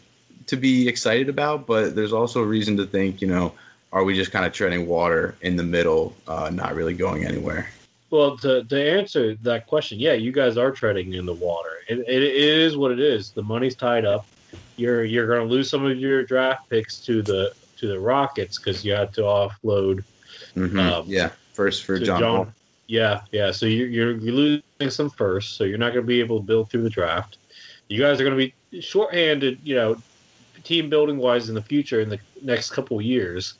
to 0.46 0.56
be 0.56 0.88
excited 0.88 1.28
about, 1.28 1.66
but 1.66 1.94
there's 1.94 2.12
also 2.12 2.42
a 2.42 2.46
reason 2.46 2.76
to 2.76 2.86
think, 2.86 3.20
you 3.20 3.28
know, 3.28 3.52
are 3.92 4.04
we 4.04 4.14
just 4.14 4.32
kind 4.32 4.44
of 4.44 4.52
treading 4.52 4.86
water 4.86 5.36
in 5.42 5.56
the 5.56 5.62
middle, 5.62 6.14
uh, 6.28 6.50
not 6.52 6.74
really 6.74 6.94
going 6.94 7.24
anywhere? 7.24 7.68
Well, 8.10 8.36
to, 8.38 8.62
to 8.64 8.90
answer 8.90 9.34
that 9.42 9.66
question, 9.66 9.98
yeah, 9.98 10.12
you 10.12 10.32
guys 10.32 10.56
are 10.56 10.70
treading 10.70 11.14
in 11.14 11.26
the 11.26 11.34
water. 11.34 11.70
It, 11.88 11.98
it, 12.00 12.22
it 12.22 12.34
is 12.34 12.76
what 12.76 12.92
it 12.92 13.00
is. 13.00 13.30
The 13.30 13.42
money's 13.42 13.74
tied 13.74 14.04
up. 14.04 14.26
You're 14.76 15.04
you're 15.04 15.26
going 15.26 15.46
to 15.46 15.52
lose 15.52 15.68
some 15.70 15.84
of 15.84 15.98
your 15.98 16.22
draft 16.22 16.68
picks 16.68 17.00
to 17.00 17.22
the 17.22 17.52
to 17.78 17.88
the 17.88 17.98
Rockets 17.98 18.58
because 18.58 18.84
you 18.84 18.92
had 18.92 19.12
to 19.14 19.22
offload. 19.22 20.04
Mm-hmm. 20.54 20.78
Um, 20.78 21.04
yeah, 21.06 21.30
first 21.52 21.84
for 21.84 21.98
John. 21.98 22.20
John 22.20 22.54
yeah, 22.86 23.22
yeah. 23.32 23.50
So 23.50 23.66
you're, 23.66 23.88
you're 23.88 24.16
you're 24.18 24.34
losing 24.34 24.90
some 24.90 25.10
first, 25.10 25.56
so 25.56 25.64
you're 25.64 25.78
not 25.78 25.92
going 25.92 26.04
to 26.04 26.06
be 26.06 26.20
able 26.20 26.40
to 26.40 26.46
build 26.46 26.70
through 26.70 26.82
the 26.82 26.90
draft. 26.90 27.38
You 27.88 28.00
guys 28.00 28.20
are 28.20 28.24
going 28.24 28.38
to 28.38 28.52
be 28.70 28.80
shorthanded, 28.80 29.58
you 29.64 29.74
know, 29.74 29.96
team 30.66 30.90
building 30.90 31.18
wise 31.18 31.48
in 31.48 31.54
the 31.54 31.62
future 31.62 32.00
in 32.00 32.08
the 32.08 32.18
next 32.42 32.70
couple 32.70 33.00
years. 33.00 33.54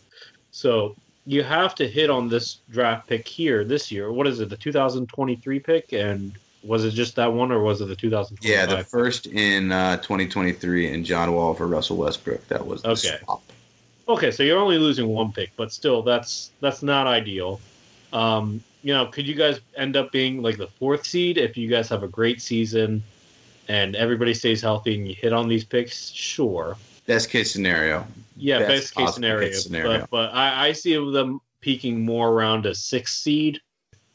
So 0.51 0.97
you 1.25 1.43
have 1.43 1.75
to 1.77 1.89
hit 1.89 2.11
on 2.11 2.29
this 2.29 2.59
draft 2.71 3.09
pick 3.09 3.27
here 3.27 3.65
this 3.65 3.91
year. 3.91 4.13
What 4.13 4.27
is 4.27 4.41
it, 4.41 4.49
the 4.49 4.57
2023 4.57 5.61
pick? 5.61 5.93
And 5.93 6.33
was 6.63 6.85
it 6.85 6.91
just 6.91 7.15
that 7.17 7.33
one, 7.33 7.53
or 7.53 7.61
was 7.61 7.81
it 7.81 7.87
the 7.87 7.97
2025? 7.97 8.51
Yeah, 8.51 8.67
the 8.67 8.85
first 8.85 9.27
in 9.27 9.73
uh, 9.73 9.97
2023 9.99 10.93
and 10.93 11.05
John 11.05 11.33
Wall 11.33 11.55
for 11.55 11.67
Russell 11.67 11.97
Westbrook. 11.97 12.47
That 12.49 12.67
was 12.67 12.85
okay. 12.85 13.19
Swap. 13.23 13.43
Okay, 14.09 14.31
so 14.31 14.43
you're 14.43 14.59
only 14.59 14.79
losing 14.79 15.09
one 15.09 15.33
pick, 15.33 15.51
but 15.57 15.73
still, 15.73 16.03
that's 16.03 16.51
that's 16.61 16.83
not 16.83 17.07
ideal. 17.07 17.61
Um, 18.13 18.63
you 18.83 18.95
know, 18.95 19.07
could 19.07 19.27
you 19.27 19.35
guys 19.35 19.61
end 19.77 19.97
up 19.97 20.13
being 20.13 20.43
like 20.43 20.59
the 20.59 20.69
fourth 20.69 21.05
seed 21.05 21.39
if 21.39 21.57
you 21.57 21.69
guys 21.69 21.89
have 21.89 22.03
a 22.05 22.09
great 22.09 22.41
season 22.41 23.03
and 23.69 23.97
everybody 23.97 24.33
stays 24.33 24.61
healthy 24.61 24.95
and 24.95 25.09
you 25.09 25.15
hit 25.15 25.33
on 25.33 25.49
these 25.49 25.65
picks? 25.65 26.11
Sure. 26.11 26.77
Best 27.07 27.31
case 27.31 27.53
scenario. 27.53 28.07
Yeah, 28.37 28.59
best, 28.61 28.71
best 28.71 28.95
case 28.95 29.15
scenario. 29.15 29.49
Case 29.49 29.65
scenario. 29.65 30.01
But, 30.01 30.11
but 30.11 30.35
I, 30.35 30.69
I 30.69 30.73
see 30.73 30.95
them 30.95 31.41
peaking 31.61 32.05
more 32.05 32.31
around 32.31 32.67
a 32.67 32.75
six 32.75 33.19
seed. 33.19 33.61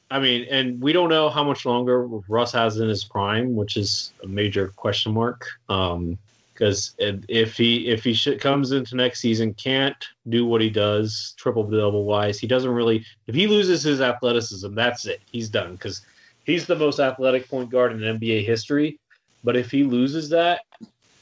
I 0.09 0.19
mean, 0.19 0.45
and 0.49 0.81
we 0.81 0.91
don't 0.91 1.09
know 1.09 1.29
how 1.29 1.43
much 1.43 1.65
longer 1.65 2.05
Russ 2.05 2.51
has 2.51 2.77
in 2.77 2.89
his 2.89 3.05
prime, 3.05 3.55
which 3.55 3.77
is 3.77 4.11
a 4.23 4.27
major 4.27 4.67
question 4.75 5.13
mark. 5.13 5.47
Um, 5.69 6.17
because 6.61 6.93
if 6.99 7.57
he 7.57 7.87
if 7.87 8.03
he 8.03 8.13
sh- 8.13 8.37
comes 8.39 8.71
into 8.71 8.95
next 8.95 9.19
season 9.19 9.51
can't 9.55 10.07
do 10.29 10.45
what 10.45 10.61
he 10.61 10.69
does 10.69 11.33
triple 11.35 11.63
double 11.63 12.05
wise 12.05 12.39
he 12.39 12.45
doesn't 12.45 12.69
really 12.69 13.03
if 13.25 13.33
he 13.33 13.47
loses 13.47 13.81
his 13.81 13.99
athleticism 13.99 14.75
that's 14.75 15.07
it 15.07 15.21
he's 15.31 15.49
done 15.49 15.73
because 15.73 16.01
he's 16.45 16.67
the 16.67 16.75
most 16.75 16.99
athletic 16.99 17.49
point 17.49 17.71
guard 17.71 17.91
in 17.93 18.19
nba 18.19 18.45
history 18.45 18.99
but 19.43 19.55
if 19.55 19.71
he 19.71 19.83
loses 19.83 20.29
that 20.29 20.61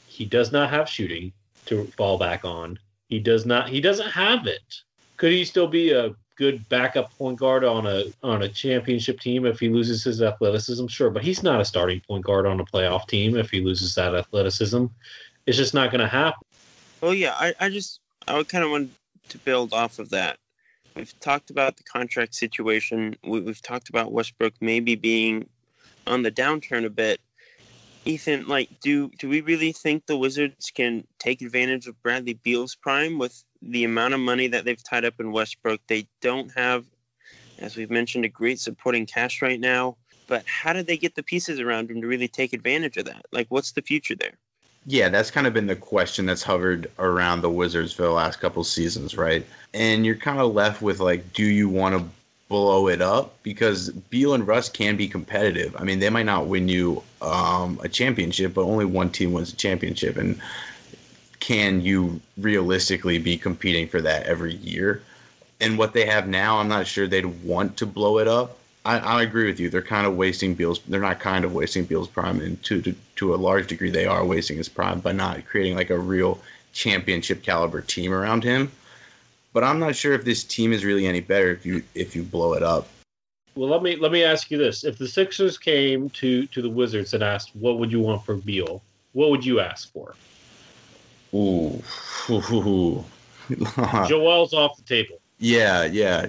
he 0.06 0.26
does 0.26 0.52
not 0.52 0.68
have 0.68 0.86
shooting 0.86 1.32
to 1.70 1.86
fall 1.96 2.18
back 2.18 2.44
on. 2.44 2.78
He 3.08 3.18
does 3.18 3.46
not. 3.46 3.68
He 3.68 3.80
doesn't 3.80 4.10
have 4.10 4.46
it. 4.46 4.62
Could 5.16 5.32
he 5.32 5.44
still 5.44 5.66
be 5.66 5.92
a 5.92 6.14
good 6.36 6.66
backup 6.68 7.16
point 7.18 7.38
guard 7.38 7.64
on 7.64 7.86
a 7.86 8.04
on 8.22 8.42
a 8.42 8.48
championship 8.48 9.20
team 9.20 9.44
if 9.44 9.58
he 9.58 9.68
loses 9.68 10.04
his 10.04 10.22
athleticism? 10.22 10.86
Sure, 10.86 11.10
but 11.10 11.24
he's 11.24 11.42
not 11.42 11.60
a 11.60 11.64
starting 11.64 12.00
point 12.00 12.24
guard 12.24 12.46
on 12.46 12.60
a 12.60 12.64
playoff 12.64 13.08
team 13.08 13.36
if 13.36 13.50
he 13.50 13.60
loses 13.60 13.94
that 13.94 14.14
athleticism. 14.14 14.86
It's 15.46 15.56
just 15.56 15.74
not 15.74 15.90
going 15.90 16.00
to 16.00 16.06
happen. 16.06 16.40
Well, 17.00 17.14
yeah, 17.14 17.34
I, 17.38 17.54
I 17.58 17.68
just 17.68 18.00
I 18.28 18.36
would 18.36 18.48
kind 18.48 18.64
of 18.64 18.70
want 18.70 18.90
to 19.30 19.38
build 19.38 19.72
off 19.72 19.98
of 19.98 20.10
that. 20.10 20.38
We've 20.94 21.18
talked 21.20 21.50
about 21.50 21.76
the 21.76 21.84
contract 21.84 22.34
situation. 22.34 23.16
We, 23.24 23.40
we've 23.40 23.62
talked 23.62 23.88
about 23.88 24.12
Westbrook 24.12 24.54
maybe 24.60 24.94
being 24.96 25.48
on 26.06 26.22
the 26.22 26.30
downturn 26.30 26.84
a 26.84 26.90
bit. 26.90 27.20
Ethan, 28.10 28.48
like, 28.48 28.80
do 28.80 29.08
do 29.18 29.28
we 29.28 29.40
really 29.40 29.72
think 29.72 30.06
the 30.06 30.16
Wizards 30.16 30.70
can 30.70 31.06
take 31.18 31.42
advantage 31.42 31.86
of 31.86 32.00
Bradley 32.02 32.34
Beal's 32.34 32.74
prime 32.74 33.18
with 33.18 33.44
the 33.62 33.84
amount 33.84 34.14
of 34.14 34.20
money 34.20 34.48
that 34.48 34.64
they've 34.64 34.82
tied 34.82 35.04
up 35.04 35.20
in 35.20 35.32
Westbrook? 35.32 35.80
They 35.86 36.06
don't 36.20 36.50
have, 36.56 36.84
as 37.58 37.76
we've 37.76 37.90
mentioned, 37.90 38.24
a 38.24 38.28
great 38.28 38.58
supporting 38.58 39.06
cast 39.06 39.42
right 39.42 39.60
now. 39.60 39.96
But 40.26 40.44
how 40.46 40.72
did 40.72 40.86
they 40.86 40.96
get 40.96 41.14
the 41.14 41.22
pieces 41.22 41.60
around 41.60 41.90
him 41.90 42.00
to 42.00 42.06
really 42.06 42.28
take 42.28 42.52
advantage 42.52 42.96
of 42.96 43.04
that? 43.06 43.24
Like, 43.32 43.46
what's 43.48 43.72
the 43.72 43.82
future 43.82 44.14
there? 44.14 44.34
Yeah, 44.86 45.08
that's 45.08 45.30
kind 45.30 45.46
of 45.46 45.52
been 45.52 45.66
the 45.66 45.76
question 45.76 46.26
that's 46.26 46.42
hovered 46.42 46.90
around 46.98 47.42
the 47.42 47.50
Wizards 47.50 47.92
for 47.92 48.02
the 48.02 48.10
last 48.10 48.40
couple 48.40 48.64
seasons, 48.64 49.16
right? 49.16 49.46
And 49.74 50.06
you're 50.06 50.16
kind 50.16 50.40
of 50.40 50.54
left 50.54 50.82
with 50.82 51.00
like, 51.00 51.32
do 51.32 51.44
you 51.44 51.68
want 51.68 51.98
to 51.98 52.04
blow 52.50 52.88
it 52.88 53.00
up 53.00 53.40
because 53.44 53.90
Beal 53.90 54.34
and 54.34 54.46
Russ 54.46 54.68
can 54.68 54.96
be 54.96 55.08
competitive. 55.08 55.74
I 55.78 55.84
mean, 55.84 56.00
they 56.00 56.10
might 56.10 56.26
not 56.26 56.48
win 56.48 56.68
you 56.68 57.02
um, 57.22 57.80
a 57.82 57.88
championship, 57.88 58.52
but 58.52 58.62
only 58.62 58.84
one 58.84 59.08
team 59.08 59.32
wins 59.32 59.52
a 59.52 59.56
championship. 59.56 60.16
And 60.16 60.38
can 61.38 61.80
you 61.80 62.20
realistically 62.36 63.18
be 63.18 63.38
competing 63.38 63.86
for 63.86 64.00
that 64.02 64.24
every 64.24 64.56
year? 64.56 65.00
And 65.60 65.78
what 65.78 65.92
they 65.92 66.04
have 66.06 66.26
now, 66.26 66.58
I'm 66.58 66.68
not 66.68 66.88
sure 66.88 67.06
they'd 67.06 67.44
want 67.44 67.76
to 67.76 67.86
blow 67.86 68.18
it 68.18 68.26
up. 68.26 68.58
I, 68.84 68.98
I 68.98 69.22
agree 69.22 69.46
with 69.46 69.60
you. 69.60 69.70
They're 69.70 69.80
kind 69.80 70.06
of 70.06 70.16
wasting 70.16 70.54
Beal's. 70.54 70.80
They're 70.88 71.00
not 71.00 71.20
kind 71.20 71.44
of 71.44 71.54
wasting 71.54 71.84
Beal's 71.84 72.08
prime, 72.08 72.40
and 72.40 72.60
to, 72.64 72.80
to 72.82 72.94
to 73.16 73.34
a 73.34 73.36
large 73.36 73.66
degree, 73.66 73.90
they 73.90 74.06
are 74.06 74.24
wasting 74.24 74.56
his 74.56 74.70
prime 74.70 75.00
by 75.00 75.12
not 75.12 75.44
creating 75.44 75.76
like 75.76 75.90
a 75.90 75.98
real 75.98 76.40
championship 76.72 77.42
caliber 77.42 77.82
team 77.82 78.10
around 78.12 78.42
him. 78.42 78.72
But 79.52 79.64
I'm 79.64 79.78
not 79.78 79.96
sure 79.96 80.12
if 80.12 80.24
this 80.24 80.44
team 80.44 80.72
is 80.72 80.84
really 80.84 81.06
any 81.06 81.20
better 81.20 81.50
if 81.50 81.64
you 81.66 81.82
if 81.94 82.14
you 82.14 82.22
blow 82.22 82.54
it 82.54 82.62
up. 82.62 82.88
Well, 83.54 83.68
let 83.68 83.82
me 83.82 83.96
let 83.96 84.12
me 84.12 84.22
ask 84.22 84.50
you 84.50 84.58
this: 84.58 84.84
If 84.84 84.98
the 84.98 85.08
Sixers 85.08 85.58
came 85.58 86.10
to 86.10 86.46
to 86.46 86.62
the 86.62 86.70
Wizards 86.70 87.14
and 87.14 87.22
asked, 87.22 87.54
"What 87.56 87.78
would 87.78 87.90
you 87.90 88.00
want 88.00 88.24
for 88.24 88.36
Beal?" 88.36 88.82
What 89.12 89.30
would 89.30 89.44
you 89.44 89.60
ask 89.60 89.92
for? 89.92 90.14
Ooh. 91.34 91.82
Joel's 94.08 94.54
off 94.54 94.76
the 94.76 94.84
table. 94.86 95.20
Yeah, 95.38 95.84
yeah. 95.84 96.28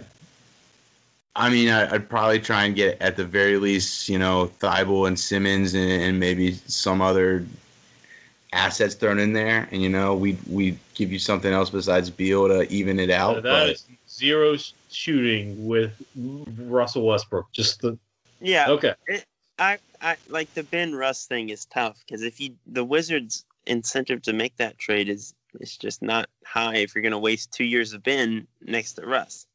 I 1.35 1.49
mean, 1.49 1.69
I, 1.69 1.91
would 1.91 2.09
probably 2.09 2.39
try 2.39 2.65
and 2.65 2.75
get 2.75 3.01
at 3.01 3.15
the 3.15 3.25
very 3.25 3.57
least, 3.57 4.09
you 4.09 4.19
know, 4.19 4.51
Thybulle 4.59 5.07
and 5.07 5.19
Simmons 5.19 5.73
and, 5.73 5.89
and, 5.89 6.19
maybe 6.19 6.53
some 6.53 7.01
other 7.01 7.45
assets 8.53 8.95
thrown 8.95 9.19
in 9.19 9.33
there, 9.33 9.67
and 9.71 9.81
you 9.81 9.89
know, 9.89 10.15
we 10.15 10.37
we 10.49 10.77
give 10.93 11.11
you 11.11 11.19
something 11.19 11.51
else 11.51 11.69
besides 11.69 12.09
Beal 12.09 12.47
to 12.47 12.71
even 12.71 12.99
it 12.99 13.09
out. 13.09 13.35
that 13.35 13.43
but... 13.43 13.69
is 13.69 13.85
zero 14.09 14.57
shooting 14.89 15.67
with 15.67 15.91
Russell 16.57 17.05
Westbrook. 17.05 17.51
Just 17.51 17.81
the 17.81 17.97
yeah. 18.39 18.69
Okay. 18.69 18.93
It, 19.07 19.25
I 19.59 19.77
I 20.01 20.17
like 20.29 20.53
the 20.53 20.63
Ben 20.63 20.95
Russ 20.95 21.25
thing 21.25 21.49
is 21.49 21.65
tough 21.65 22.03
because 22.05 22.23
if 22.23 22.39
you 22.39 22.55
the 22.67 22.83
Wizards' 22.83 23.45
incentive 23.67 24.21
to 24.23 24.33
make 24.33 24.57
that 24.57 24.77
trade 24.77 25.07
is 25.07 25.33
it's 25.59 25.77
just 25.77 26.01
not 26.01 26.27
high 26.45 26.77
if 26.77 26.95
you're 26.95 27.01
going 27.01 27.11
to 27.11 27.19
waste 27.19 27.51
two 27.51 27.65
years 27.65 27.93
of 27.93 28.03
Ben 28.03 28.47
next 28.61 28.93
to 28.93 29.05
Russ. 29.05 29.47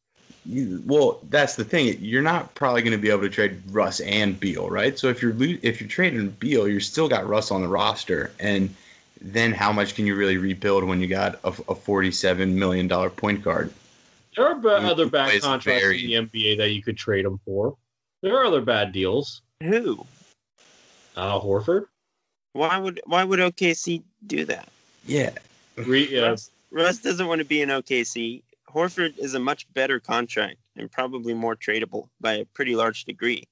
well, 0.84 1.20
that's 1.30 1.56
the 1.56 1.64
thing. 1.64 1.96
You're 2.00 2.22
not 2.22 2.54
probably 2.54 2.82
going 2.82 2.92
to 2.92 2.98
be 2.98 3.10
able 3.10 3.22
to 3.22 3.30
trade 3.30 3.62
Russ 3.70 4.00
and 4.00 4.38
Beal, 4.38 4.68
right? 4.68 4.98
So 4.98 5.08
if 5.08 5.22
you're 5.22 5.34
if 5.62 5.80
you're 5.80 5.88
trading 5.88 6.28
Beal, 6.30 6.68
you're 6.68 6.80
still 6.80 7.08
got 7.08 7.26
Russ 7.26 7.50
on 7.50 7.62
the 7.62 7.68
roster, 7.68 8.32
and 8.38 8.74
then 9.20 9.52
how 9.52 9.72
much 9.72 9.94
can 9.94 10.06
you 10.06 10.14
really 10.14 10.36
rebuild 10.36 10.84
when 10.84 11.00
you 11.00 11.06
got 11.06 11.36
a, 11.44 11.48
a 11.48 11.74
forty-seven 11.74 12.58
million 12.58 12.86
dollar 12.86 13.10
point 13.10 13.42
guard? 13.42 13.72
There 14.36 14.46
are 14.46 14.54
b- 14.54 14.68
other 14.68 15.08
bad 15.08 15.40
contracts 15.40 15.82
very... 15.82 16.14
in 16.14 16.28
the 16.30 16.40
NBA 16.40 16.58
that 16.58 16.70
you 16.70 16.82
could 16.82 16.96
trade 16.96 17.24
them 17.24 17.40
for. 17.44 17.76
There 18.22 18.36
are 18.36 18.44
other 18.44 18.60
bad 18.60 18.92
deals. 18.92 19.42
Who? 19.62 20.04
Uh, 21.16 21.40
Horford. 21.40 21.86
Why 22.52 22.78
would 22.78 23.00
Why 23.06 23.24
would 23.24 23.38
OKC 23.38 24.02
do 24.26 24.44
that? 24.46 24.68
Yeah, 25.06 25.30
Re, 25.76 26.18
uh, 26.20 26.30
Russ, 26.30 26.50
Russ 26.70 26.98
doesn't 26.98 27.26
want 27.26 27.40
to 27.40 27.44
be 27.44 27.62
in 27.62 27.68
OKC. 27.68 28.42
Horford 28.70 29.18
is 29.18 29.34
a 29.34 29.38
much 29.38 29.72
better 29.72 29.98
contract 30.00 30.56
and 30.76 30.90
probably 30.90 31.32
more 31.32 31.56
tradable 31.56 32.08
by 32.20 32.34
a 32.34 32.44
pretty 32.46 32.76
large 32.76 33.04
degree. 33.04 33.44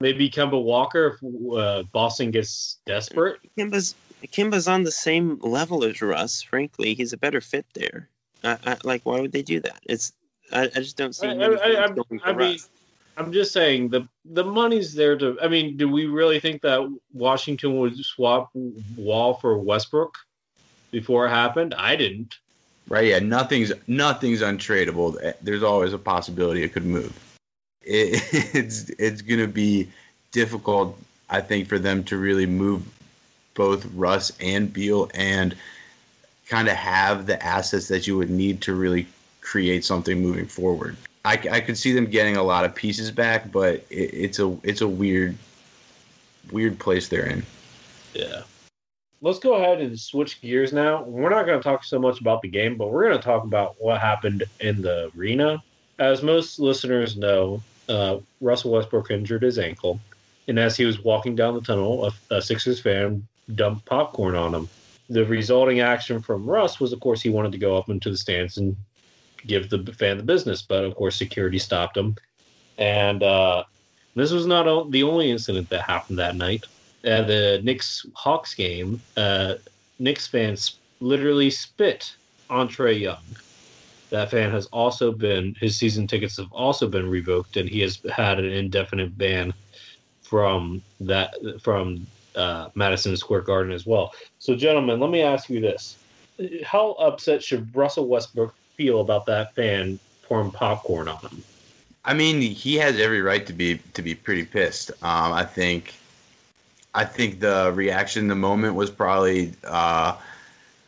Maybe 0.00 0.30
Kemba 0.30 0.62
Walker 0.62 1.18
if 1.20 1.52
uh, 1.52 1.82
Boston 1.92 2.30
gets 2.30 2.78
desperate. 2.86 3.40
Kemba's 3.56 3.96
Kemba's 4.26 4.68
on 4.68 4.82
the 4.82 4.92
same 4.92 5.38
level 5.40 5.84
as 5.84 6.02
Russ. 6.02 6.42
Frankly, 6.42 6.94
he's 6.94 7.12
a 7.12 7.18
better 7.18 7.40
fit 7.40 7.66
there. 7.74 8.08
I, 8.44 8.58
I, 8.66 8.76
like, 8.84 9.02
why 9.04 9.20
would 9.20 9.32
they 9.32 9.42
do 9.42 9.60
that? 9.60 9.80
It's 9.84 10.12
I, 10.52 10.64
I 10.64 10.68
just 10.68 10.96
don't 10.96 11.14
see. 11.14 11.28
I, 11.28 11.32
I, 11.32 11.88
I 12.24 12.32
mean, 12.32 12.58
I'm 13.16 13.32
just 13.32 13.52
saying 13.52 13.88
the 13.88 14.08
the 14.24 14.44
money's 14.44 14.94
there 14.94 15.16
to. 15.18 15.38
I 15.42 15.48
mean, 15.48 15.76
do 15.76 15.88
we 15.88 16.06
really 16.06 16.40
think 16.40 16.62
that 16.62 16.88
Washington 17.12 17.78
would 17.78 17.96
swap 18.04 18.50
Wall 18.96 19.34
for 19.34 19.58
Westbrook 19.58 20.16
before 20.90 21.26
it 21.26 21.30
happened? 21.30 21.74
I 21.74 21.96
didn't. 21.96 22.38
Right. 22.88 23.08
Yeah. 23.08 23.18
Nothing's 23.18 23.72
nothing's 23.86 24.40
untradeable. 24.40 25.22
Eh, 25.22 25.32
there's 25.42 25.62
always 25.62 25.92
a 25.92 25.98
possibility 25.98 26.62
it 26.62 26.72
could 26.72 26.86
move. 26.86 27.12
It, 27.82 28.22
it's 28.54 28.88
it's 28.90 29.22
gonna 29.22 29.48
be 29.48 29.88
difficult, 30.30 30.98
I 31.28 31.40
think, 31.40 31.68
for 31.68 31.78
them 31.78 32.04
to 32.04 32.16
really 32.16 32.46
move 32.46 32.86
both 33.58 33.84
Russ 33.94 34.32
and 34.40 34.72
Beal 34.72 35.10
and 35.14 35.54
kind 36.48 36.68
of 36.68 36.74
have 36.74 37.26
the 37.26 37.44
assets 37.44 37.88
that 37.88 38.06
you 38.06 38.16
would 38.16 38.30
need 38.30 38.62
to 38.62 38.72
really 38.72 39.06
create 39.40 39.84
something 39.84 40.22
moving 40.22 40.46
forward. 40.46 40.96
I, 41.24 41.32
I 41.50 41.60
could 41.60 41.76
see 41.76 41.92
them 41.92 42.06
getting 42.06 42.36
a 42.36 42.42
lot 42.42 42.64
of 42.64 42.74
pieces 42.74 43.10
back, 43.10 43.50
but 43.50 43.84
it, 43.90 44.14
it's 44.14 44.38
a 44.38 44.56
it's 44.62 44.80
a 44.80 44.88
weird 44.88 45.36
weird 46.52 46.78
place 46.78 47.08
they're 47.08 47.26
in. 47.26 47.42
Yeah. 48.14 48.42
Let's 49.20 49.40
go 49.40 49.54
ahead 49.54 49.80
and 49.80 49.98
switch 49.98 50.40
gears 50.40 50.72
now. 50.72 51.02
We're 51.02 51.28
not 51.28 51.44
going 51.44 51.58
to 51.58 51.62
talk 51.62 51.82
so 51.82 51.98
much 51.98 52.20
about 52.20 52.40
the 52.40 52.48
game, 52.48 52.76
but 52.76 52.92
we're 52.92 53.08
going 53.08 53.18
to 53.18 53.24
talk 53.24 53.42
about 53.42 53.74
what 53.80 54.00
happened 54.00 54.44
in 54.60 54.80
the 54.80 55.10
arena. 55.18 55.60
As 55.98 56.22
most 56.22 56.60
listeners 56.60 57.16
know, 57.16 57.60
uh, 57.88 58.18
Russell 58.40 58.70
Westbrook 58.70 59.10
injured 59.10 59.42
his 59.42 59.58
ankle, 59.58 59.98
and 60.46 60.56
as 60.56 60.76
he 60.76 60.84
was 60.84 61.02
walking 61.02 61.34
down 61.34 61.54
the 61.54 61.60
tunnel, 61.60 62.06
a, 62.06 62.36
a 62.36 62.40
Sixers 62.40 62.78
fan 62.78 63.26
dumped 63.54 63.84
popcorn 63.86 64.34
on 64.34 64.54
him. 64.54 64.68
The 65.10 65.24
resulting 65.24 65.80
action 65.80 66.20
from 66.20 66.44
Russ 66.44 66.80
was, 66.80 66.92
of 66.92 67.00
course, 67.00 67.22
he 67.22 67.30
wanted 67.30 67.52
to 67.52 67.58
go 67.58 67.76
up 67.76 67.88
into 67.88 68.10
the 68.10 68.16
stands 68.16 68.58
and 68.58 68.76
give 69.46 69.70
the 69.70 69.82
fan 69.92 70.16
the 70.16 70.22
business. 70.22 70.62
But 70.62 70.84
of 70.84 70.94
course, 70.94 71.16
security 71.16 71.58
stopped 71.58 71.96
him. 71.96 72.16
And 72.76 73.22
uh, 73.22 73.64
this 74.14 74.30
was 74.30 74.46
not 74.46 74.90
the 74.90 75.02
only 75.02 75.30
incident 75.30 75.68
that 75.70 75.82
happened 75.82 76.18
that 76.18 76.36
night. 76.36 76.66
At 77.04 77.26
the 77.26 77.60
Knicks 77.62 78.04
Hawks 78.14 78.54
game, 78.54 79.00
uh, 79.16 79.54
Knicks 79.98 80.26
fans 80.26 80.78
literally 81.00 81.50
spit 81.50 82.16
on 82.50 82.68
Trae 82.68 83.00
Young. 83.00 83.22
That 84.10 84.30
fan 84.30 84.50
has 84.50 84.66
also 84.66 85.12
been 85.12 85.54
his 85.60 85.76
season 85.76 86.06
tickets 86.06 86.36
have 86.38 86.52
also 86.52 86.88
been 86.88 87.08
revoked, 87.08 87.56
and 87.56 87.68
he 87.68 87.80
has 87.80 88.00
had 88.10 88.38
an 88.38 88.46
indefinite 88.46 89.16
ban 89.16 89.52
from 90.22 90.82
that 91.00 91.34
from 91.60 92.06
uh, 92.38 92.70
Madison 92.74 93.16
Square 93.16 93.42
Garden 93.42 93.72
as 93.72 93.84
well. 93.86 94.12
So, 94.38 94.54
gentlemen, 94.54 95.00
let 95.00 95.10
me 95.10 95.22
ask 95.22 95.50
you 95.50 95.60
this: 95.60 95.98
How 96.64 96.92
upset 96.92 97.42
should 97.42 97.74
Russell 97.74 98.06
Westbrook 98.06 98.54
feel 98.76 99.00
about 99.00 99.26
that 99.26 99.54
fan 99.54 99.98
pouring 100.22 100.50
popcorn 100.50 101.08
on 101.08 101.18
him? 101.18 101.42
I 102.04 102.14
mean, 102.14 102.40
he 102.40 102.76
has 102.76 102.98
every 102.98 103.20
right 103.20 103.44
to 103.46 103.52
be 103.52 103.78
to 103.94 104.02
be 104.02 104.14
pretty 104.14 104.44
pissed. 104.44 104.90
Um, 105.02 105.32
I 105.32 105.44
think, 105.44 105.94
I 106.94 107.04
think 107.04 107.40
the 107.40 107.72
reaction 107.74 108.28
the 108.28 108.34
moment 108.34 108.76
was 108.76 108.90
probably 108.90 109.52
uh, 109.64 110.16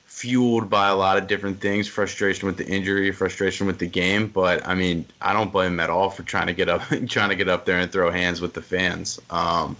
fueled 0.07 0.70
by 0.70 0.88
a 0.88 0.94
lot 0.94 1.18
of 1.18 1.26
different 1.26 1.61
things: 1.61 1.88
frustration 1.88 2.46
with 2.46 2.57
the 2.57 2.66
injury, 2.66 3.11
frustration 3.11 3.66
with 3.66 3.78
the 3.78 3.86
game. 3.86 4.28
But 4.28 4.66
I 4.66 4.74
mean, 4.74 5.05
I 5.20 5.32
don't 5.32 5.53
blame 5.53 5.72
him 5.72 5.80
at 5.80 5.90
all 5.90 6.11
for 6.11 6.22
trying 6.22 6.46
to 6.46 6.55
get 6.55 6.68
up, 6.68 6.82
trying 7.09 7.30
to 7.30 7.36
get 7.36 7.48
up 7.48 7.66
there 7.66 7.78
and 7.78 7.90
throw 7.90 8.11
hands 8.11 8.40
with 8.40 8.55
the 8.55 8.62
fans. 8.62 9.20
Um, 9.30 9.76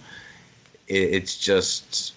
it, 0.91 1.13
it's 1.15 1.37
just 1.37 2.13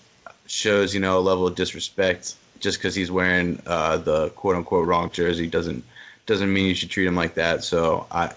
shows 0.46 0.94
you 0.94 1.00
know 1.00 1.18
a 1.18 1.20
level 1.20 1.46
of 1.46 1.54
disrespect 1.54 2.34
just 2.60 2.78
because 2.78 2.94
he's 2.94 3.10
wearing 3.10 3.60
uh, 3.66 3.96
the 3.96 4.30
quote 4.30 4.56
unquote 4.56 4.86
wrong 4.86 5.10
jersey 5.10 5.46
doesn't 5.46 5.84
doesn't 6.26 6.52
mean 6.52 6.66
you 6.66 6.74
should 6.74 6.90
treat 6.90 7.06
him 7.06 7.16
like 7.16 7.34
that. 7.34 7.62
So 7.64 8.06
I 8.10 8.32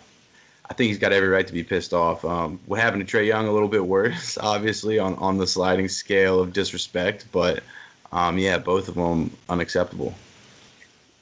I 0.69 0.73
think 0.73 0.89
he's 0.89 0.99
got 0.99 1.13
every 1.13 1.29
right 1.29 1.47
to 1.47 1.53
be 1.53 1.63
pissed 1.63 1.93
off. 1.93 2.25
Um, 2.25 2.59
what 2.65 2.79
happened 2.79 3.07
to 3.07 3.17
Trae 3.17 3.25
Young 3.25 3.47
a 3.47 3.51
little 3.51 3.69
bit 3.69 3.85
worse, 3.85 4.37
obviously 4.41 4.99
on 4.99 5.15
on 5.15 5.37
the 5.37 5.47
sliding 5.47 5.87
scale 5.87 6.39
of 6.39 6.53
disrespect, 6.53 7.25
but 7.31 7.63
um, 8.11 8.37
yeah, 8.37 8.57
both 8.57 8.87
of 8.87 8.95
them 8.95 9.35
unacceptable. 9.49 10.13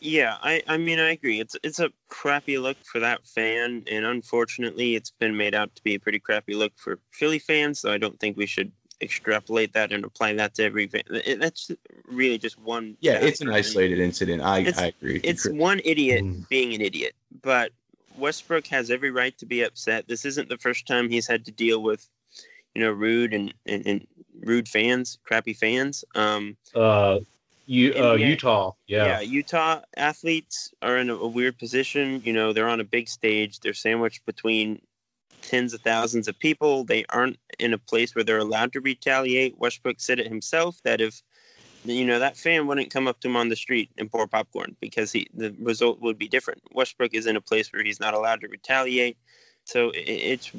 Yeah, 0.01 0.37
I, 0.43 0.61
I 0.67 0.77
mean 0.77 0.99
I 0.99 1.11
agree. 1.11 1.39
It's 1.39 1.55
it's 1.63 1.79
a 1.79 1.89
crappy 2.09 2.57
look 2.57 2.77
for 2.83 2.99
that 2.99 3.25
fan, 3.25 3.83
and 3.89 4.05
unfortunately, 4.05 4.95
it's 4.95 5.11
been 5.11 5.35
made 5.35 5.55
out 5.55 5.75
to 5.75 5.83
be 5.83 5.95
a 5.95 5.99
pretty 5.99 6.19
crappy 6.19 6.53
look 6.53 6.73
for 6.75 6.99
Philly 7.11 7.39
fans. 7.39 7.79
So 7.79 7.91
I 7.91 7.97
don't 7.97 8.19
think 8.19 8.37
we 8.37 8.45
should 8.45 8.71
extrapolate 9.01 9.73
that 9.73 9.91
and 9.91 10.05
apply 10.05 10.33
that 10.33 10.55
to 10.55 10.63
every 10.63 10.89
that's 11.37 11.69
really 12.07 12.37
just 12.37 12.57
one 12.59 12.95
yeah 13.01 13.19
it's 13.21 13.41
an 13.41 13.49
isolated 13.49 13.99
incident. 13.99 14.41
I, 14.41 14.71
I 14.77 14.85
agree 14.87 15.19
it's 15.23 15.47
one 15.49 15.81
idiot 15.83 16.23
mm. 16.23 16.47
being 16.47 16.73
an 16.73 16.81
idiot 16.81 17.13
but 17.41 17.71
westbrook 18.17 18.67
has 18.67 18.91
every 18.91 19.11
right 19.11 19.37
to 19.37 19.45
be 19.45 19.61
upset. 19.61 20.07
This 20.07 20.25
isn't 20.25 20.49
the 20.49 20.57
first 20.57 20.87
time 20.87 21.09
he's 21.09 21.27
had 21.27 21.45
to 21.45 21.51
deal 21.51 21.81
with 21.81 22.07
you 22.73 22.81
know 22.81 22.91
rude 22.91 23.33
and, 23.33 23.53
and, 23.65 23.85
and 23.85 24.07
rude 24.41 24.67
fans 24.67 25.17
crappy 25.23 25.53
fans. 25.53 26.03
Um 26.15 26.57
uh 26.73 27.19
you 27.67 27.93
uh 27.93 28.13
utah 28.13 28.71
yeah. 28.87 29.05
yeah 29.05 29.19
utah 29.21 29.81
athletes 29.97 30.71
are 30.81 30.97
in 30.97 31.09
a, 31.09 31.15
a 31.15 31.27
weird 31.27 31.57
position. 31.57 32.21
You 32.25 32.33
know 32.33 32.53
they're 32.53 32.69
on 32.69 32.79
a 32.79 32.85
big 32.85 33.07
stage. 33.07 33.59
They're 33.59 33.73
sandwiched 33.73 34.25
between 34.25 34.81
tens 35.45 35.73
of 35.73 35.81
thousands 35.81 36.27
of 36.27 36.37
people. 36.39 36.83
They 36.83 37.05
aren't 37.09 37.37
in 37.59 37.73
a 37.73 37.77
place 37.77 38.15
where 38.15 38.23
they're 38.23 38.39
allowed 38.39 38.73
to 38.73 38.81
retaliate. 38.81 39.57
Westbrook 39.57 39.99
said 39.99 40.19
it 40.19 40.27
himself 40.27 40.79
that 40.83 41.01
if 41.01 41.21
you 41.83 42.05
know 42.05 42.17
that 42.17 42.35
fan 42.35 42.65
wouldn't 42.65 42.91
come 42.91 43.07
up 43.07 43.19
to 43.19 43.27
him 43.27 43.35
on 43.35 43.49
the 43.49 43.55
street 43.55 43.91
and 43.97 44.11
pour 44.11 44.27
popcorn 44.27 44.75
because 44.81 45.11
he 45.11 45.27
the 45.33 45.55
result 45.59 46.01
would 46.01 46.17
be 46.17 46.27
different. 46.27 46.61
Westbrook 46.73 47.13
is 47.13 47.27
in 47.27 47.35
a 47.35 47.41
place 47.41 47.71
where 47.71 47.83
he's 47.83 47.99
not 47.99 48.13
allowed 48.13 48.41
to 48.41 48.47
retaliate, 48.47 49.17
so 49.65 49.91
it's 49.93 50.51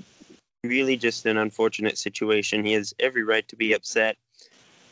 really 0.64 0.96
just 0.96 1.26
an 1.26 1.36
unfortunate 1.36 1.98
situation. 1.98 2.64
He 2.64 2.72
has 2.72 2.94
every 3.00 3.24
right 3.24 3.46
to 3.48 3.56
be 3.56 3.72
upset. 3.72 4.16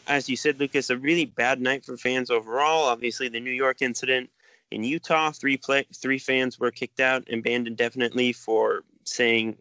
As 0.07 0.29
you 0.29 0.37
said, 0.37 0.61
Lucas, 0.61 0.91
a 0.91 0.97
really 0.97 1.25
bad 1.25 1.61
night 1.61 1.85
for 1.85 1.97
fans 1.97 2.31
overall. 2.31 2.85
Obviously, 2.85 3.29
the 3.29 3.41
New 3.41 3.53
York 3.53 3.81
incident 3.81 4.29
in 4.71 4.85
Utah, 4.85 5.31
three 5.31 5.57
play, 5.57 5.87
three 5.95 6.19
fans 6.19 6.59
were 6.59 6.71
kicked 6.71 7.01
out 7.01 7.25
and 7.31 7.43
banned 7.43 7.67
indefinitely 7.67 8.33
for 8.33 8.83
saying 9.05 9.57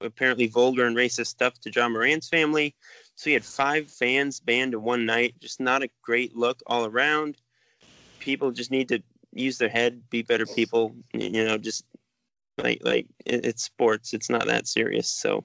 apparently 0.00 0.46
vulgar 0.46 0.86
and 0.86 0.96
racist 0.96 1.26
stuff 1.26 1.60
to 1.60 1.70
Ja 1.70 1.88
Morant's 1.88 2.28
family. 2.28 2.74
So 3.14 3.30
he 3.30 3.34
had 3.34 3.44
five 3.44 3.90
fans 3.90 4.40
banned 4.40 4.74
in 4.74 4.82
one 4.82 5.04
night. 5.06 5.34
Just 5.40 5.60
not 5.60 5.82
a 5.82 5.90
great 6.02 6.36
look 6.36 6.62
all 6.66 6.86
around. 6.86 7.36
People 8.20 8.50
just 8.50 8.70
need 8.70 8.88
to 8.88 9.02
use 9.32 9.58
their 9.58 9.68
head, 9.68 10.02
be 10.10 10.22
better 10.22 10.46
people. 10.46 10.94
You 11.12 11.44
know, 11.44 11.58
just 11.58 11.84
like 12.58 12.80
like 12.82 13.06
it's 13.26 13.64
sports. 13.64 14.14
It's 14.14 14.30
not 14.30 14.46
that 14.46 14.68
serious. 14.68 15.08
So 15.08 15.44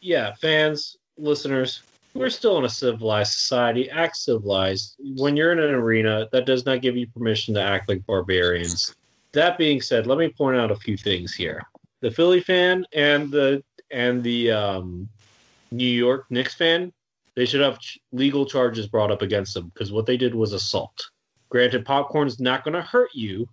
yeah, 0.00 0.34
fans, 0.40 0.96
listeners, 1.16 1.82
we're 2.14 2.30
still 2.30 2.58
in 2.58 2.64
a 2.64 2.68
civilized 2.68 3.32
society. 3.32 3.88
Act 3.90 4.16
civilized. 4.16 4.96
When 5.16 5.36
you're 5.36 5.52
in 5.52 5.60
an 5.60 5.74
arena, 5.74 6.28
that 6.32 6.46
does 6.46 6.66
not 6.66 6.82
give 6.82 6.96
you 6.96 7.06
permission 7.06 7.54
to 7.54 7.62
act 7.62 7.88
like 7.88 8.04
barbarians. 8.06 8.94
That 9.32 9.56
being 9.56 9.80
said, 9.80 10.06
let 10.06 10.18
me 10.18 10.28
point 10.28 10.58
out 10.58 10.70
a 10.70 10.76
few 10.76 10.96
things 10.96 11.32
here. 11.32 11.62
The 12.02 12.10
Philly 12.10 12.40
fan 12.40 12.84
and 12.92 13.30
the 13.30 13.62
and 13.90 14.22
the 14.22 14.50
um, 14.50 15.08
New 15.70 15.84
York 15.84 16.26
Knicks 16.30 16.54
fan, 16.54 16.92
they 17.36 17.46
should 17.46 17.60
have 17.60 17.78
ch- 17.78 17.98
legal 18.10 18.44
charges 18.44 18.88
brought 18.88 19.12
up 19.12 19.22
against 19.22 19.54
them 19.54 19.70
because 19.72 19.92
what 19.92 20.04
they 20.04 20.16
did 20.16 20.34
was 20.34 20.52
assault. 20.52 21.10
Granted, 21.48 21.84
popcorn 21.86 22.26
is 22.26 22.40
not 22.40 22.64
going 22.64 22.74
to 22.74 22.82
hurt 22.82 23.10
you, 23.14 23.48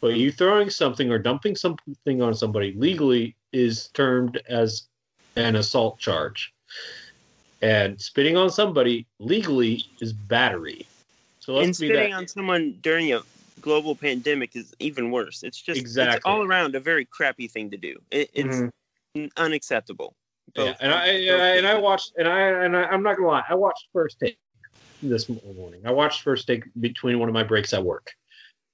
but 0.00 0.16
you 0.16 0.32
throwing 0.32 0.70
something 0.70 1.10
or 1.10 1.18
dumping 1.18 1.54
something 1.54 2.20
on 2.20 2.34
somebody 2.34 2.74
legally 2.76 3.36
is 3.52 3.88
termed 3.88 4.42
as 4.48 4.88
an 5.36 5.56
assault 5.56 5.98
charge. 5.98 6.52
And 7.60 8.00
spitting 8.00 8.36
on 8.36 8.50
somebody 8.50 9.06
legally 9.20 9.84
is 10.00 10.12
battery. 10.12 10.84
So 11.38 11.54
let's 11.54 11.66
and 11.66 11.76
spitting 11.76 12.12
on 12.12 12.26
someone 12.26 12.78
during 12.82 13.12
a 13.12 13.20
global 13.60 13.94
pandemic 13.94 14.56
is 14.56 14.74
even 14.78 15.10
worse. 15.10 15.42
It's 15.42 15.60
just 15.60 15.78
exactly. 15.78 16.16
it's 16.16 16.26
all 16.26 16.42
around 16.42 16.74
a 16.74 16.80
very 16.80 17.04
crappy 17.04 17.48
thing 17.48 17.70
to 17.70 17.76
do. 17.76 17.98
It, 18.10 18.30
it's 18.34 18.56
mm-hmm. 18.56 19.26
unacceptable. 19.36 20.14
Both, 20.54 20.66
yeah, 20.66 20.74
and 20.80 20.92
I, 20.92 21.06
and 21.06 21.42
I 21.42 21.56
and 21.56 21.66
I 21.66 21.78
watched 21.78 22.12
and 22.18 22.28
I 22.28 22.40
and 22.40 22.76
I, 22.76 22.84
I'm 22.84 23.02
not 23.02 23.16
gonna 23.16 23.28
lie, 23.28 23.44
I 23.48 23.54
watched 23.54 23.88
First 23.92 24.18
Take 24.20 24.38
this 25.02 25.28
morning. 25.28 25.82
I 25.84 25.92
watched 25.92 26.22
First 26.22 26.46
Take 26.46 26.64
between 26.80 27.18
one 27.18 27.28
of 27.28 27.32
my 27.32 27.42
breaks 27.44 27.72
at 27.72 27.82
work, 27.82 28.10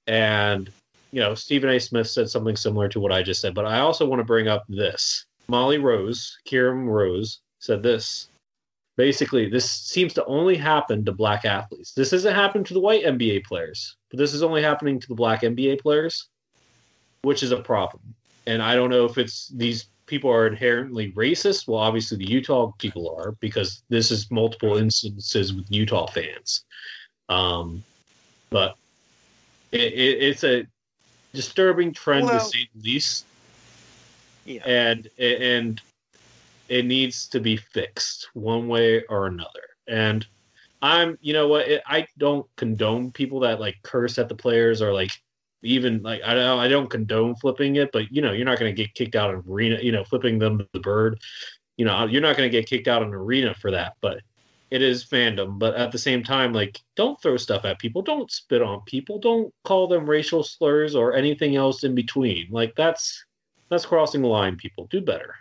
and 0.07 0.69
you 1.11 1.19
know 1.19 1.35
Stephen 1.35 1.69
A. 1.69 1.79
Smith 1.79 2.07
said 2.07 2.29
something 2.29 2.55
similar 2.55 2.89
to 2.89 2.99
what 2.99 3.11
I 3.11 3.21
just 3.21 3.41
said. 3.41 3.53
But 3.53 3.65
I 3.65 3.79
also 3.79 4.05
want 4.07 4.19
to 4.19 4.25
bring 4.25 4.47
up 4.47 4.63
this. 4.67 5.25
Molly 5.47 5.77
Rose, 5.77 6.37
Kieran 6.45 6.87
Rose, 6.87 7.39
said 7.59 7.83
this. 7.83 8.28
Basically, 8.99 9.47
this 9.47 9.71
seems 9.71 10.13
to 10.15 10.25
only 10.25 10.57
happen 10.57 11.05
to 11.05 11.13
black 11.13 11.45
athletes. 11.45 11.93
This 11.93 12.11
isn't 12.11 12.35
happening 12.35 12.65
to 12.65 12.73
the 12.73 12.81
white 12.81 13.05
NBA 13.05 13.45
players, 13.45 13.95
but 14.09 14.19
this 14.19 14.33
is 14.33 14.43
only 14.43 14.61
happening 14.61 14.99
to 14.99 15.07
the 15.07 15.15
black 15.15 15.43
NBA 15.43 15.79
players, 15.79 16.27
which 17.21 17.41
is 17.41 17.53
a 17.53 17.61
problem. 17.61 18.13
And 18.45 18.61
I 18.61 18.75
don't 18.75 18.89
know 18.89 19.05
if 19.05 19.17
it's 19.17 19.47
these 19.55 19.85
people 20.05 20.29
are 20.29 20.47
inherently 20.47 21.13
racist. 21.13 21.65
Well, 21.65 21.79
obviously 21.79 22.17
the 22.17 22.29
Utah 22.29 22.73
people 22.77 23.15
are 23.17 23.31
because 23.39 23.83
this 23.87 24.11
is 24.11 24.29
multiple 24.31 24.75
instances 24.75 25.53
with 25.53 25.71
Utah 25.71 26.07
fans. 26.07 26.65
Um, 27.29 27.81
but 28.49 28.75
it, 29.71 29.93
it, 29.93 30.23
it's 30.23 30.43
a 30.43 30.67
disturbing 31.33 31.93
trend 31.93 32.25
well, 32.25 32.37
to 32.37 32.45
say 32.45 32.67
the 32.75 32.81
least. 32.81 33.23
Yeah. 34.43 34.61
And 34.65 35.07
and 35.17 35.81
it 36.69 36.85
needs 36.85 37.27
to 37.27 37.39
be 37.39 37.57
fixed 37.57 38.29
one 38.33 38.67
way 38.67 39.03
or 39.09 39.27
another. 39.27 39.63
And 39.87 40.25
I'm, 40.81 41.17
you 41.21 41.33
know 41.33 41.47
what, 41.47 41.67
it, 41.67 41.81
I 41.85 42.07
don't 42.17 42.45
condone 42.55 43.11
people 43.11 43.39
that 43.41 43.59
like 43.59 43.77
curse 43.83 44.17
at 44.17 44.29
the 44.29 44.35
players 44.35 44.81
or 44.81 44.93
like 44.93 45.11
even 45.61 46.01
like 46.01 46.21
I 46.23 46.33
don't 46.33 46.59
I 46.59 46.67
don't 46.67 46.89
condone 46.89 47.35
flipping 47.35 47.75
it, 47.75 47.91
but 47.91 48.11
you 48.11 48.21
know 48.21 48.31
you're 48.31 48.45
not 48.45 48.59
going 48.59 48.73
to 48.73 48.83
get 48.83 48.93
kicked 48.93 49.15
out 49.15 49.33
of 49.33 49.49
arena. 49.49 49.79
You 49.81 49.91
know, 49.91 50.03
flipping 50.03 50.39
them 50.39 50.65
the 50.73 50.79
bird. 50.79 51.19
You 51.77 51.85
know, 51.85 52.05
you're 52.05 52.21
not 52.21 52.37
going 52.37 52.49
to 52.49 52.57
get 52.57 52.67
kicked 52.67 52.87
out 52.87 53.01
of 53.01 53.09
an 53.09 53.13
arena 53.13 53.53
for 53.53 53.71
that. 53.71 53.95
But 54.01 54.21
it 54.71 54.81
is 54.81 55.05
fandom. 55.05 55.57
But 55.57 55.75
at 55.75 55.91
the 55.91 55.97
same 55.97 56.23
time, 56.23 56.53
like 56.53 56.79
don't 56.95 57.21
throw 57.21 57.37
stuff 57.37 57.65
at 57.65 57.79
people. 57.79 58.01
Don't 58.01 58.31
spit 58.31 58.61
on 58.61 58.81
people. 58.81 59.19
Don't 59.19 59.53
call 59.63 59.87
them 59.87 60.09
racial 60.09 60.43
slurs 60.43 60.95
or 60.95 61.13
anything 61.13 61.55
else 61.55 61.83
in 61.83 61.95
between. 61.95 62.47
Like 62.51 62.75
that's 62.75 63.25
that's 63.69 63.85
crossing 63.85 64.21
the 64.21 64.27
line. 64.27 64.55
People 64.55 64.87
do 64.89 65.01
better. 65.01 65.35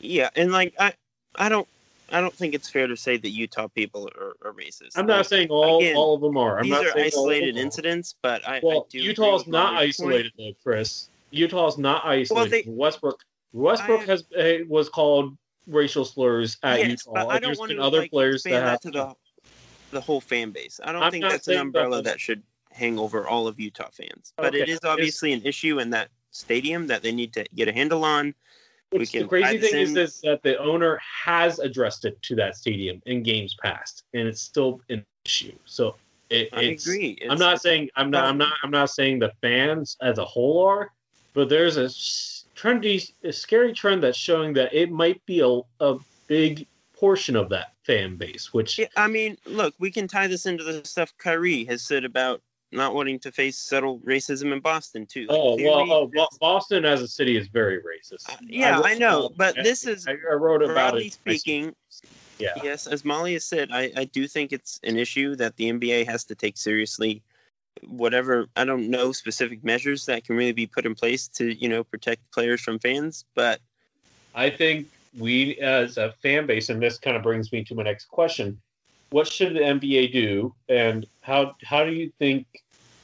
Yeah, 0.00 0.30
and 0.36 0.52
like 0.52 0.74
I 0.78 0.94
I 1.36 1.48
don't 1.48 1.68
I 2.10 2.20
don't 2.20 2.34
think 2.34 2.54
it's 2.54 2.68
fair 2.68 2.86
to 2.86 2.96
say 2.96 3.16
that 3.16 3.30
Utah 3.30 3.68
people 3.68 4.08
are, 4.18 4.48
are 4.48 4.52
racist. 4.52 4.92
I'm 4.96 5.06
not 5.06 5.26
saying 5.26 5.48
all 5.48 5.78
Again, 5.78 5.96
all 5.96 6.14
of 6.14 6.20
them 6.20 6.36
are. 6.36 6.58
I'm 6.58 6.64
these 6.64 6.72
not 6.72 6.86
are 6.86 6.98
isolated 6.98 7.56
incidents, 7.56 8.14
but 8.22 8.46
I 8.46 8.60
well, 8.62 8.86
I 8.92 8.96
Utah's 8.96 9.46
not 9.46 9.74
isolated 9.74 10.32
point. 10.36 10.56
though, 10.56 10.62
Chris. 10.62 11.08
Utah's 11.30 11.78
not 11.78 12.04
isolated. 12.04 12.34
Well, 12.34 12.48
they, 12.48 12.64
Westbrook 12.66 13.20
Westbrook 13.52 14.00
I, 14.00 14.04
has 14.04 14.24
uh, 14.36 14.64
was 14.68 14.88
called 14.88 15.36
racial 15.66 16.04
slurs 16.04 16.58
at 16.62 16.80
yes, 16.80 17.06
Utah. 17.06 17.28
I 17.28 17.38
don't 17.38 17.58
want 17.58 17.70
to 17.70 17.78
other 17.78 18.00
like, 18.00 18.10
players 18.10 18.42
that, 18.44 18.62
have 18.62 18.80
to 18.80 18.90
the, 18.90 19.14
the 19.90 20.00
whole 20.00 20.20
fan 20.20 20.50
base. 20.50 20.80
I 20.82 20.92
don't 20.92 21.02
I'm 21.02 21.10
think 21.10 21.24
that's 21.24 21.48
an 21.48 21.58
umbrella 21.58 21.96
that, 21.96 22.04
that 22.04 22.20
should 22.20 22.42
hang 22.72 22.98
over 22.98 23.26
all 23.26 23.46
of 23.46 23.58
Utah 23.58 23.90
fans. 23.92 24.32
But 24.36 24.46
okay. 24.46 24.62
it 24.62 24.68
is 24.68 24.80
obviously 24.84 25.32
it's, 25.32 25.42
an 25.42 25.48
issue 25.48 25.78
in 25.80 25.90
that 25.90 26.08
stadium 26.30 26.86
that 26.88 27.02
they 27.02 27.12
need 27.12 27.32
to 27.34 27.44
get 27.54 27.68
a 27.68 27.72
handle 27.72 28.04
on. 28.04 28.34
The 28.90 29.24
crazy 29.28 29.58
thing 29.58 29.80
is 29.80 29.94
this, 29.94 30.20
that 30.22 30.42
the 30.42 30.58
owner 30.58 31.00
has 31.02 31.60
addressed 31.60 32.04
it 32.04 32.20
to 32.22 32.34
that 32.36 32.56
stadium 32.56 33.00
in 33.06 33.22
games 33.22 33.56
past, 33.62 34.04
and 34.14 34.26
it's 34.26 34.40
still 34.40 34.80
an 34.88 35.04
issue. 35.24 35.52
So 35.64 35.94
it, 36.28 36.48
I 36.52 36.62
agree. 36.62 37.18
It's, 37.20 37.30
I'm 37.30 37.38
not 37.38 37.60
saying 37.60 37.90
I'm 37.96 38.10
not 38.10 38.24
I'm 38.24 38.38
not 38.38 38.52
I'm 38.62 38.70
not 38.70 38.90
saying 38.90 39.20
the 39.20 39.32
fans 39.40 39.96
as 40.02 40.18
a 40.18 40.24
whole 40.24 40.66
are, 40.66 40.90
but 41.34 41.48
there's 41.48 41.76
a 41.76 41.86
trendy, 42.56 43.12
a 43.22 43.32
scary 43.32 43.72
trend 43.72 44.02
that's 44.02 44.18
showing 44.18 44.52
that 44.54 44.72
it 44.74 44.90
might 44.90 45.24
be 45.24 45.40
a, 45.40 45.60
a 45.84 45.98
big 46.26 46.66
portion 46.92 47.36
of 47.36 47.48
that 47.48 47.72
fan 47.84 48.16
base. 48.16 48.52
Which 48.52 48.78
yeah, 48.78 48.86
I 48.96 49.06
mean, 49.06 49.36
look, 49.46 49.74
we 49.78 49.90
can 49.90 50.08
tie 50.08 50.26
this 50.26 50.46
into 50.46 50.64
the 50.64 50.84
stuff 50.84 51.12
Kyrie 51.18 51.64
has 51.64 51.82
said 51.82 52.04
about 52.04 52.42
not 52.72 52.94
wanting 52.94 53.18
to 53.20 53.32
face 53.32 53.58
subtle 53.58 53.98
racism 54.00 54.52
in 54.52 54.60
Boston 54.60 55.06
too. 55.06 55.26
oh 55.28 55.56
well, 55.56 55.92
oh, 55.92 56.10
well, 56.14 56.28
Boston 56.40 56.84
as 56.84 57.02
a 57.02 57.08
city 57.08 57.36
is 57.36 57.48
very 57.48 57.78
racist. 57.78 58.30
Uh, 58.30 58.36
yeah, 58.42 58.80
I, 58.80 58.92
I 58.92 58.94
know, 58.94 59.30
but 59.36 59.56
this 59.56 59.86
is 59.86 60.06
I, 60.06 60.12
I 60.30 60.34
wrote 60.34 60.62
about 60.62 60.98
it. 60.98 61.12
speaking. 61.12 61.74
Yeah. 62.38 62.54
Yes, 62.62 62.86
as 62.86 63.04
Molly 63.04 63.34
has 63.34 63.44
said, 63.44 63.68
I, 63.70 63.92
I 63.96 64.04
do 64.04 64.26
think 64.26 64.52
it's 64.52 64.80
an 64.82 64.96
issue 64.96 65.36
that 65.36 65.56
the 65.56 65.70
NBA 65.70 66.06
has 66.06 66.24
to 66.24 66.34
take 66.34 66.56
seriously. 66.56 67.22
Whatever 67.86 68.46
I 68.56 68.64
don't 68.64 68.88
know 68.88 69.12
specific 69.12 69.62
measures 69.62 70.06
that 70.06 70.24
can 70.24 70.36
really 70.36 70.52
be 70.52 70.66
put 70.66 70.86
in 70.86 70.94
place 70.94 71.28
to 71.28 71.52
you 71.52 71.68
know 71.68 71.84
protect 71.84 72.30
players 72.32 72.60
from 72.60 72.78
fans, 72.78 73.24
but 73.34 73.60
I 74.34 74.48
think 74.50 74.86
we 75.18 75.58
as 75.58 75.98
a 75.98 76.12
fan 76.22 76.46
base, 76.46 76.68
and 76.68 76.80
this 76.80 76.98
kind 76.98 77.16
of 77.16 77.22
brings 77.22 77.52
me 77.52 77.64
to 77.64 77.74
my 77.74 77.82
next 77.82 78.06
question 78.06 78.60
what 79.10 79.28
should 79.28 79.54
the 79.54 79.60
NBA 79.60 80.12
do, 80.12 80.54
and 80.68 81.06
how 81.20 81.56
how 81.64 81.84
do 81.84 81.92
you 81.92 82.12
think 82.18 82.46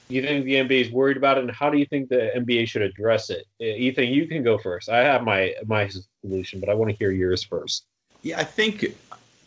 you 0.08 0.22
think 0.22 0.44
the 0.44 0.54
NBA 0.54 0.80
is 0.82 0.90
worried 0.90 1.16
about 1.16 1.38
it, 1.38 1.42
and 1.42 1.50
how 1.50 1.68
do 1.68 1.78
you 1.78 1.86
think 1.86 2.08
the 2.08 2.30
NBA 2.36 2.68
should 2.68 2.82
address 2.82 3.30
it? 3.30 3.46
Uh, 3.60 3.64
Ethan, 3.64 4.08
you 4.08 4.26
can 4.26 4.42
go 4.42 4.56
first. 4.58 4.88
I 4.88 4.98
have 4.98 5.24
my 5.24 5.54
my 5.66 5.90
solution, 6.22 6.60
but 6.60 6.68
I 6.68 6.74
want 6.74 6.90
to 6.90 6.96
hear 6.96 7.10
yours 7.10 7.42
first. 7.42 7.84
Yeah, 8.22 8.38
I 8.38 8.44
think 8.44 8.96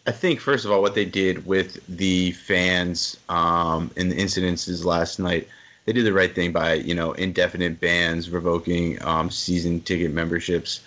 I 0.05 0.11
think 0.11 0.39
first 0.39 0.65
of 0.65 0.71
all, 0.71 0.81
what 0.81 0.95
they 0.95 1.05
did 1.05 1.45
with 1.45 1.79
the 1.87 2.31
fans 2.31 3.17
um, 3.29 3.91
and 3.95 4.11
the 4.11 4.17
incidences 4.17 4.83
last 4.83 5.19
night, 5.19 5.47
they 5.85 5.93
did 5.93 6.05
the 6.05 6.13
right 6.13 6.33
thing 6.33 6.51
by 6.51 6.73
you 6.75 6.93
know 6.93 7.13
indefinite 7.13 7.79
bans, 7.79 8.29
revoking 8.29 9.01
um, 9.03 9.29
season 9.29 9.81
ticket 9.81 10.11
memberships. 10.11 10.81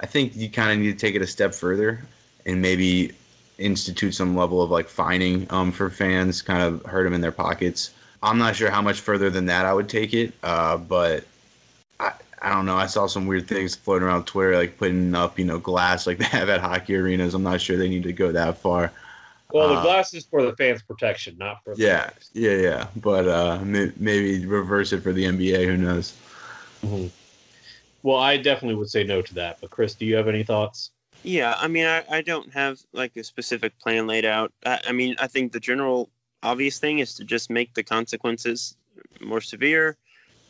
I 0.00 0.06
think 0.06 0.34
you 0.34 0.50
kind 0.50 0.72
of 0.72 0.78
need 0.78 0.90
to 0.90 0.98
take 0.98 1.14
it 1.14 1.22
a 1.22 1.26
step 1.26 1.54
further 1.54 2.00
and 2.46 2.60
maybe 2.60 3.12
institute 3.58 4.14
some 4.14 4.36
level 4.36 4.62
of 4.62 4.70
like 4.70 4.88
fining 4.88 5.46
um, 5.50 5.72
for 5.72 5.90
fans, 5.90 6.42
kind 6.42 6.62
of 6.62 6.84
hurt 6.84 7.04
them 7.04 7.12
in 7.14 7.20
their 7.20 7.32
pockets. 7.32 7.90
I'm 8.22 8.38
not 8.38 8.56
sure 8.56 8.70
how 8.70 8.82
much 8.82 9.00
further 9.00 9.30
than 9.30 9.46
that 9.46 9.66
I 9.66 9.74
would 9.74 9.88
take 9.88 10.14
it, 10.14 10.32
uh, 10.42 10.78
but 10.78 11.24
I, 12.00 12.12
I 12.40 12.54
don't 12.54 12.64
know. 12.66 12.76
I 12.76 12.86
saw 12.86 13.06
some 13.06 13.26
weird 13.26 13.46
things 13.46 13.74
floating 13.74 14.08
around 14.08 14.24
Twitter, 14.24 14.56
like 14.56 14.78
putting 14.78 15.14
up 15.14 15.38
you 15.38 15.44
know 15.44 15.58
glass 15.58 16.06
like 16.06 16.18
they 16.18 16.24
have 16.24 16.48
at 16.48 16.60
hockey 16.60 16.96
arenas. 16.96 17.34
I'm 17.34 17.42
not 17.42 17.60
sure 17.60 17.76
they 17.76 17.88
need 17.88 18.04
to 18.04 18.12
go 18.12 18.32
that 18.32 18.58
far. 18.58 18.92
Well, 19.52 19.68
the 19.68 19.74
uh, 19.74 19.82
glass 19.82 20.14
is 20.14 20.24
for 20.24 20.42
the 20.42 20.56
fans' 20.56 20.82
protection, 20.82 21.36
not 21.38 21.62
for. 21.62 21.74
yeah, 21.76 22.08
fans. 22.08 22.30
yeah, 22.32 22.56
yeah. 22.56 22.86
But 22.96 23.28
uh, 23.28 23.60
maybe 23.62 24.44
reverse 24.46 24.92
it 24.92 25.02
for 25.02 25.12
the 25.12 25.24
NBA. 25.24 25.66
Who 25.66 25.76
knows? 25.76 26.16
Mm-hmm. 26.82 27.06
Well, 28.02 28.18
I 28.18 28.36
definitely 28.36 28.74
would 28.76 28.90
say 28.90 29.04
no 29.04 29.22
to 29.22 29.34
that. 29.34 29.60
But 29.60 29.70
Chris, 29.70 29.94
do 29.94 30.06
you 30.06 30.16
have 30.16 30.28
any 30.28 30.42
thoughts? 30.42 30.90
Yeah, 31.24 31.54
I 31.58 31.68
mean, 31.68 31.86
I, 31.86 32.04
I 32.10 32.20
don't 32.20 32.52
have 32.52 32.78
like 32.92 33.16
a 33.16 33.24
specific 33.24 33.78
plan 33.78 34.06
laid 34.06 34.26
out. 34.26 34.52
I, 34.66 34.80
I 34.88 34.92
mean, 34.92 35.16
I 35.18 35.26
think 35.26 35.52
the 35.52 35.60
general 35.60 36.10
obvious 36.42 36.78
thing 36.78 36.98
is 36.98 37.14
to 37.14 37.24
just 37.24 37.48
make 37.48 37.72
the 37.74 37.82
consequences 37.82 38.76
more 39.20 39.40
severe. 39.40 39.96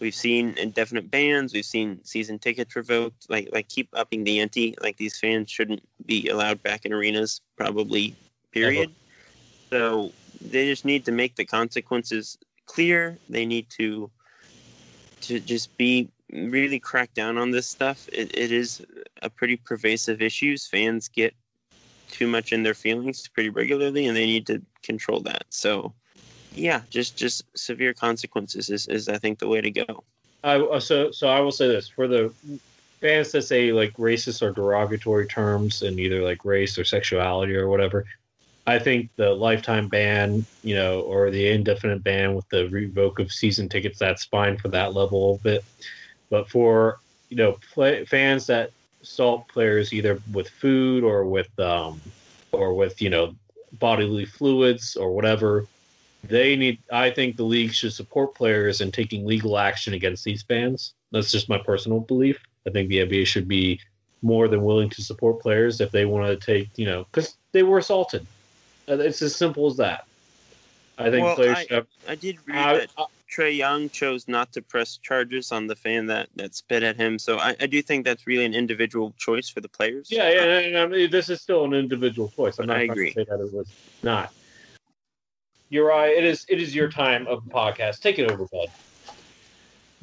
We've 0.00 0.14
seen 0.14 0.58
indefinite 0.58 1.10
bans. 1.10 1.54
We've 1.54 1.64
seen 1.64 2.00
season 2.04 2.40
tickets 2.40 2.74
revoked. 2.74 3.30
Like, 3.30 3.48
like 3.52 3.68
keep 3.68 3.88
upping 3.92 4.24
the 4.24 4.40
ante. 4.40 4.74
Like 4.82 4.96
these 4.96 5.16
fans 5.16 5.48
shouldn't 5.48 5.82
be 6.06 6.28
allowed 6.28 6.60
back 6.64 6.84
in 6.84 6.92
arenas. 6.92 7.40
Probably, 7.56 8.16
period. 8.50 8.90
So 9.70 10.10
they 10.40 10.66
just 10.66 10.84
need 10.84 11.04
to 11.04 11.12
make 11.12 11.36
the 11.36 11.44
consequences 11.44 12.36
clear. 12.66 13.16
They 13.28 13.46
need 13.46 13.70
to 13.78 14.10
to 15.22 15.40
just 15.40 15.74
be 15.78 16.08
really 16.34 16.78
crack 16.78 17.14
down 17.14 17.38
on 17.38 17.50
this 17.50 17.66
stuff. 17.66 18.08
It, 18.12 18.36
it 18.36 18.52
is 18.52 18.84
a 19.22 19.30
pretty 19.30 19.56
pervasive 19.56 20.20
issue. 20.20 20.56
Fans 20.58 21.08
get 21.08 21.34
too 22.10 22.26
much 22.26 22.52
in 22.52 22.62
their 22.62 22.74
feelings 22.74 23.26
pretty 23.28 23.48
regularly, 23.48 24.06
and 24.06 24.16
they 24.16 24.26
need 24.26 24.46
to 24.48 24.60
control 24.82 25.20
that. 25.20 25.44
So, 25.48 25.94
yeah, 26.54 26.82
just 26.90 27.16
just 27.16 27.44
severe 27.56 27.94
consequences 27.94 28.70
is, 28.70 28.86
is 28.88 29.08
I 29.08 29.18
think 29.18 29.38
the 29.38 29.48
way 29.48 29.60
to 29.60 29.70
go. 29.70 30.04
I 30.42 30.56
uh, 30.56 30.80
so 30.80 31.10
so 31.10 31.28
I 31.28 31.40
will 31.40 31.52
say 31.52 31.68
this 31.68 31.88
for 31.88 32.06
the 32.06 32.32
fans 33.00 33.32
that 33.32 33.42
say 33.42 33.72
like 33.72 33.92
racist 33.94 34.42
or 34.42 34.52
derogatory 34.52 35.26
terms 35.26 35.82
in 35.82 35.98
either 35.98 36.22
like 36.22 36.44
race 36.44 36.78
or 36.78 36.84
sexuality 36.84 37.54
or 37.54 37.68
whatever. 37.68 38.04
I 38.66 38.78
think 38.78 39.10
the 39.16 39.30
lifetime 39.30 39.88
ban, 39.88 40.46
you 40.62 40.74
know, 40.74 41.00
or 41.00 41.30
the 41.30 41.50
indefinite 41.50 42.02
ban 42.02 42.34
with 42.34 42.48
the 42.48 42.68
revoke 42.70 43.18
of 43.18 43.30
season 43.30 43.68
tickets, 43.68 43.98
that's 43.98 44.24
fine 44.24 44.56
for 44.56 44.68
that 44.68 44.94
level 44.94 45.34
of 45.34 45.44
it. 45.44 45.62
But 46.30 46.50
for 46.50 46.98
you 47.30 47.36
know, 47.36 47.58
play, 47.72 48.04
fans 48.04 48.46
that 48.46 48.70
salt 49.02 49.48
players 49.48 49.92
either 49.92 50.20
with 50.32 50.48
food 50.48 51.04
or 51.04 51.24
with 51.24 51.48
um, 51.58 52.00
or 52.52 52.74
with 52.74 53.00
you 53.02 53.10
know 53.10 53.34
bodily 53.74 54.24
fluids 54.24 54.96
or 54.96 55.12
whatever, 55.12 55.66
they 56.24 56.56
need. 56.56 56.78
I 56.92 57.10
think 57.10 57.36
the 57.36 57.44
league 57.44 57.72
should 57.72 57.92
support 57.92 58.34
players 58.34 58.80
in 58.80 58.92
taking 58.92 59.26
legal 59.26 59.58
action 59.58 59.94
against 59.94 60.24
these 60.24 60.42
bans. 60.42 60.94
That's 61.12 61.32
just 61.32 61.48
my 61.48 61.58
personal 61.58 62.00
belief. 62.00 62.38
I 62.66 62.70
think 62.70 62.88
the 62.88 62.98
NBA 62.98 63.26
should 63.26 63.48
be 63.48 63.80
more 64.22 64.48
than 64.48 64.62
willing 64.62 64.88
to 64.90 65.02
support 65.02 65.40
players 65.40 65.80
if 65.80 65.90
they 65.90 66.06
want 66.06 66.26
to 66.26 66.46
take, 66.46 66.70
you 66.78 66.86
know, 66.86 67.04
because 67.12 67.36
they 67.52 67.62
were 67.62 67.78
assaulted. 67.78 68.26
Uh, 68.88 68.98
it's 68.98 69.22
as 69.22 69.36
simple 69.36 69.66
as 69.66 69.76
that. 69.76 70.06
I 70.96 71.10
think 71.10 71.24
well, 71.24 71.34
players 71.34 71.66
I, 71.70 71.74
have. 71.74 71.86
I 72.08 72.14
did 72.14 72.38
read 72.46 72.56
I- 72.56 72.78
that 72.78 72.90
Trae 73.34 73.56
Young 73.56 73.90
chose 73.90 74.28
not 74.28 74.52
to 74.52 74.62
press 74.62 74.96
charges 74.98 75.50
on 75.50 75.66
the 75.66 75.74
fan 75.74 76.06
that, 76.06 76.28
that 76.36 76.54
spit 76.54 76.82
at 76.82 76.96
him. 76.96 77.18
So 77.18 77.38
I, 77.38 77.56
I 77.60 77.66
do 77.66 77.82
think 77.82 78.04
that's 78.04 78.26
really 78.26 78.44
an 78.44 78.54
individual 78.54 79.12
choice 79.18 79.48
for 79.48 79.60
the 79.60 79.68
players. 79.68 80.08
Yeah, 80.10 80.30
yeah, 80.30 80.58
and 80.58 80.78
I 80.78 80.86
mean, 80.86 81.10
this 81.10 81.28
is 81.28 81.40
still 81.40 81.64
an 81.64 81.74
individual 81.74 82.28
choice. 82.28 82.58
I'm 82.58 82.66
not 82.66 82.76
I 82.76 82.86
trying 82.86 82.90
agree. 82.90 83.12
to 83.12 83.20
say 83.20 83.24
that 83.28 83.40
it 83.40 83.52
was 83.52 83.66
not. 84.02 84.32
You're. 85.70 85.90
It 86.06 86.24
is. 86.24 86.46
It 86.48 86.60
is 86.60 86.74
your 86.74 86.88
time 86.88 87.26
of 87.26 87.44
the 87.44 87.50
podcast. 87.50 88.00
Take 88.00 88.18
it 88.18 88.30
over, 88.30 88.46
bud. 88.46 88.68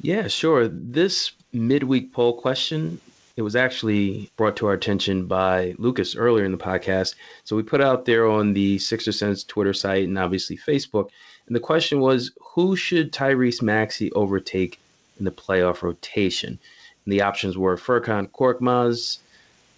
Yeah, 0.02 0.28
sure. 0.28 0.68
This 0.68 1.32
midweek 1.52 2.12
poll 2.12 2.34
question, 2.38 3.00
it 3.36 3.42
was 3.42 3.56
actually 3.56 4.30
brought 4.36 4.56
to 4.56 4.66
our 4.66 4.74
attention 4.74 5.26
by 5.26 5.74
Lucas 5.78 6.16
earlier 6.16 6.44
in 6.44 6.52
the 6.52 6.58
podcast. 6.58 7.14
So 7.44 7.56
we 7.56 7.62
put 7.62 7.80
out 7.80 8.04
there 8.04 8.26
on 8.26 8.52
the 8.52 8.78
Sixer 8.78 9.12
Sense 9.12 9.44
Twitter 9.44 9.72
site 9.72 10.04
and 10.04 10.18
obviously 10.18 10.58
Facebook. 10.58 11.08
And 11.52 11.56
the 11.58 11.60
question 11.60 12.00
was, 12.00 12.30
who 12.54 12.76
should 12.76 13.12
Tyrese 13.12 13.60
Maxey 13.60 14.10
overtake 14.12 14.80
in 15.18 15.26
the 15.26 15.30
playoff 15.30 15.82
rotation? 15.82 16.58
And 17.04 17.12
the 17.12 17.20
options 17.20 17.58
were 17.58 17.76
Furkan 17.76 18.30
Korkmaz, 18.30 19.18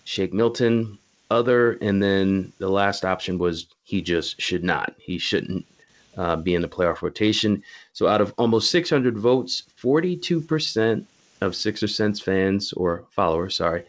Shake 0.04 0.32
Milton, 0.32 0.98
other, 1.32 1.72
and 1.82 2.00
then 2.00 2.52
the 2.58 2.68
last 2.68 3.04
option 3.04 3.38
was 3.38 3.66
he 3.82 4.02
just 4.02 4.40
should 4.40 4.62
not. 4.62 4.94
He 4.98 5.18
shouldn't 5.18 5.66
uh, 6.16 6.36
be 6.36 6.54
in 6.54 6.62
the 6.62 6.68
playoff 6.68 7.02
rotation. 7.02 7.60
So 7.92 8.06
out 8.06 8.20
of 8.20 8.32
almost 8.38 8.70
600 8.70 9.18
votes, 9.18 9.64
42% 9.82 11.04
of 11.40 11.56
Sixer 11.56 11.88
Sense 11.88 12.20
fans 12.20 12.72
or 12.74 13.02
followers, 13.10 13.56
sorry, 13.56 13.82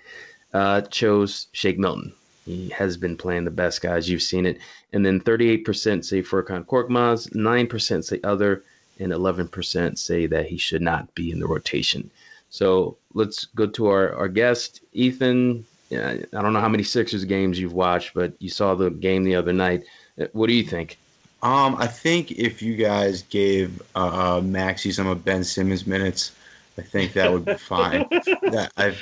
uh, 0.56 0.82
chose 0.82 1.50
Shake 1.52 1.78
Milton. 1.78 2.16
He 2.46 2.70
has 2.70 2.96
been 2.96 3.18
playing 3.18 3.46
the 3.46 3.52
best 3.52 3.82
guys. 3.82 4.10
You've 4.10 4.22
seen 4.22 4.46
it. 4.46 4.60
And 4.94 5.06
then 5.06 5.20
38% 5.20 6.06
say 6.06 6.22
Furkan 6.22 6.66
Korkmaz, 6.66 7.30
9% 7.34 8.04
say 8.04 8.20
other, 8.24 8.64
and 9.00 9.12
11% 9.12 9.98
say 9.98 10.26
that 10.28 10.46
he 10.46 10.58
should 10.58 10.82
not 10.82 11.14
be 11.16 11.32
in 11.32 11.40
the 11.40 11.48
rotation. 11.48 12.10
So 12.50 12.98
let's 13.14 13.46
go 13.46 13.66
to 13.68 13.88
our, 13.88 14.16
our 14.16 14.28
guest, 14.28 14.82
Ethan. 14.94 15.66
I 15.92 16.24
don't 16.32 16.54
know 16.54 16.62
how 16.62 16.70
many 16.70 16.84
Sixers 16.84 17.26
games 17.26 17.60
you've 17.60 17.74
watched, 17.74 18.14
but 18.14 18.34
you 18.40 18.50
saw 18.50 18.76
the 18.76 18.90
game 18.90 19.24
the 19.24 19.36
other 19.36 19.54
night. 19.54 19.84
Uh, 20.20 20.28
What 20.34 20.48
do 20.48 20.54
you 20.54 20.64
think? 20.64 20.98
Um, 21.42 21.76
I 21.76 21.88
think 21.88 22.32
if 22.32 22.62
you 22.62 22.76
guys 22.76 23.24
gave 23.24 23.82
uh, 23.96 24.42
Maxey 24.44 24.92
some 24.92 25.08
of 25.08 25.26
Ben 25.26 25.44
Simmons 25.44 25.86
minutes, 25.86 26.32
I 26.78 26.82
think 26.82 27.14
that 27.14 27.32
would 27.32 27.46
be 27.46 27.54
fine. 27.56 28.06
that 28.10 28.72
I 28.76 28.94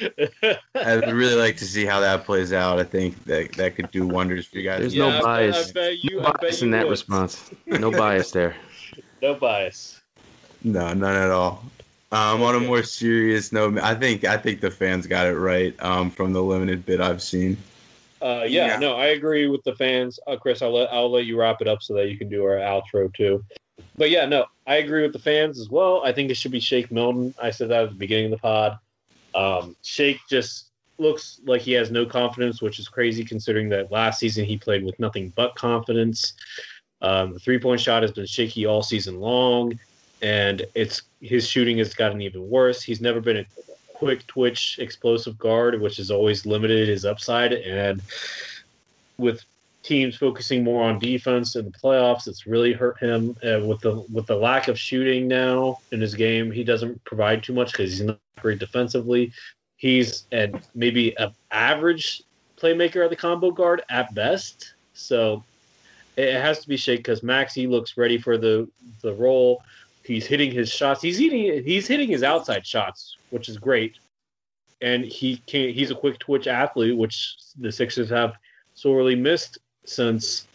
I 0.75 0.95
would 0.95 1.11
really 1.11 1.33
like 1.35 1.57
to 1.57 1.65
see 1.65 1.85
how 1.85 1.99
that 2.01 2.23
plays 2.23 2.53
out. 2.53 2.79
I 2.79 2.83
think 2.83 3.23
that 3.25 3.53
that 3.53 3.75
could 3.75 3.89
do 3.91 4.05
wonders 4.05 4.45
for 4.45 4.57
you 4.59 4.63
guys. 4.63 4.79
There's 4.81 4.95
Yeah, 4.95 5.05
no 5.05 5.09
I 5.09 5.13
bet- 5.13 5.23
bias. 5.23 5.69
I 5.69 5.73
bet 5.73 6.03
you. 6.03 6.21
No 6.21 6.27
I 6.27 6.31
bet 6.33 6.41
bias 6.41 6.61
you 6.61 6.65
in 6.65 6.71
that 6.71 6.87
response. 6.87 7.49
No 7.65 7.91
bias 7.91 8.31
there. 8.31 8.55
No 9.23 9.35
bias. 9.35 10.01
No, 10.65 10.93
none 10.93 11.15
at 11.15 11.31
all. 11.31 11.63
Um, 12.11 12.43
on 12.43 12.55
a 12.55 12.59
more 12.59 12.83
serious 12.83 13.51
note, 13.53 13.79
I 13.79 13.95
think 13.95 14.23
I 14.25 14.35
think 14.37 14.59
the 14.61 14.69
fans 14.69 15.07
got 15.07 15.25
it 15.27 15.33
right 15.35 15.73
um, 15.81 16.11
from 16.11 16.31
the 16.33 16.43
limited 16.43 16.85
bit 16.85 16.99
I've 17.01 17.21
seen. 17.23 17.55
Uh, 18.21 18.43
yeah, 18.47 18.67
Yeah. 18.67 18.79
no, 18.79 18.95
I 18.97 19.07
agree 19.07 19.47
with 19.47 19.63
the 19.63 19.73
fans. 19.75 20.19
Uh, 20.27 20.35
Chris, 20.35 20.61
I'll 20.61 20.73
let 20.73 20.91
I'll 20.93 21.09
let 21.09 21.25
you 21.25 21.39
wrap 21.39 21.61
it 21.61 21.67
up 21.69 21.81
so 21.81 21.93
that 21.95 22.09
you 22.09 22.17
can 22.17 22.27
do 22.29 22.43
our 22.45 22.57
outro 22.57 23.11
too. 23.15 23.43
But 23.95 24.09
yeah, 24.09 24.25
no, 24.25 24.45
I 24.65 24.75
agree 24.75 25.03
with 25.03 25.13
the 25.13 25.19
fans 25.19 25.59
as 25.59 25.69
well. 25.69 26.01
I 26.03 26.11
think 26.11 26.31
it 26.31 26.35
should 26.35 26.51
be 26.51 26.59
Shake 26.59 26.91
Milton. 26.91 27.33
I 27.41 27.51
said 27.51 27.69
that 27.69 27.83
at 27.83 27.89
the 27.89 27.95
beginning 27.95 28.25
of 28.25 28.31
the 28.31 28.37
pod. 28.37 28.79
Um, 29.35 29.75
Shake 29.83 30.19
just 30.29 30.69
looks 30.97 31.41
like 31.45 31.61
he 31.61 31.73
has 31.73 31.91
no 31.91 32.05
confidence, 32.05 32.61
which 32.61 32.79
is 32.79 32.87
crazy 32.87 33.23
considering 33.23 33.69
that 33.69 33.91
last 33.91 34.19
season 34.19 34.45
he 34.45 34.57
played 34.57 34.83
with 34.83 34.99
nothing 34.99 35.31
but 35.35 35.55
confidence. 35.55 36.33
Um, 37.01 37.33
the 37.33 37.39
three 37.39 37.59
point 37.59 37.81
shot 37.81 38.01
has 38.01 38.11
been 38.11 38.25
shaky 38.25 38.65
all 38.65 38.81
season 38.81 39.19
long, 39.19 39.77
and 40.21 40.65
it's 40.73 41.03
his 41.21 41.47
shooting 41.47 41.77
has 41.79 41.93
gotten 41.93 42.21
even 42.21 42.49
worse. 42.49 42.81
He's 42.81 43.01
never 43.01 43.19
been 43.19 43.37
a 43.37 43.45
quick 43.93 44.25
twitch, 44.27 44.79
explosive 44.79 45.37
guard, 45.37 45.79
which 45.81 45.97
has 45.97 46.09
always 46.09 46.45
limited 46.45 46.87
his 46.87 47.05
upside. 47.05 47.53
And 47.53 48.01
with 49.17 49.43
teams 49.83 50.15
focusing 50.15 50.63
more 50.63 50.83
on 50.83 50.97
defense 50.97 51.55
in 51.55 51.65
the 51.65 51.71
playoffs, 51.71 52.27
it's 52.27 52.47
really 52.47 52.73
hurt 52.73 52.97
him. 52.99 53.37
Uh, 53.43 53.59
with 53.65 53.81
the 53.81 54.03
with 54.11 54.25
the 54.25 54.35
lack 54.35 54.67
of 54.67 54.79
shooting 54.79 55.27
now 55.27 55.79
in 55.91 56.01
his 56.01 56.15
game, 56.15 56.51
he 56.51 56.63
doesn't 56.63 57.03
provide 57.03 57.43
too 57.43 57.53
much 57.53 57.71
because 57.71 57.91
he's 57.91 58.01
not 58.01 58.19
great 58.39 58.59
defensively. 58.59 59.31
He's 59.75 60.25
at 60.31 60.51
maybe 60.73 61.15
an 61.17 61.33
average 61.51 62.23
playmaker 62.57 63.03
at 63.03 63.09
the 63.09 63.15
combo 63.15 63.51
guard 63.51 63.83
at 63.89 64.13
best. 64.15 64.73
So 64.93 65.43
it 66.15 66.39
has 66.39 66.59
to 66.59 66.69
be 66.69 66.77
Shake 66.77 66.99
because 66.99 67.21
Maxey 67.21 67.67
looks 67.67 67.97
ready 67.97 68.17
for 68.17 68.37
the 68.37 68.67
the 69.01 69.13
role. 69.13 69.61
He's 70.03 70.25
hitting 70.25 70.51
his 70.51 70.69
shots. 70.69 71.01
He's 71.01 71.19
hitting 71.19 71.63
he's 71.63 71.87
hitting 71.87 72.09
his 72.09 72.23
outside 72.23 72.65
shots, 72.65 73.17
which 73.29 73.49
is 73.49 73.57
great. 73.57 73.95
And 74.81 75.03
he 75.05 75.37
can 75.45 75.73
he's 75.73 75.91
a 75.91 75.95
quick 75.95 76.19
twitch 76.19 76.47
athlete, 76.47 76.97
which 76.97 77.35
the 77.59 77.71
Sixers 77.71 78.09
have 78.09 78.35
sorely 78.75 79.15
missed 79.15 79.59
since 79.85 80.47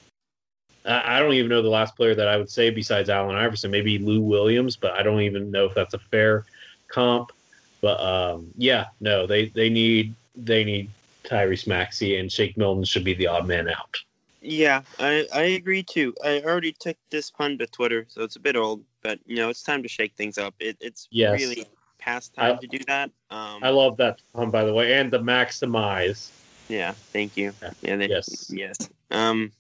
I 0.84 1.18
don't 1.18 1.34
even 1.34 1.50
know 1.50 1.60
the 1.60 1.68
last 1.68 1.96
player 1.96 2.14
that 2.14 2.28
I 2.28 2.36
would 2.36 2.50
say 2.50 2.70
besides 2.70 3.10
Allen 3.10 3.36
Iverson, 3.36 3.70
maybe 3.70 3.98
Lou 3.98 4.20
Williams, 4.22 4.76
but 4.76 4.92
I 4.92 5.02
don't 5.02 5.20
even 5.20 5.50
know 5.50 5.66
if 5.66 5.74
that's 5.74 5.94
a 5.94 5.98
fair 5.98 6.46
comp. 6.88 7.32
But 7.80 8.00
um, 8.00 8.48
yeah, 8.56 8.86
no, 9.00 9.26
they 9.26 9.46
they 9.50 9.68
need 9.68 10.14
they 10.34 10.64
need 10.64 10.90
Tyrese 11.24 11.66
Maxey 11.66 12.16
and 12.16 12.30
Shake 12.32 12.56
Milton 12.56 12.84
should 12.84 13.04
be 13.04 13.14
the 13.14 13.26
odd 13.26 13.46
man 13.46 13.68
out. 13.68 13.96
Yeah, 14.40 14.82
I, 14.98 15.26
I 15.34 15.42
agree 15.42 15.82
too. 15.82 16.14
I 16.24 16.40
already 16.42 16.72
took 16.72 16.96
this 17.10 17.30
pun 17.30 17.58
to 17.58 17.66
Twitter, 17.66 18.06
so 18.08 18.22
it's 18.22 18.36
a 18.36 18.40
bit 18.40 18.56
old, 18.56 18.82
but 19.02 19.18
you 19.26 19.36
know, 19.36 19.50
it's 19.50 19.62
time 19.62 19.82
to 19.82 19.88
shake 19.88 20.14
things 20.16 20.38
up. 20.38 20.54
It, 20.60 20.76
it's 20.80 21.08
Yes. 21.10 21.40
really 21.40 21.66
past 21.98 22.34
time 22.34 22.56
I- 22.56 22.60
to 22.60 22.66
do 22.66 22.78
that. 22.86 23.10
Um, 23.30 23.62
I 23.62 23.70
love 23.70 23.96
that 23.98 24.20
pun 24.32 24.50
by 24.50 24.64
the 24.64 24.72
way, 24.72 24.94
and 24.94 25.10
the 25.10 25.18
maximize. 25.18 26.30
Yeah, 26.68 26.92
thank 27.12 27.36
you. 27.36 27.52
Yeah, 27.82 27.96
they, 27.96 28.08
Yes. 28.08 28.50
yes. 28.54 28.76
Um, 29.10 29.52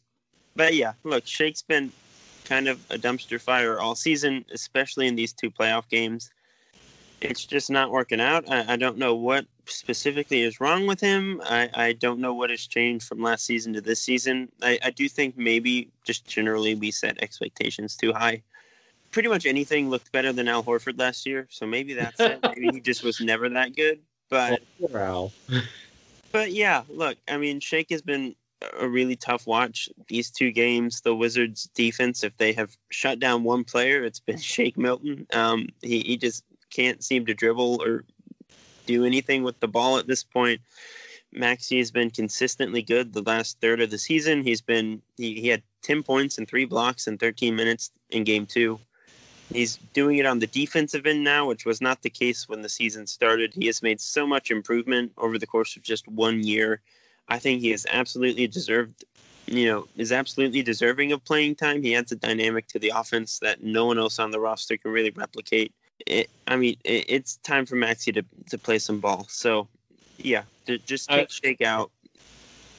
but 0.54 0.74
yeah, 0.74 0.92
look, 1.04 1.26
Shake's 1.26 1.62
been 1.62 1.92
kind 2.44 2.68
of 2.68 2.80
a 2.90 2.96
dumpster 2.96 3.40
fire 3.40 3.80
all 3.80 3.94
season, 3.94 4.44
especially 4.52 5.06
in 5.06 5.14
these 5.14 5.32
two 5.32 5.50
playoff 5.50 5.88
games. 5.88 6.30
It's 7.20 7.44
just 7.44 7.70
not 7.70 7.90
working 7.90 8.20
out. 8.20 8.48
I, 8.50 8.74
I 8.74 8.76
don't 8.76 8.96
know 8.96 9.14
what 9.14 9.46
specifically 9.66 10.42
is 10.42 10.60
wrong 10.60 10.86
with 10.86 11.00
him. 11.00 11.42
I, 11.44 11.68
I 11.74 11.92
don't 11.94 12.20
know 12.20 12.32
what 12.32 12.50
has 12.50 12.66
changed 12.66 13.06
from 13.06 13.22
last 13.22 13.44
season 13.44 13.72
to 13.74 13.80
this 13.80 14.00
season. 14.00 14.50
I, 14.62 14.78
I 14.82 14.90
do 14.90 15.08
think 15.08 15.36
maybe 15.36 15.88
just 16.04 16.26
generally 16.26 16.74
we 16.74 16.90
set 16.90 17.20
expectations 17.22 17.96
too 17.96 18.12
high. 18.12 18.42
Pretty 19.10 19.28
much 19.28 19.46
anything 19.46 19.90
looked 19.90 20.12
better 20.12 20.32
than 20.32 20.48
Al 20.48 20.62
Horford 20.62 20.98
last 20.98 21.26
year, 21.26 21.46
so 21.50 21.66
maybe 21.66 21.94
that's 21.94 22.20
it. 22.20 22.40
Maybe 22.42 22.70
he 22.72 22.80
just 22.80 23.02
was 23.02 23.20
never 23.20 23.48
that 23.48 23.74
good. 23.74 24.00
But 24.28 24.60
Al. 24.94 25.32
But 26.32 26.52
yeah, 26.52 26.82
look, 26.88 27.16
I 27.28 27.38
mean, 27.38 27.60
Shake 27.60 27.90
has 27.90 28.02
been 28.02 28.34
a 28.78 28.88
really 28.88 29.16
tough 29.16 29.46
watch. 29.46 29.88
These 30.08 30.30
two 30.30 30.50
games, 30.50 31.00
the 31.00 31.14
Wizards' 31.14 31.68
defense, 31.74 32.24
if 32.24 32.36
they 32.36 32.52
have 32.52 32.76
shut 32.90 33.18
down 33.18 33.44
one 33.44 33.64
player, 33.64 34.04
it's 34.04 34.20
been 34.20 34.38
Shake 34.38 34.76
Milton. 34.76 35.26
Um, 35.32 35.68
he, 35.82 36.00
he 36.00 36.16
just 36.16 36.44
can't 36.70 37.02
seem 37.02 37.26
to 37.26 37.34
dribble 37.34 37.82
or 37.82 38.04
do 38.86 39.04
anything 39.04 39.42
with 39.42 39.60
the 39.60 39.68
ball 39.68 39.98
at 39.98 40.06
this 40.06 40.24
point. 40.24 40.60
Maxey 41.32 41.78
has 41.78 41.90
been 41.90 42.10
consistently 42.10 42.82
good 42.82 43.12
the 43.12 43.22
last 43.22 43.60
third 43.60 43.80
of 43.80 43.90
the 43.90 43.98
season. 43.98 44.42
He's 44.42 44.62
been 44.62 45.02
he, 45.16 45.40
he 45.40 45.48
had 45.48 45.62
10 45.82 46.02
points 46.02 46.38
and 46.38 46.48
three 46.48 46.64
blocks 46.64 47.06
in 47.06 47.18
13 47.18 47.54
minutes 47.54 47.90
in 48.10 48.24
game 48.24 48.46
two. 48.46 48.80
He's 49.52 49.78
doing 49.94 50.18
it 50.18 50.26
on 50.26 50.38
the 50.38 50.46
defensive 50.46 51.06
end 51.06 51.24
now, 51.24 51.46
which 51.46 51.64
was 51.64 51.80
not 51.80 52.02
the 52.02 52.10
case 52.10 52.48
when 52.48 52.62
the 52.62 52.68
season 52.68 53.06
started. 53.06 53.54
He 53.54 53.66
has 53.66 53.82
made 53.82 54.00
so 54.00 54.26
much 54.26 54.50
improvement 54.50 55.12
over 55.16 55.38
the 55.38 55.46
course 55.46 55.76
of 55.76 55.82
just 55.82 56.06
one 56.06 56.42
year. 56.42 56.82
I 57.28 57.38
think 57.38 57.60
he 57.60 57.72
is 57.72 57.86
absolutely 57.90 58.46
deserved 58.46 59.04
you 59.50 59.66
know, 59.66 59.88
is 59.96 60.12
absolutely 60.12 60.62
deserving 60.62 61.12
of 61.12 61.24
playing 61.24 61.54
time. 61.54 61.82
He 61.82 61.94
adds 61.94 62.12
a 62.12 62.16
dynamic 62.16 62.66
to 62.68 62.78
the 62.78 62.92
offense 62.94 63.38
that 63.40 63.62
no 63.62 63.86
one 63.86 63.98
else 63.98 64.18
on 64.18 64.30
the 64.30 64.40
roster 64.40 64.76
can 64.76 64.90
really 64.90 65.10
replicate. 65.10 65.72
It, 66.06 66.30
I 66.46 66.56
mean, 66.56 66.76
it, 66.84 67.06
it's 67.08 67.36
time 67.38 67.66
for 67.66 67.76
Maxey 67.76 68.12
to, 68.12 68.22
to 68.50 68.58
play 68.58 68.78
some 68.78 69.00
ball. 69.00 69.26
So, 69.28 69.68
yeah, 70.18 70.42
just 70.86 71.08
take 71.08 71.28
I, 71.28 71.30
Shake 71.30 71.62
out, 71.62 71.90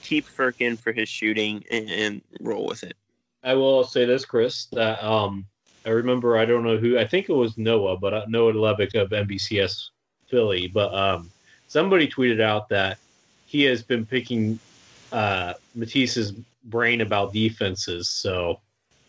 keep 0.04 0.28
Furkan 0.28 0.78
for 0.78 0.92
his 0.92 1.10
shooting, 1.10 1.64
and, 1.72 1.90
and, 1.90 2.22
roll 2.40 2.68
with 2.68 2.84
it. 2.84 2.96
I 3.44 3.56
will 3.56 3.84
say 3.84 4.06
this, 4.06 4.26
Chris, 4.26 4.66
that 4.74 5.04
um, 5.04 5.46
I 5.90 5.92
remember, 5.94 6.38
I 6.38 6.46
don't 6.46 6.64
know 6.64 6.78
who, 6.78 7.00
I 7.00 7.08
think 7.08 7.30
it 7.30 7.34
was 7.34 7.58
Noah, 7.58 7.98
but 7.98 8.14
uh, 8.14 8.26
Noah 8.28 8.54
Levick 8.54 8.94
of 8.94 9.10
NBCS 9.10 9.90
Philly, 10.28 10.68
but 10.68 10.94
um, 10.94 11.32
somebody 11.68 12.08
tweeted 12.08 12.40
out 12.40 12.70
that 12.70 13.00
he 13.48 13.64
has 13.64 13.82
been 13.82 14.06
picking 14.06 14.60
uh, 15.12 15.54
Matisse's 15.74 16.32
brain 16.66 17.02
about 17.02 17.34
defenses. 17.34 18.08
So, 18.08 18.60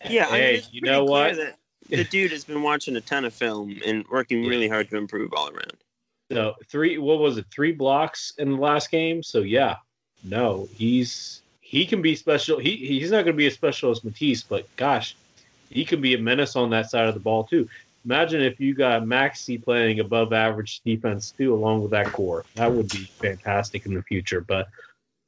yeah, 0.09 0.25
hey, 0.25 0.49
I 0.49 0.53
mean, 0.53 0.63
you 0.71 0.81
know 0.81 1.05
what? 1.05 1.37
the 1.89 2.03
dude 2.05 2.31
has 2.31 2.45
been 2.45 2.63
watching 2.63 2.95
a 2.95 3.01
ton 3.01 3.25
of 3.25 3.33
film 3.33 3.79
and 3.85 4.03
working 4.09 4.43
really 4.47 4.67
hard 4.67 4.89
to 4.89 4.97
improve 4.97 5.33
all 5.33 5.49
around. 5.49 5.77
So 6.31 6.55
three, 6.67 6.97
what 6.97 7.19
was 7.19 7.37
it? 7.37 7.45
Three 7.51 7.73
blocks 7.73 8.33
in 8.39 8.53
the 8.53 8.57
last 8.57 8.89
game. 8.89 9.21
So 9.21 9.41
yeah, 9.41 9.75
no, 10.23 10.67
he's 10.73 11.41
he 11.59 11.85
can 11.85 12.01
be 12.01 12.15
special. 12.15 12.57
He 12.57 12.77
he's 12.77 13.11
not 13.11 13.25
going 13.25 13.33
to 13.35 13.37
be 13.37 13.45
as 13.45 13.53
special 13.53 13.91
as 13.91 14.03
Matisse, 14.03 14.41
but 14.41 14.73
gosh, 14.77 15.15
he 15.71 15.85
can 15.85 16.01
be 16.01 16.13
a 16.13 16.19
menace 16.19 16.55
on 16.55 16.69
that 16.71 16.89
side 16.89 17.07
of 17.07 17.13
the 17.13 17.19
ball 17.19 17.43
too. 17.43 17.67
Imagine 18.05 18.41
if 18.41 18.59
you 18.59 18.73
got 18.73 19.05
Maxey 19.05 19.57
playing 19.57 19.99
above 19.99 20.33
average 20.33 20.81
defense 20.83 21.33
too, 21.37 21.53
along 21.53 21.81
with 21.81 21.91
that 21.91 22.11
core. 22.11 22.45
That 22.55 22.73
would 22.73 22.89
be 22.89 23.09
fantastic 23.21 23.85
in 23.85 23.93
the 23.93 24.03
future. 24.03 24.41
But 24.41 24.67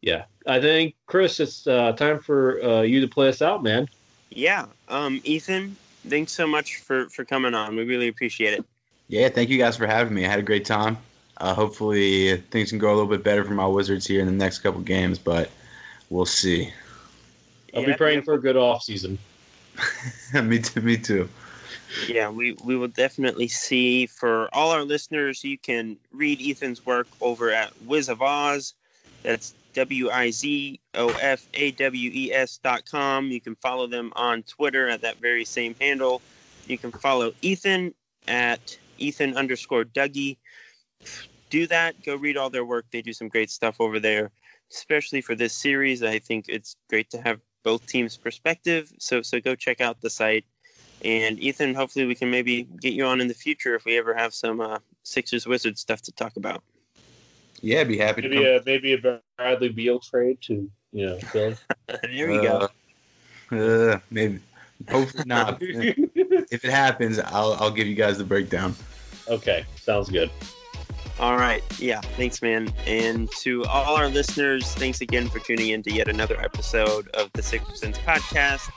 yeah, 0.02 0.26
I 0.48 0.60
think 0.60 0.96
Chris, 1.06 1.40
it's 1.40 1.66
uh, 1.68 1.94
time 1.94 2.20
for 2.20 2.62
uh, 2.64 2.82
you 2.82 3.00
to 3.02 3.08
play 3.08 3.30
us 3.30 3.42
out, 3.42 3.64
man. 3.64 3.88
Yeah, 4.32 4.66
um, 4.88 5.22
Ethan, 5.24 5.78
thanks 6.08 6.34
so 6.34 6.48
much 6.48 6.78
for 6.78 7.08
for 7.10 7.24
coming 7.24 7.54
on. 7.54 7.76
We 7.76 7.84
really 7.84 8.08
appreciate 8.08 8.54
it. 8.54 8.66
Yeah, 9.08 9.30
thank 9.30 9.50
you 9.50 9.58
guys 9.58 9.78
for 9.78 9.86
having 9.86 10.14
me. 10.14 10.26
I 10.26 10.30
had 10.30 10.40
a 10.40 10.44
great 10.44 10.66
time. 10.66 10.98
Uh, 11.38 11.54
hopefully, 11.54 12.38
things 12.52 12.72
can 12.72 12.80
go 12.80 12.88
a 12.88 12.96
little 12.96 13.10
bit 13.10 13.24
better 13.24 13.44
for 13.44 13.54
my 13.54 13.68
Wizards 13.68 14.08
here 14.08 14.22
in 14.22 14.26
the 14.26 14.34
next 14.34 14.60
couple 14.60 14.82
games, 14.82 15.20
but 15.20 15.52
we'll 16.10 16.26
see. 16.26 16.72
I'll 17.76 17.82
yeah, 17.82 17.88
be 17.88 17.94
praying 17.94 18.24
for 18.24 18.34
a 18.34 18.42
good 18.42 18.58
off 18.58 18.84
season. 18.84 19.20
me 20.44 20.60
too. 20.60 20.82
Me 20.82 20.98
too. 20.98 21.30
Yeah, 22.08 22.30
we, 22.30 22.56
we 22.64 22.76
will 22.76 22.88
definitely 22.88 23.48
see. 23.48 24.06
For 24.08 24.50
all 24.54 24.72
our 24.72 24.84
listeners, 24.84 25.44
you 25.44 25.58
can 25.58 25.98
read 26.12 26.42
Ethan's 26.42 26.86
work 26.86 27.08
over 27.22 27.52
at 27.52 27.72
Wiz 27.82 28.10
of 28.10 28.22
Awes. 28.22 28.74
That's 29.24 29.56
W 29.74 30.10
I 30.10 30.32
Z 30.32 30.80
O 30.96 31.10
F 31.22 31.48
A 31.54 31.72
W 31.72 32.12
E 32.14 32.34
S 32.34 32.60
dot 32.64 32.84
com. 32.90 33.28
You 33.28 33.42
can 33.42 33.56
follow 33.56 33.88
them 33.88 34.12
on 34.16 34.44
Twitter 34.44 34.90
at 34.90 35.02
that 35.02 35.20
very 35.20 35.46
same 35.46 35.76
handle. 35.80 36.22
You 36.68 36.78
can 36.78 36.92
follow 36.92 37.32
Ethan 37.42 37.94
at 38.28 38.78
Ethan 38.98 39.36
underscore 39.36 39.86
Dougie. 39.86 40.38
Do 41.50 41.68
that. 41.68 42.04
Go 42.04 42.16
read 42.16 42.38
all 42.38 42.50
their 42.50 42.66
work. 42.66 42.86
They 42.92 43.02
do 43.02 43.14
some 43.14 43.30
great 43.30 43.50
stuff 43.50 43.78
over 43.80 44.00
there, 44.00 44.32
especially 44.72 45.22
for 45.22 45.36
this 45.36 45.54
series. 45.54 46.04
I 46.04 46.20
think 46.20 46.46
it's 46.50 46.76
great 46.90 47.10
to 47.12 47.22
have 47.22 47.40
both 47.64 47.86
teams' 47.88 48.18
perspective. 48.18 48.92
So 49.00 49.22
so 49.22 49.40
go 49.40 49.56
check 49.56 49.82
out 49.82 50.02
the 50.02 50.10
site. 50.10 50.46
And 51.04 51.38
Ethan, 51.40 51.74
hopefully 51.74 52.06
we 52.06 52.16
can 52.16 52.30
maybe 52.30 52.64
get 52.80 52.94
you 52.94 53.06
on 53.06 53.20
in 53.20 53.28
the 53.28 53.34
future 53.34 53.76
if 53.76 53.84
we 53.84 53.98
ever 53.98 54.14
have 54.14 54.34
some 54.34 54.62
uh, 54.62 54.80
Sixers 55.04 55.46
Wizards 55.46 55.82
stuff 55.82 56.02
to 56.04 56.14
talk 56.14 56.38
about. 56.38 56.64
Yeah, 57.62 57.82
I'd 57.82 57.90
be 57.90 57.98
happy 57.98 58.22
maybe 58.22 58.38
to. 58.38 58.44
Come. 58.44 58.62
A, 58.62 58.64
maybe 58.66 58.94
a 58.94 59.22
Bradley 59.38 59.70
Beal 59.70 60.00
trade 60.00 60.40
to 60.44 60.70
you 60.92 61.06
know 61.06 61.18
Philly. 61.18 61.56
there 62.04 62.28
we 62.28 62.48
uh, 62.48 62.68
go. 63.52 63.94
Uh, 63.94 64.00
maybe. 64.12 64.40
Hopefully 64.90 65.24
not. 65.28 65.58
if 65.62 66.66
it 66.66 66.72
happens, 66.72 67.20
I'll 67.20 67.54
I'll 67.54 67.72
give 67.72 67.88
you 67.88 67.96
guys 67.96 68.18
the 68.18 68.24
breakdown. 68.24 68.76
Okay, 69.28 69.66
sounds 69.82 70.10
good. 70.10 70.30
All 71.20 71.38
right. 71.38 71.64
Yeah. 71.80 72.02
Thanks, 72.02 72.42
man. 72.42 72.74
And 72.86 73.32
to 73.40 73.64
all 73.66 73.96
our 73.96 74.10
listeners, 74.10 74.74
thanks 74.74 75.02
again 75.02 75.30
for 75.30 75.40
tuning 75.40 75.70
in 75.70 75.84
to 75.84 75.92
yet 75.92 76.08
another 76.08 76.40
episode 76.40 77.08
of 77.10 77.32
the 77.34 77.44
Six 77.44 77.64
Podcast. 77.64 78.70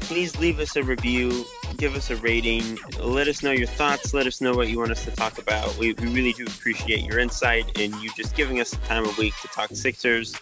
Please 0.00 0.36
leave 0.40 0.58
us 0.58 0.74
a 0.74 0.82
review, 0.82 1.44
give 1.76 1.94
us 1.94 2.10
a 2.10 2.16
rating, 2.16 2.78
let 2.98 3.28
us 3.28 3.44
know 3.44 3.52
your 3.52 3.68
thoughts, 3.68 4.12
let 4.12 4.26
us 4.26 4.40
know 4.40 4.52
what 4.54 4.68
you 4.68 4.78
want 4.78 4.90
us 4.90 5.04
to 5.04 5.12
talk 5.12 5.38
about. 5.38 5.76
We, 5.78 5.92
we 5.94 6.08
really 6.08 6.32
do 6.32 6.44
appreciate 6.44 7.04
your 7.04 7.20
insight 7.20 7.78
and 7.78 7.94
you 7.96 8.10
just 8.16 8.34
giving 8.34 8.60
us 8.60 8.72
the 8.72 8.84
time 8.86 9.04
of 9.04 9.16
week 9.16 9.34
to 9.42 9.48
talk 9.48 9.70
Sixers. 9.72 10.34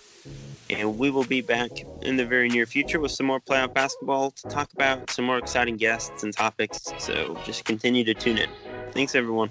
And 0.70 0.98
we 0.98 1.10
will 1.10 1.24
be 1.24 1.42
back 1.42 1.70
in 2.02 2.16
the 2.16 2.24
very 2.24 2.48
near 2.48 2.64
future 2.64 2.98
with 3.00 3.12
some 3.12 3.26
more 3.26 3.40
playoff 3.40 3.74
basketball 3.74 4.30
to 4.32 4.48
talk 4.48 4.72
about, 4.72 5.10
some 5.10 5.26
more 5.26 5.38
exciting 5.38 5.76
guests 5.76 6.22
and 6.22 6.32
topics. 6.32 6.92
So 6.98 7.38
just 7.44 7.66
continue 7.66 8.04
to 8.04 8.14
tune 8.14 8.38
in. 8.38 8.48
Thanks, 8.92 9.14
everyone. 9.14 9.50